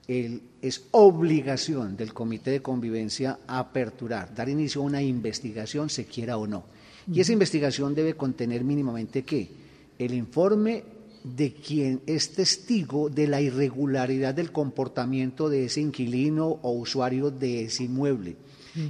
el- 0.08 0.42
es 0.60 0.84
obligación 0.92 1.96
del 1.96 2.12
comité 2.12 2.50
de 2.50 2.62
convivencia 2.62 3.38
aperturar, 3.46 4.34
dar 4.34 4.48
inicio 4.48 4.80
a 4.80 4.84
una 4.84 5.02
investigación, 5.02 5.90
se 5.90 6.06
quiera 6.06 6.36
o 6.36 6.46
no. 6.46 6.64
Y 7.12 7.20
esa 7.20 7.32
investigación 7.32 7.94
debe 7.94 8.14
contener 8.14 8.62
mínimamente 8.62 9.22
qué? 9.24 9.48
El 9.98 10.14
informe 10.14 10.84
de 11.24 11.52
quien 11.52 12.00
es 12.06 12.32
testigo 12.32 13.08
de 13.08 13.26
la 13.28 13.40
irregularidad 13.40 14.34
del 14.34 14.50
comportamiento 14.52 15.48
de 15.48 15.66
ese 15.66 15.80
inquilino 15.80 16.46
o 16.62 16.72
usuario 16.72 17.30
de 17.30 17.64
ese 17.64 17.84
inmueble. 17.84 18.36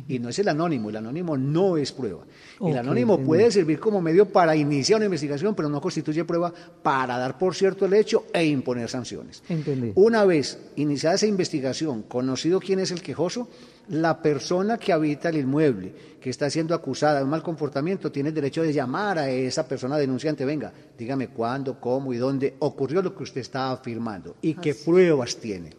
Y 0.08 0.18
no 0.18 0.28
es 0.28 0.38
el 0.38 0.48
anónimo, 0.48 0.90
el 0.90 0.96
anónimo 0.96 1.36
no 1.36 1.76
es 1.76 1.92
prueba. 1.92 2.24
El 2.60 2.78
anónimo 2.78 3.18
puede 3.18 3.50
servir 3.50 3.78
como 3.78 4.00
medio 4.00 4.28
para 4.28 4.54
iniciar 4.54 4.98
una 4.98 5.06
investigación, 5.06 5.54
pero 5.54 5.68
no 5.68 5.80
constituye 5.80 6.24
prueba 6.24 6.52
para 6.82 7.18
dar 7.18 7.38
por 7.38 7.54
cierto 7.54 7.86
el 7.86 7.94
hecho 7.94 8.26
e 8.32 8.44
imponer 8.44 8.88
sanciones. 8.88 9.42
Entendí. 9.48 9.92
Una 9.94 10.24
vez 10.24 10.58
iniciada 10.76 11.16
esa 11.16 11.26
investigación, 11.26 12.02
conocido 12.02 12.60
quién 12.60 12.78
es 12.78 12.90
el 12.90 13.02
quejoso, 13.02 13.48
la 13.88 14.22
persona 14.22 14.78
que 14.78 14.92
habita 14.92 15.28
el 15.28 15.38
inmueble, 15.38 15.92
que 16.20 16.30
está 16.30 16.48
siendo 16.48 16.74
acusada 16.74 17.18
de 17.18 17.24
un 17.24 17.30
mal 17.30 17.42
comportamiento, 17.42 18.12
tiene 18.12 18.28
el 18.28 18.34
derecho 18.34 18.62
de 18.62 18.72
llamar 18.72 19.18
a 19.18 19.28
esa 19.28 19.66
persona 19.66 19.98
denunciante, 19.98 20.44
venga, 20.44 20.72
dígame 20.96 21.28
cuándo, 21.28 21.80
cómo 21.80 22.12
y 22.12 22.16
dónde 22.16 22.54
ocurrió 22.60 23.02
lo 23.02 23.14
que 23.14 23.24
usted 23.24 23.40
está 23.40 23.72
afirmando 23.72 24.36
y 24.40 24.54
qué 24.54 24.74
pruebas 24.74 25.36
tiene. 25.36 25.70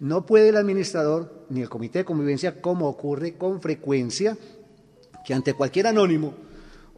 No 0.00 0.26
puede 0.26 0.50
el 0.50 0.56
administrador 0.56 1.46
ni 1.48 1.62
el 1.62 1.68
comité 1.68 2.00
de 2.00 2.04
convivencia, 2.04 2.60
como 2.60 2.88
ocurre 2.88 3.34
con 3.34 3.60
frecuencia, 3.62 4.36
que 5.24 5.34
ante 5.34 5.54
cualquier 5.54 5.86
anónimo 5.86 6.34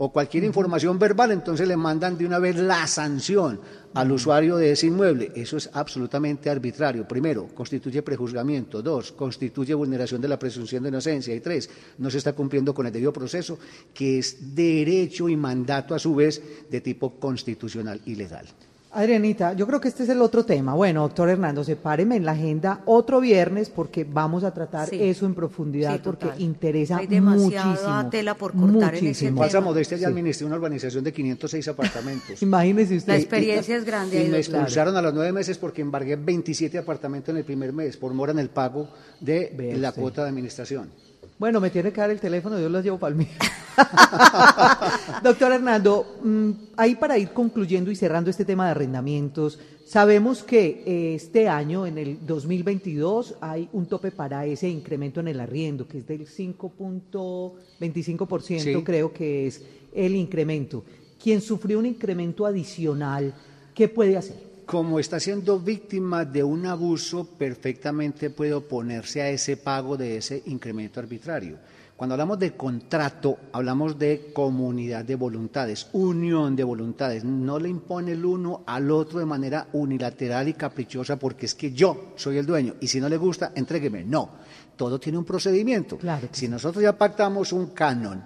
o 0.01 0.13
cualquier 0.13 0.45
información 0.45 0.99
verbal, 0.99 1.33
entonces 1.33 1.67
le 1.67 1.77
mandan 1.77 2.17
de 2.17 2.25
una 2.25 2.39
vez 2.39 2.57
la 2.57 2.87
sanción 2.87 3.61
al 3.95 4.13
usuario 4.13 4.57
de 4.57 4.71
ese 4.71 4.87
inmueble. 4.87 5.33
Eso 5.35 5.57
es 5.57 5.71
absolutamente 5.73 6.49
arbitrario. 6.49 7.07
Primero, 7.07 7.49
constituye 7.55 8.03
prejuzgamiento. 8.03 8.81
Dos, 8.81 9.11
constituye 9.11 9.75
vulneración 9.75 10.21
de 10.21 10.29
la 10.29 10.39
presunción 10.39 10.85
de 10.85 10.91
inocencia. 10.91 11.35
Y 11.35 11.41
tres, 11.41 11.69
no 11.99 12.11
se 12.11 12.19
está 12.19 12.33
cumpliendo 12.33 12.73
con 12.73 12.87
el 12.87 12.93
debido 12.93 13.13
proceso, 13.13 13.59
que 13.93 14.19
es 14.19 14.55
derecho 14.55 15.29
y 15.29 15.37
mandato 15.37 15.95
a 15.95 15.99
su 15.99 16.15
vez 16.15 16.41
de 16.71 16.81
tipo 16.81 17.19
constitucional 17.19 18.01
y 18.07 18.15
legal. 18.15 18.47
Adrianita, 18.91 19.53
yo 19.53 19.67
creo 19.67 19.81
que 19.81 19.89
este 19.89 20.05
es 20.05 20.09
el 20.09 20.23
otro 20.23 20.45
tema. 20.45 20.75
Bueno, 20.75 21.03
doctor 21.03 21.29
Hernando, 21.29 21.63
sepáreme 21.63 22.17
en 22.17 22.25
la 22.25 22.33
agenda 22.33 22.81
otro 22.87 23.21
viernes 23.21 23.69
porque 23.69 24.05
vamos 24.05 24.45
a 24.45 24.55
tratar 24.55 24.93
eso 24.95 25.27
en 25.27 25.35
profundidad 25.35 26.01
porque 26.03 26.29
interesa 26.39 26.97
Hay 26.97 27.07
demasiada 27.07 28.09
tela 28.09 28.35
por 28.35 28.53
cortar 28.53 28.95
en 28.95 29.09
ese 29.09 29.27
tema. 29.27 29.43
Falsa 29.43 29.61
modestia, 29.61 29.99
ya 29.99 30.09
administré 30.09 30.47
una 30.47 30.57
urbanización 30.57 31.05
de 31.05 31.13
506 31.13 31.69
apartamentos. 31.69 32.43
Imagínese 32.43 32.97
usted. 32.97 33.13
La 33.13 33.19
experiencia 33.19 33.77
es 33.77 33.85
grande. 33.85 34.25
Y 34.25 34.29
me 34.29 34.39
expulsaron 34.39 34.97
a 34.97 35.03
los 35.03 35.13
nueve 35.13 35.33
meses 35.33 35.59
porque 35.59 35.83
embargué 35.83 36.17
27 36.17 36.79
apartamentos 36.79 37.29
en 37.31 37.37
el 37.37 37.45
primer 37.45 37.73
mes 37.75 37.97
por 37.99 38.15
mora 38.15 38.33
en 38.33 38.39
el 38.39 38.49
pago 38.49 38.89
de 39.21 39.75
la 39.77 39.93
cuota 39.93 40.23
de 40.23 40.31
administración. 40.31 40.91
Bueno, 41.39 41.61
me 41.61 41.71
tiene 41.71 41.93
que 41.93 42.01
dar 42.01 42.11
el 42.11 42.19
teléfono, 42.19 42.59
yo 42.59 42.69
los 42.69 42.83
llevo 42.83 42.99
para 42.99 43.13
el 43.13 43.17
mío. 43.17 43.29
Doctor 45.23 45.53
Hernando, 45.53 46.17
mm, 46.25 46.51
ahí 46.77 46.97
para 46.97 47.17
ir 47.17 47.31
concluyendo 47.31 47.93
y 47.93 47.97
cerrando 47.97 48.29
este 48.29 48.45
tema 48.45 48.65
de 48.65 48.73
arrendamientos, 48.73 49.61
sabemos 49.87 50.43
que 50.43 50.83
eh, 50.85 51.15
este 51.15 51.49
año, 51.49 51.87
en 51.87 51.97
el 51.97 52.27
2022, 52.27 53.37
hay 53.41 53.69
un 53.73 53.87
tope 53.87 54.11
para 54.11 54.47
ese 54.47 54.69
incremento 54.69 55.21
en 55.21 55.29
el 55.29 55.39
arriendo, 55.39 55.87
que 55.87 55.99
es 55.99 56.09
del 56.09 56.27
5.25%, 56.27 58.83
creo 58.83 59.13
que 59.13 59.47
es 59.47 59.63
el 59.95 60.17
incremento. 60.17 60.83
Quien 61.23 61.41
sufrió 61.41 61.79
un 61.79 61.87
incremento 61.87 62.47
adicional, 62.47 63.33
¿qué 63.75 63.87
puede 63.87 64.17
hacer? 64.17 64.48
Como 64.69 65.01
está 65.01 65.19
siendo 65.19 65.59
víctima 65.59 66.27
de 66.27 66.45
un 66.45 66.67
abuso, 66.67 67.25
perfectamente 67.25 68.29
puede 68.29 68.53
oponerse 68.53 69.23
a 69.23 69.31
ese 69.31 69.57
pago 69.57 69.97
de 69.97 70.19
ese 70.19 70.43
incremento 70.45 71.01
arbitrario. 71.01 71.57
Cuando 71.97 72.13
hablamos 72.13 72.39
de 72.39 72.53
contrato, 72.53 73.39
hablamos 73.51 73.99
de 73.99 74.31
comunidad 74.31 75.07
de 75.07 75.15
voluntades, 75.15 75.89
unión 75.95 76.55
de 76.55 76.65
voluntades. 76.65 77.25
No 77.25 77.59
le 77.59 77.71
impone 77.71 78.13
el 78.13 78.23
uno 78.23 78.63
al 78.67 78.91
otro 78.91 79.19
de 79.19 79.25
manera 79.25 79.69
unilateral 79.73 80.49
y 80.49 80.53
caprichosa 80.53 81.19
porque 81.19 81.47
es 81.47 81.55
que 81.55 81.73
yo 81.73 82.13
soy 82.17 82.37
el 82.37 82.45
dueño 82.45 82.75
y 82.79 82.89
si 82.89 83.01
no 83.01 83.09
le 83.09 83.17
gusta, 83.17 83.53
entrégueme. 83.55 84.05
No, 84.05 84.33
todo 84.77 85.01
tiene 85.01 85.17
un 85.17 85.25
procedimiento. 85.25 85.97
Claro 85.97 86.29
si 86.31 86.47
nosotros 86.47 86.83
ya 86.83 86.93
pactamos 86.93 87.55
un 87.55 87.69
canon, 87.69 88.23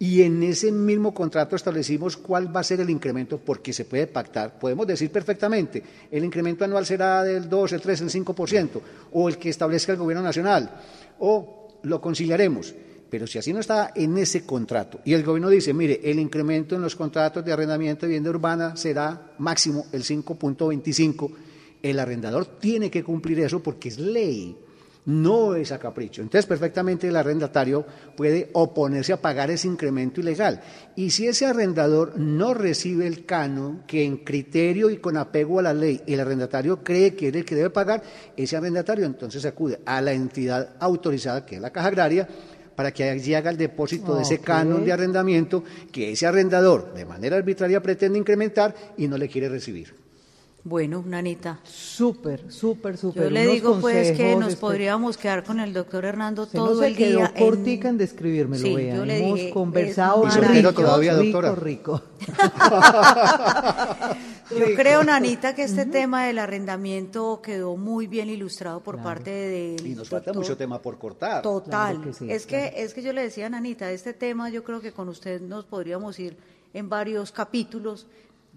y 0.00 0.22
en 0.22 0.42
ese 0.42 0.72
mismo 0.72 1.12
contrato 1.12 1.54
establecimos 1.54 2.16
cuál 2.16 2.54
va 2.54 2.60
a 2.60 2.64
ser 2.64 2.80
el 2.80 2.88
incremento, 2.88 3.38
porque 3.38 3.74
se 3.74 3.84
puede 3.84 4.06
pactar. 4.06 4.58
Podemos 4.58 4.86
decir 4.86 5.10
perfectamente, 5.10 5.82
el 6.10 6.24
incremento 6.24 6.64
anual 6.64 6.86
será 6.86 7.22
del 7.22 7.50
2, 7.50 7.74
el 7.74 7.80
3, 7.82 8.00
el 8.00 8.08
5%, 8.08 8.80
o 9.12 9.28
el 9.28 9.36
que 9.36 9.50
establezca 9.50 9.92
el 9.92 9.98
Gobierno 9.98 10.24
Nacional, 10.24 10.70
o 11.18 11.68
lo 11.82 12.00
conciliaremos. 12.00 12.74
Pero 13.10 13.26
si 13.26 13.38
así 13.38 13.52
no 13.52 13.60
está 13.60 13.92
en 13.94 14.16
ese 14.16 14.46
contrato 14.46 15.00
y 15.04 15.12
el 15.12 15.22
gobierno 15.22 15.50
dice, 15.50 15.74
mire, 15.74 16.00
el 16.02 16.18
incremento 16.18 16.76
en 16.76 16.82
los 16.82 16.96
contratos 16.96 17.44
de 17.44 17.52
arrendamiento 17.52 18.02
de 18.02 18.06
vivienda 18.06 18.30
urbana 18.30 18.76
será 18.76 19.32
máximo 19.38 19.86
el 19.92 20.04
5.25, 20.04 21.30
el 21.82 21.98
arrendador 21.98 22.58
tiene 22.58 22.90
que 22.90 23.02
cumplir 23.04 23.40
eso 23.40 23.62
porque 23.62 23.88
es 23.88 23.98
ley 23.98 24.56
no 25.10 25.54
es 25.54 25.72
a 25.72 25.78
capricho. 25.78 26.22
Entonces, 26.22 26.46
perfectamente 26.46 27.08
el 27.08 27.16
arrendatario 27.16 27.84
puede 28.16 28.50
oponerse 28.52 29.12
a 29.12 29.20
pagar 29.20 29.50
ese 29.50 29.66
incremento 29.66 30.20
ilegal. 30.20 30.60
Y 30.96 31.10
si 31.10 31.26
ese 31.26 31.46
arrendador 31.46 32.18
no 32.18 32.54
recibe 32.54 33.06
el 33.06 33.26
canon 33.26 33.82
que 33.86 34.04
en 34.04 34.18
criterio 34.18 34.90
y 34.90 34.98
con 34.98 35.16
apego 35.16 35.58
a 35.58 35.62
la 35.62 35.74
ley 35.74 36.00
el 36.06 36.20
arrendatario 36.20 36.82
cree 36.82 37.14
que 37.14 37.28
es 37.28 37.34
el 37.34 37.44
que 37.44 37.54
debe 37.54 37.70
pagar, 37.70 38.02
ese 38.36 38.56
arrendatario 38.56 39.04
entonces 39.04 39.44
acude 39.44 39.80
a 39.84 40.00
la 40.00 40.12
entidad 40.12 40.76
autorizada, 40.78 41.44
que 41.44 41.56
es 41.56 41.60
la 41.60 41.70
Caja 41.70 41.88
Agraria, 41.88 42.28
para 42.76 42.92
que 42.92 43.04
allí 43.04 43.34
haga 43.34 43.50
el 43.50 43.58
depósito 43.58 44.14
de 44.14 44.22
ese 44.22 44.38
canon 44.38 44.84
de 44.84 44.92
arrendamiento 44.92 45.62
que 45.92 46.12
ese 46.12 46.26
arrendador 46.26 46.94
de 46.94 47.04
manera 47.04 47.36
arbitraria 47.36 47.82
pretende 47.82 48.18
incrementar 48.18 48.74
y 48.96 49.06
no 49.06 49.18
le 49.18 49.28
quiere 49.28 49.48
recibir. 49.48 49.99
Bueno, 50.62 51.02
Nanita. 51.06 51.58
Súper, 51.64 52.52
súper, 52.52 52.98
súper. 52.98 53.24
Yo 53.24 53.30
le 53.30 53.46
digo 53.46 53.80
pues 53.80 54.12
que 54.12 54.36
nos 54.36 54.56
podríamos 54.56 55.16
quedar 55.16 55.42
con 55.42 55.58
el 55.58 55.72
doctor 55.72 56.04
Hernando 56.04 56.46
todo 56.46 56.84
el 56.84 56.94
día. 56.94 57.32
Quedó 57.32 57.46
cortica 57.46 57.88
en, 57.88 57.96
describírmelo, 57.96 58.62
sí, 58.62 58.72
Yo 58.72 59.06
le 59.06 59.26
Hemos 59.26 59.40
conversado 59.54 60.26
rico, 60.26 60.74
todavía, 60.74 61.14
doctora. 61.14 61.54
rico, 61.54 62.02
yo 64.50 64.74
creo, 64.76 65.02
Nanita, 65.02 65.54
que 65.54 65.62
este 65.62 65.86
tema 65.86 66.26
del 66.26 66.38
arrendamiento 66.38 67.40
quedó 67.42 67.78
muy 67.78 68.06
bien 68.06 68.28
ilustrado 68.28 68.80
por 68.80 69.02
parte 69.02 69.30
de... 69.30 69.76
Y 69.82 69.94
nos 69.94 70.10
falta 70.10 70.34
mucho 70.34 70.58
tema 70.58 70.82
por 70.82 70.98
cortar. 70.98 71.40
Total. 71.42 72.02
es, 72.28 72.46
que, 72.46 72.74
es 72.76 72.92
que 72.92 73.02
yo 73.02 73.14
le 73.14 73.22
decía 73.22 73.46
a 73.46 73.50
Nanita, 73.50 73.90
este 73.90 74.12
tema 74.12 74.50
yo 74.50 74.62
creo 74.62 74.82
que 74.82 74.92
con 74.92 75.08
usted 75.08 75.40
nos 75.40 75.64
podríamos 75.64 76.18
ir 76.18 76.36
en 76.74 76.90
varios 76.90 77.32
capítulos 77.32 78.06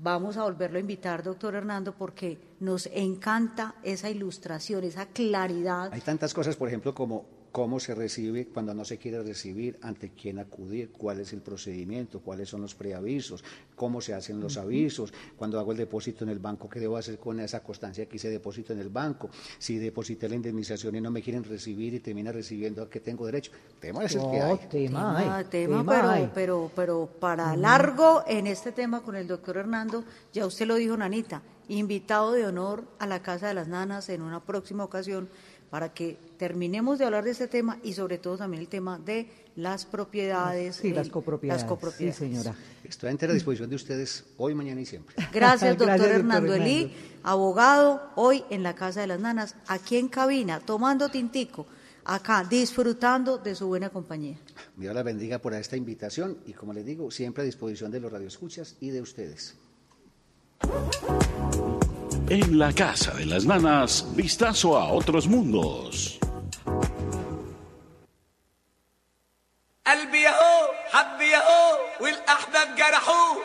Vamos 0.03 0.35
a 0.35 0.43
volverlo 0.43 0.75
a 0.75 0.81
invitar, 0.81 1.23
doctor 1.23 1.55
Hernando, 1.55 1.93
porque 1.93 2.37
nos 2.59 2.87
encanta 2.87 3.75
esa 3.83 4.09
ilustración, 4.09 4.83
esa 4.83 5.05
claridad. 5.05 5.93
Hay 5.93 6.01
tantas 6.01 6.33
cosas, 6.33 6.57
por 6.57 6.67
ejemplo, 6.67 6.93
como 6.93 7.25
cómo 7.53 7.79
se 7.79 7.93
recibe 7.93 8.47
cuando 8.47 8.73
no 8.73 8.83
se 8.83 8.97
quiere 8.97 9.21
recibir, 9.21 9.77
ante 9.83 10.09
quién 10.09 10.39
acudir, 10.39 10.89
cuál 10.89 11.19
es 11.19 11.33
el 11.33 11.41
procedimiento, 11.41 12.19
cuáles 12.19 12.49
son 12.49 12.61
los 12.63 12.73
preavisos, 12.73 13.43
cómo 13.75 14.01
se 14.01 14.15
hacen 14.15 14.39
los 14.39 14.57
avisos, 14.57 15.13
cuando 15.37 15.59
hago 15.59 15.71
el 15.71 15.77
depósito 15.77 16.23
en 16.23 16.31
el 16.31 16.39
banco, 16.39 16.67
qué 16.67 16.79
debo 16.79 16.97
hacer 16.97 17.19
con 17.19 17.39
esa 17.39 17.61
constancia 17.61 18.07
que 18.07 18.15
hice 18.15 18.31
depósito 18.31 18.73
en 18.73 18.79
el 18.79 18.89
banco, 18.89 19.29
si 19.59 19.77
deposité 19.77 20.27
la 20.27 20.33
indemnización 20.33 20.95
y 20.95 21.01
no 21.01 21.11
me 21.11 21.21
quieren 21.21 21.43
recibir 21.43 21.93
y 21.93 21.99
termina 21.99 22.31
recibiendo 22.31 22.81
a 22.81 22.89
qué 22.89 22.99
tengo 22.99 23.23
derecho. 23.27 23.51
Tema 23.79 24.03
es 24.03 24.15
el 24.15 24.31
que 24.31 24.41
hay. 24.41 24.57
Tema, 24.71 25.43
tema, 25.47 25.85
pero, 25.85 26.31
pero, 26.33 26.71
pero 26.75 27.09
para 27.19 27.55
largo 27.55 28.23
en 28.25 28.47
este 28.47 28.71
tema 28.71 29.03
con 29.03 29.15
el 29.15 29.27
doctor 29.27 29.57
Hernando, 29.57 30.03
ya 30.33 30.47
usted 30.47 30.65
lo 30.65 30.73
dijo, 30.73 30.97
Nanita, 30.97 31.43
invitado 31.67 32.31
de 32.31 32.47
honor 32.47 32.83
a 32.97 33.05
la 33.05 33.21
Casa 33.21 33.47
de 33.47 33.53
las 33.53 33.67
Nanas 33.67 34.09
en 34.09 34.23
una 34.23 34.39
próxima 34.39 34.83
ocasión 34.83 35.29
para 35.73 35.91
que 35.91 36.19
terminemos 36.37 36.99
de 36.99 37.05
hablar 37.05 37.23
de 37.23 37.31
este 37.31 37.47
tema 37.47 37.79
y 37.81 37.93
sobre 37.93 38.19
todo 38.19 38.37
también 38.37 38.61
el 38.61 38.67
tema 38.67 38.99
de 38.99 39.27
las 39.55 39.87
propiedades. 39.87 40.75
Sí, 40.75 40.93
las 40.93 41.09
copropiedades. 41.09 41.65
Sí, 41.97 42.11
señora. 42.11 42.53
Estoy 42.83 43.07
a 43.07 43.11
entera 43.11 43.33
disposición 43.33 43.71
de 43.71 43.77
ustedes 43.77 44.23
hoy, 44.37 44.53
mañana 44.53 44.81
y 44.81 44.85
siempre. 44.85 45.15
Gracias, 45.33 45.75
doctor 45.79 46.07
Hernando 46.07 46.53
Elí, 46.53 46.93
abogado, 47.23 48.11
hoy 48.15 48.45
en 48.51 48.61
la 48.61 48.75
Casa 48.75 49.01
de 49.01 49.07
las 49.07 49.19
Nanas, 49.19 49.55
aquí 49.65 49.97
en 49.97 50.09
cabina, 50.09 50.59
tomando 50.59 51.09
tintico, 51.09 51.65
acá, 52.05 52.45
disfrutando 52.47 53.39
de 53.39 53.55
su 53.55 53.65
buena 53.65 53.89
compañía. 53.89 54.37
Dios 54.77 54.93
la 54.93 55.01
bendiga 55.01 55.39
por 55.39 55.55
esta 55.55 55.75
invitación 55.75 56.37
y, 56.45 56.53
como 56.53 56.73
les 56.73 56.85
digo, 56.85 57.09
siempre 57.09 57.41
a 57.41 57.45
disposición 57.47 57.89
de 57.89 57.99
los 57.99 58.11
radioescuchas 58.11 58.75
y 58.79 58.91
de 58.91 59.01
ustedes. 59.01 59.55
En 62.33 62.57
la 62.57 62.73
casa 62.73 63.13
de 63.13 63.27
las 63.27 63.45
nanas, 63.45 63.91
vistazo 64.15 64.75
a 64.75 64.85
otros 64.91 65.27
mundos. 65.27 66.19
قلبي 69.87 70.27
اهو 70.27 70.67
حبي 70.93 71.35
اهو 71.35 71.77
والأحباب 72.01 72.75
جرحوه 72.75 73.37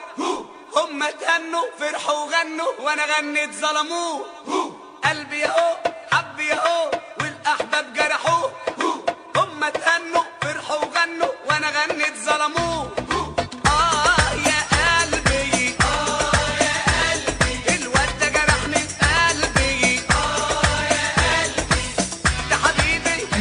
هم 0.76 1.01
تهنوا 1.20 1.64
فرحوا 1.78 2.14
وغنوا 2.24 2.72
وأنا 2.84 3.03
غنيت 3.12 3.53
ظلموه 3.55 4.26
قلبي 5.05 5.45
اهو 5.45 5.76
حبي 6.12 6.53
اهو 6.53 6.91
والأحباب 7.20 7.86
جرحوه 7.95 8.53
هم 9.36 9.61
تهنوا 9.68 10.24
فرحوا 10.43 10.76
وغنوا 10.76 11.32
وأنا 11.49 11.68
غنيت 11.76 12.16
ظلموه 12.28 12.78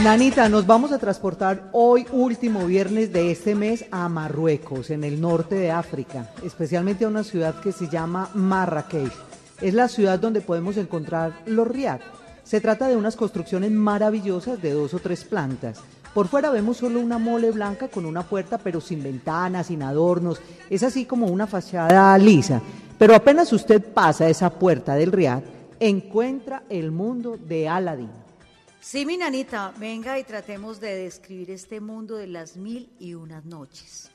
Nanita, 0.07 0.47
nos 0.47 0.65
vamos 0.65 0.93
a 0.93 0.99
transportar 0.99 1.67
hoy, 1.73 2.07
último 2.13 2.65
viernes 2.65 3.11
de 3.11 3.29
este 3.29 3.55
mes, 3.55 3.83
a 3.91 4.07
Marruecos, 4.07 4.89
en 4.89 5.03
el 5.03 5.19
norte 5.19 5.55
de 5.55 5.69
África, 5.69 6.31
especialmente 6.45 7.03
a 7.03 7.09
una 7.09 7.25
ciudad 7.25 7.59
que 7.59 7.73
se 7.73 7.89
llama 7.89 8.29
Marrakech. 8.33 9.11
Es 9.59 9.73
la 9.73 9.89
ciudad 9.89 10.17
donde 10.17 10.39
podemos 10.39 10.77
encontrar 10.77 11.41
los 11.45 11.67
riad. 11.67 11.99
Se 12.45 12.61
trata 12.61 12.87
de 12.87 12.95
unas 12.95 13.17
construcciones 13.17 13.69
maravillosas 13.71 14.61
de 14.61 14.71
dos 14.71 14.93
o 14.93 14.99
tres 14.99 15.25
plantas. 15.25 15.81
Por 16.13 16.29
fuera 16.29 16.51
vemos 16.51 16.77
solo 16.77 17.01
una 17.01 17.17
mole 17.17 17.51
blanca 17.51 17.89
con 17.89 18.05
una 18.05 18.23
puerta, 18.23 18.57
pero 18.59 18.79
sin 18.79 19.03
ventanas, 19.03 19.67
sin 19.67 19.83
adornos. 19.83 20.39
Es 20.69 20.83
así 20.83 21.03
como 21.03 21.27
una 21.27 21.47
fachada 21.47 22.17
lisa. 22.17 22.61
Pero 22.97 23.13
apenas 23.13 23.51
usted 23.51 23.83
pasa 23.83 24.29
esa 24.29 24.51
puerta 24.51 24.95
del 24.95 25.11
riad, 25.11 25.43
encuentra 25.81 26.63
el 26.69 26.91
mundo 26.91 27.37
de 27.37 27.67
Aladdin. 27.67 28.26
Sí, 28.89 29.05
mi 29.05 29.17
nanita, 29.17 29.73
venga 29.77 30.17
y 30.17 30.23
tratemos 30.23 30.79
de 30.79 30.95
describir 30.95 31.51
este 31.51 31.81
mundo 31.81 32.15
de 32.15 32.27
las 32.27 32.55
mil 32.55 32.89
y 33.01 33.15
unas 33.15 33.43
noches. 33.43 34.09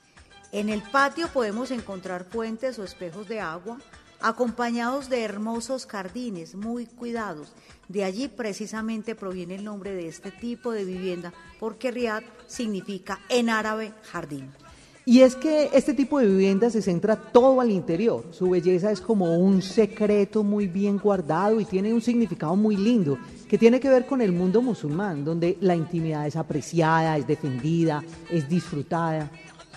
En 0.50 0.70
el 0.70 0.80
patio 0.80 1.28
podemos 1.28 1.70
encontrar 1.70 2.24
fuentes 2.24 2.78
o 2.78 2.84
espejos 2.84 3.28
de 3.28 3.38
agua, 3.38 3.76
acompañados 4.22 5.10
de 5.10 5.24
hermosos 5.24 5.84
jardines 5.84 6.54
muy 6.54 6.86
cuidados. 6.86 7.52
De 7.88 8.02
allí 8.02 8.28
precisamente 8.28 9.14
proviene 9.14 9.56
el 9.56 9.64
nombre 9.64 9.92
de 9.92 10.08
este 10.08 10.30
tipo 10.30 10.72
de 10.72 10.86
vivienda, 10.86 11.34
porque 11.60 11.90
Riad 11.90 12.22
significa 12.46 13.20
en 13.28 13.50
árabe 13.50 13.92
jardín. 14.04 14.50
Y 15.04 15.22
es 15.22 15.34
que 15.34 15.70
este 15.72 15.94
tipo 15.94 16.20
de 16.20 16.26
vivienda 16.26 16.70
se 16.70 16.80
centra 16.80 17.16
todo 17.16 17.60
al 17.60 17.72
interior. 17.72 18.24
Su 18.30 18.50
belleza 18.50 18.92
es 18.92 19.00
como 19.00 19.36
un 19.36 19.60
secreto 19.60 20.44
muy 20.44 20.68
bien 20.68 20.98
guardado 20.98 21.60
y 21.60 21.64
tiene 21.64 21.92
un 21.92 22.00
significado 22.00 22.54
muy 22.54 22.76
lindo 22.76 23.18
que 23.48 23.58
tiene 23.58 23.80
que 23.80 23.88
ver 23.88 24.06
con 24.06 24.20
el 24.20 24.30
mundo 24.30 24.62
musulmán, 24.62 25.24
donde 25.24 25.58
la 25.60 25.74
intimidad 25.74 26.26
es 26.26 26.36
apreciada, 26.36 27.16
es 27.16 27.26
defendida, 27.26 28.02
es 28.30 28.48
disfrutada. 28.48 29.28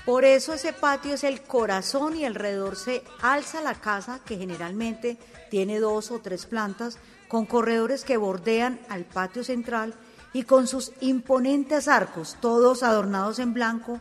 Por 0.05 0.23
eso 0.23 0.53
ese 0.53 0.71
patio 0.71 1.15
es 1.15 1.23
el 1.23 1.41
corazón 1.41 2.15
y 2.15 2.26
alrededor 2.26 2.76
se 2.76 3.01
alza 3.23 3.61
la 3.61 3.73
casa 3.73 4.19
que 4.23 4.38
generalmente 4.38 5.17
tiene 5.49 5.80
dos 5.80 6.11
o 6.11 6.19
tres 6.19 6.45
plantas 6.45 6.99
con 7.28 7.47
corredores 7.47 8.03
que 8.03 8.17
bordean 8.17 8.80
al 8.88 9.05
patio 9.05 9.43
central 9.43 9.95
y 10.34 10.43
con 10.43 10.67
sus 10.67 10.91
imponentes 11.01 11.88
arcos, 11.88 12.38
todos 12.39 12.84
adornados 12.84 13.39
en 13.39 13.55
blanco, 13.55 13.99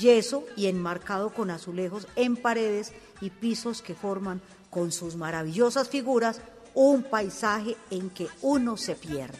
yeso 0.00 0.44
y 0.56 0.66
enmarcado 0.66 1.30
con 1.30 1.50
azulejos 1.50 2.08
en 2.16 2.36
paredes 2.36 2.92
y 3.20 3.30
pisos 3.30 3.82
que 3.82 3.94
forman 3.94 4.40
con 4.70 4.90
sus 4.90 5.14
maravillosas 5.14 5.88
figuras 5.88 6.40
un 6.74 7.02
paisaje 7.02 7.76
en 7.90 8.10
que 8.10 8.28
uno 8.42 8.76
se 8.76 8.94
pierde. 8.94 9.38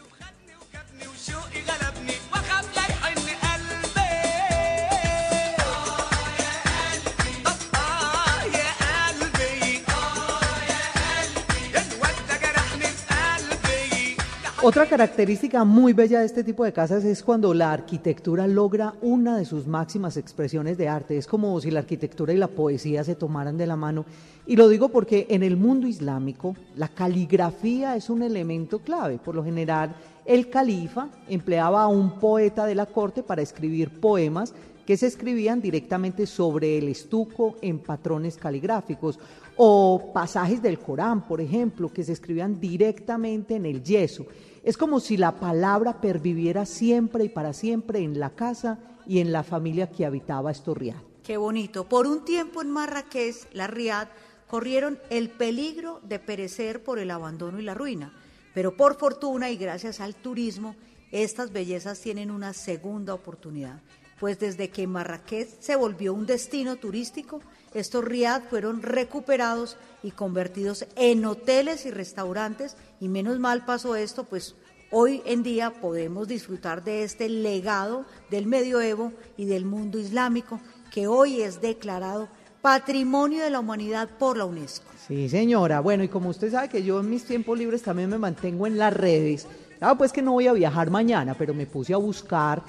Otra 14.63 14.85
característica 14.85 15.65
muy 15.65 15.95
bella 15.95 16.21
de 16.21 16.27
este 16.27 16.45
tipo 16.45 16.65
de 16.65 16.73
casas 16.75 17.03
es 17.05 17.23
cuando 17.23 17.55
la 17.55 17.73
arquitectura 17.73 18.47
logra 18.47 18.93
una 19.01 19.39
de 19.39 19.47
sus 19.47 19.67
máximas 19.67 20.19
expresiones 20.19 20.77
de 20.77 20.87
arte. 20.87 21.17
Es 21.17 21.27
como 21.27 21.59
si 21.63 21.71
la 21.71 21.81
arquitectura 21.81 22.35
y 22.35 22.37
la 22.37 22.47
poesía 22.47 23.03
se 23.03 23.15
tomaran 23.15 23.57
de 23.57 23.67
la 23.67 23.77
mano. 23.77 24.05
Y 24.47 24.57
lo 24.57 24.69
digo 24.69 24.91
porque 24.91 25.27
en 25.31 25.43
el 25.43 25.57
mundo 25.57 25.87
islámico 25.87 26.57
la 26.77 26.89
caligrafía 26.89 27.97
es 27.97 28.11
un 28.11 28.23
elemento 28.23 28.81
clave. 28.81 29.17
Por 29.17 29.35
lo 29.35 29.43
general, 29.43 29.97
el 30.27 30.51
califa 30.51 31.09
empleaba 31.27 31.85
a 31.85 31.89
un 31.89 32.19
poeta 32.21 32.67
de 32.67 32.75
la 32.75 32.85
corte 32.85 33.23
para 33.23 33.41
escribir 33.41 33.99
poemas 33.99 34.53
que 34.85 34.99
se 34.99 35.07
escribían 35.07 35.63
directamente 35.63 36.27
sobre 36.27 36.77
el 36.77 36.89
estuco 36.89 37.57
en 37.63 37.79
patrones 37.79 38.37
caligráficos 38.37 39.19
o 39.57 40.11
pasajes 40.13 40.61
del 40.61 40.79
Corán, 40.79 41.27
por 41.27 41.41
ejemplo, 41.41 41.91
que 41.91 42.05
se 42.05 42.13
escribían 42.13 42.61
directamente 42.61 43.55
en 43.55 43.65
el 43.65 43.83
yeso. 43.83 44.27
Es 44.63 44.77
como 44.77 45.01
si 45.01 45.17
la 45.17 45.41
palabra 45.41 46.01
perviviera 46.01 46.67
siempre 46.67 47.25
y 47.25 47.29
para 47.29 47.53
siempre 47.53 48.01
en 48.01 48.21
la 48.21 48.31
casa 48.31 48.79
y 49.07 49.21
en 49.21 49.33
la 49.33 49.43
familia 49.43 49.91
que 49.91 50.05
habitaba 50.05 50.51
Estorriad. 50.51 50.97
Qué 51.23 51.37
bonito. 51.37 51.89
Por 51.89 52.07
un 52.07 52.25
tiempo 52.25 52.61
en 52.61 52.71
Marrakech, 52.71 53.49
la 53.53 53.67
Riad, 53.67 54.09
corrieron 54.47 54.99
el 55.11 55.31
peligro 55.31 56.01
de 56.03 56.19
perecer 56.19 56.83
por 56.83 56.99
el 56.99 57.11
abandono 57.11 57.59
y 57.59 57.63
la 57.63 57.75
ruina. 57.75 58.13
Pero 58.53 58.77
por 58.77 58.97
fortuna 58.97 59.49
y 59.49 59.57
gracias 59.57 60.01
al 60.01 60.15
turismo, 60.15 60.75
estas 61.13 61.53
bellezas 61.53 62.01
tienen 62.01 62.31
una 62.31 62.53
segunda 62.53 63.15
oportunidad. 63.15 63.81
Pues 64.19 64.39
desde 64.39 64.69
que 64.69 64.87
Marrakech 64.87 65.49
se 65.61 65.77
volvió 65.77 66.13
un 66.13 66.27
destino 66.27 66.77
turístico, 66.77 67.41
estos 67.75 68.05
Riad 68.05 68.43
fueron 68.51 68.83
recuperados 68.83 69.77
y 70.03 70.11
convertidos 70.11 70.87
en 70.97 71.25
hoteles 71.25 71.87
y 71.87 71.91
restaurantes. 71.91 72.77
Y 73.01 73.09
menos 73.09 73.39
mal 73.39 73.65
pasó 73.65 73.95
esto, 73.95 74.25
pues 74.25 74.57
hoy 74.91 75.23
en 75.25 75.43
día 75.43 75.71
podemos 75.81 76.27
disfrutar 76.27 76.83
de 76.83 77.05
este 77.05 77.29
legado 77.29 78.05
del 78.31 78.47
medioevo 78.47 79.13
y 79.37 79.45
del 79.45 79.65
mundo 79.65 79.99
islámico 79.99 80.61
que 80.91 81.07
hoy 81.07 81.43
es 81.43 81.61
declarado 81.61 82.29
Patrimonio 82.61 83.43
de 83.43 83.51
la 83.51 83.61
Humanidad 83.61 84.09
por 84.19 84.37
la 84.37 84.45
UNESCO. 84.45 84.85
Sí, 85.07 85.29
señora. 85.29 85.81
Bueno, 85.81 86.03
y 86.03 86.09
como 86.09 86.29
usted 86.29 86.51
sabe 86.51 86.69
que 86.69 86.83
yo 86.83 87.01
en 87.01 87.09
mis 87.09 87.25
tiempos 87.25 87.57
libres 87.57 87.83
también 87.83 88.11
me 88.11 88.19
mantengo 88.19 88.67
en 88.67 88.77
las 88.77 88.93
redes. 88.93 89.47
Ah, 89.81 89.97
pues 89.97 90.13
que 90.13 90.21
no 90.21 90.33
voy 90.33 90.47
a 90.47 90.53
viajar 90.53 90.91
mañana, 90.91 91.35
pero 91.35 91.55
me 91.55 91.67
puse 91.67 91.95
a 91.95 91.97
buscar 91.97 92.63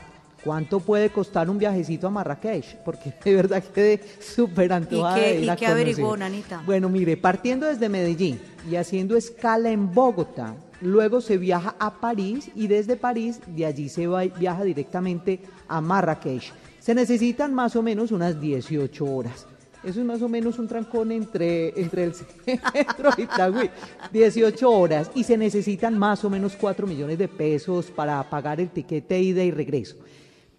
cuánto 0.43 0.79
puede 0.79 1.09
costar 1.09 1.49
un 1.49 1.57
viajecito 1.57 2.07
a 2.07 2.09
Marrakech, 2.09 2.77
porque 2.83 3.13
de 3.23 3.35
verdad 3.35 3.63
quedé 3.63 3.99
súper 4.19 4.73
antojada 4.73 5.15
qué- 5.15 5.21
de 5.21 5.35
ir 5.39 5.43
y 5.45 5.49
a 5.49 5.55
qué 5.55 5.67
averiguó. 5.67 6.17
Nanita? 6.17 6.61
Bueno, 6.65 6.89
mire, 6.89 7.17
partiendo 7.17 7.67
desde 7.67 7.89
Medellín 7.89 8.39
y 8.69 8.75
haciendo 8.75 9.15
escala 9.17 9.69
en 9.71 9.93
Bogotá, 9.93 10.55
luego 10.81 11.21
se 11.21 11.37
viaja 11.37 11.75
a 11.79 11.99
París 11.99 12.49
y 12.55 12.67
desde 12.67 12.95
París 12.95 13.39
de 13.47 13.65
allí 13.65 13.89
se 13.89 14.07
va, 14.07 14.23
viaja 14.23 14.63
directamente 14.63 15.39
a 15.67 15.79
Marrakech. 15.81 16.51
Se 16.79 16.95
necesitan 16.95 17.53
más 17.53 17.75
o 17.75 17.83
menos 17.83 18.11
unas 18.11 18.41
18 18.41 19.05
horas. 19.05 19.45
Eso 19.83 19.99
es 19.99 20.05
más 20.05 20.21
o 20.21 20.29
menos 20.29 20.59
un 20.59 20.67
trancón 20.67 21.11
entre, 21.11 21.79
entre 21.79 22.03
el 22.03 22.13
centro 22.45 23.09
y 23.17 23.21
Itagüí. 23.23 23.69
18 24.11 24.69
horas. 24.71 25.09
Y 25.15 25.23
se 25.23 25.37
necesitan 25.37 25.97
más 25.97 26.23
o 26.23 26.29
menos 26.29 26.55
4 26.55 26.85
millones 26.85 27.17
de 27.17 27.27
pesos 27.27 27.87
para 27.87 28.21
pagar 28.29 28.59
el 28.61 28.69
tiquete 28.69 29.15
de 29.15 29.21
ida 29.21 29.43
y 29.43 29.49
regreso. 29.51 29.95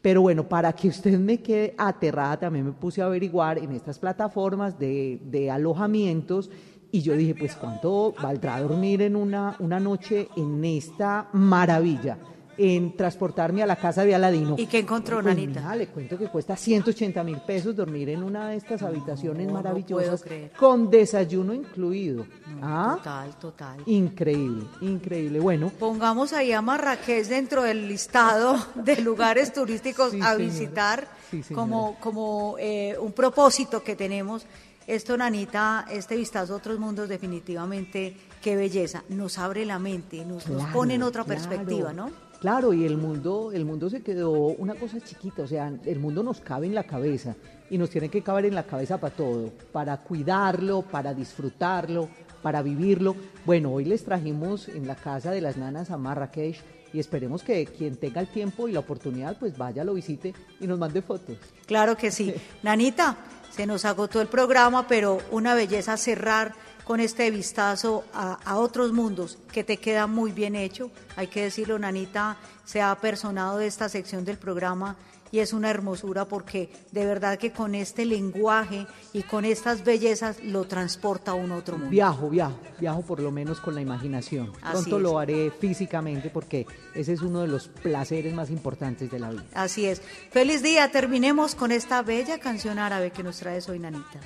Pero 0.02 0.20
bueno, 0.20 0.48
para 0.48 0.72
que 0.72 0.88
usted 0.88 1.18
me 1.18 1.40
quede 1.40 1.74
aterrada, 1.78 2.40
también 2.40 2.66
me 2.66 2.72
puse 2.72 3.00
a 3.00 3.06
averiguar 3.06 3.58
en 3.58 3.70
estas 3.72 3.98
plataformas 4.00 4.78
de, 4.78 5.20
de 5.24 5.50
alojamientos 5.50 6.50
y 6.94 7.00
yo 7.00 7.14
dije, 7.14 7.34
pues 7.34 7.56
cuánto 7.56 8.12
valdrá 8.20 8.60
dormir 8.60 9.00
en 9.00 9.16
una, 9.16 9.56
una 9.60 9.80
noche 9.80 10.28
en 10.36 10.62
esta 10.62 11.28
maravilla, 11.32 12.18
en 12.58 12.96
transportarme 12.96 13.62
a 13.62 13.66
la 13.66 13.76
casa 13.76 14.04
de 14.04 14.14
Aladino. 14.14 14.56
¿Y 14.58 14.66
qué 14.66 14.80
encontró, 14.80 15.16
Pues, 15.22 15.26
Nanita? 15.34 15.60
mira, 15.60 15.76
le 15.76 15.86
cuento 15.88 16.18
que 16.18 16.28
cuesta 16.28 16.56
180 16.56 17.22
mil 17.24 17.38
pesos 17.40 17.74
dormir 17.74 18.10
en 18.10 18.22
una 18.22 18.48
de 18.48 18.56
estas 18.56 18.82
habitaciones 18.82 19.46
no 19.46 19.54
maravillosas 19.54 20.20
puedo 20.20 20.20
creer. 20.20 20.52
con 20.52 20.90
desayuno 20.90 21.54
incluido. 21.54 22.26
ah, 22.60 22.94
Total, 22.98 23.30
total. 23.38 23.76
increíble, 23.86 24.64
increíble. 24.80 25.40
Bueno, 25.40 25.70
Pongamos 25.78 26.32
ahí 26.32 26.52
a 26.52 26.60
Marrakech 26.62 27.26
dentro 27.26 27.62
del 27.62 27.88
listado 27.88 28.56
de 28.74 29.00
lugares 29.00 29.52
turísticos 29.52 30.10
Sí, 30.12 30.20
a 30.22 30.34
visitar 30.34 31.08
Sí, 31.30 31.42
como, 31.54 31.96
como 32.00 32.56
eh, 32.58 32.96
un 33.00 33.12
propósito 33.12 33.82
que 33.82 33.96
tenemos. 33.96 34.44
Esto, 34.86 35.16
Nanita, 35.16 35.86
este 35.90 36.16
vistazo 36.16 36.54
a 36.54 36.56
otros 36.56 36.78
mundos, 36.78 37.08
definitivamente, 37.08 38.16
qué 38.42 38.56
belleza. 38.56 39.04
Nos 39.08 39.38
abre 39.38 39.64
la 39.64 39.78
mente, 39.78 40.24
nos, 40.24 40.48
nos 40.48 40.64
pone 40.66 40.94
en 40.94 41.02
otra 41.04 41.24
claro. 41.24 41.40
perspectiva, 41.40 41.92
¿no? 41.92 42.10
Claro, 42.42 42.72
y 42.72 42.84
el 42.84 42.96
mundo, 42.96 43.52
el 43.54 43.64
mundo 43.64 43.88
se 43.88 44.02
quedó 44.02 44.32
una 44.32 44.74
cosa 44.74 44.98
chiquita, 45.00 45.42
o 45.42 45.46
sea, 45.46 45.72
el 45.84 46.00
mundo 46.00 46.24
nos 46.24 46.40
cabe 46.40 46.66
en 46.66 46.74
la 46.74 46.82
cabeza 46.82 47.36
y 47.70 47.78
nos 47.78 47.88
tiene 47.88 48.08
que 48.08 48.20
caber 48.20 48.46
en 48.46 48.56
la 48.56 48.64
cabeza 48.64 48.98
para 48.98 49.14
todo, 49.14 49.52
para 49.70 49.96
cuidarlo, 49.98 50.82
para 50.82 51.14
disfrutarlo, 51.14 52.08
para 52.42 52.60
vivirlo. 52.60 53.14
Bueno, 53.46 53.72
hoy 53.72 53.84
les 53.84 54.04
trajimos 54.04 54.66
en 54.68 54.88
la 54.88 54.96
casa 54.96 55.30
de 55.30 55.40
las 55.40 55.56
nanas 55.56 55.92
a 55.92 55.96
Marrakech 55.96 56.60
y 56.92 56.98
esperemos 56.98 57.44
que 57.44 57.64
quien 57.64 57.94
tenga 57.94 58.20
el 58.20 58.26
tiempo 58.26 58.66
y 58.66 58.72
la 58.72 58.80
oportunidad, 58.80 59.38
pues 59.38 59.56
vaya, 59.56 59.84
lo 59.84 59.94
visite 59.94 60.34
y 60.58 60.66
nos 60.66 60.80
mande 60.80 61.00
fotos. 61.00 61.36
Claro 61.66 61.96
que 61.96 62.10
sí. 62.10 62.34
Nanita, 62.64 63.18
se 63.52 63.66
nos 63.66 63.84
agotó 63.84 64.20
el 64.20 64.26
programa, 64.26 64.88
pero 64.88 65.20
una 65.30 65.54
belleza 65.54 65.96
cerrar 65.96 66.54
con 66.84 67.00
este 67.00 67.30
vistazo 67.30 68.04
a, 68.12 68.34
a 68.44 68.56
otros 68.58 68.92
mundos 68.92 69.38
que 69.52 69.64
te 69.64 69.76
queda 69.76 70.06
muy 70.06 70.32
bien 70.32 70.56
hecho. 70.56 70.90
Hay 71.16 71.28
que 71.28 71.44
decirlo, 71.44 71.78
Nanita 71.78 72.36
se 72.64 72.80
ha 72.82 72.94
personado 72.96 73.58
de 73.58 73.66
esta 73.66 73.88
sección 73.88 74.24
del 74.24 74.38
programa 74.38 74.96
y 75.30 75.38
es 75.38 75.54
una 75.54 75.70
hermosura 75.70 76.26
porque 76.26 76.70
de 76.90 77.06
verdad 77.06 77.38
que 77.38 77.52
con 77.52 77.74
este 77.74 78.04
lenguaje 78.04 78.86
y 79.14 79.22
con 79.22 79.46
estas 79.46 79.82
bellezas 79.82 80.44
lo 80.44 80.64
transporta 80.64 81.30
a 81.30 81.34
un 81.34 81.52
otro 81.52 81.78
mundo. 81.78 81.90
Viajo, 81.90 82.28
viajo, 82.28 82.58
viajo 82.78 83.00
por 83.00 83.18
lo 83.18 83.30
menos 83.30 83.58
con 83.58 83.74
la 83.74 83.80
imaginación. 83.80 84.52
Así 84.60 84.72
Pronto 84.72 84.96
es. 84.98 85.02
lo 85.02 85.18
haré 85.18 85.50
físicamente 85.50 86.28
porque 86.28 86.66
ese 86.94 87.14
es 87.14 87.22
uno 87.22 87.40
de 87.40 87.48
los 87.48 87.68
placeres 87.68 88.34
más 88.34 88.50
importantes 88.50 89.10
de 89.10 89.18
la 89.18 89.30
vida. 89.30 89.44
Así 89.54 89.86
es. 89.86 90.02
Feliz 90.30 90.62
día. 90.62 90.90
Terminemos 90.92 91.54
con 91.54 91.72
esta 91.72 92.02
bella 92.02 92.38
canción 92.38 92.78
árabe 92.78 93.10
que 93.10 93.22
nos 93.22 93.38
trae 93.38 93.60
hoy, 93.68 93.78
Nanita. 93.78 94.20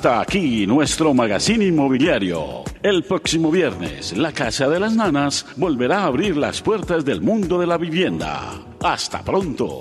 Hasta 0.00 0.22
aquí 0.22 0.66
nuestro 0.66 1.12
magazine 1.12 1.66
inmobiliario. 1.66 2.64
El 2.82 3.02
próximo 3.02 3.50
viernes, 3.50 4.16
la 4.16 4.32
Casa 4.32 4.66
de 4.66 4.80
las 4.80 4.96
Nanas 4.96 5.44
volverá 5.56 5.98
a 5.98 6.06
abrir 6.06 6.38
las 6.38 6.62
puertas 6.62 7.04
del 7.04 7.20
mundo 7.20 7.58
de 7.58 7.66
la 7.66 7.76
vivienda. 7.76 8.50
Hasta 8.82 9.22
pronto. 9.22 9.78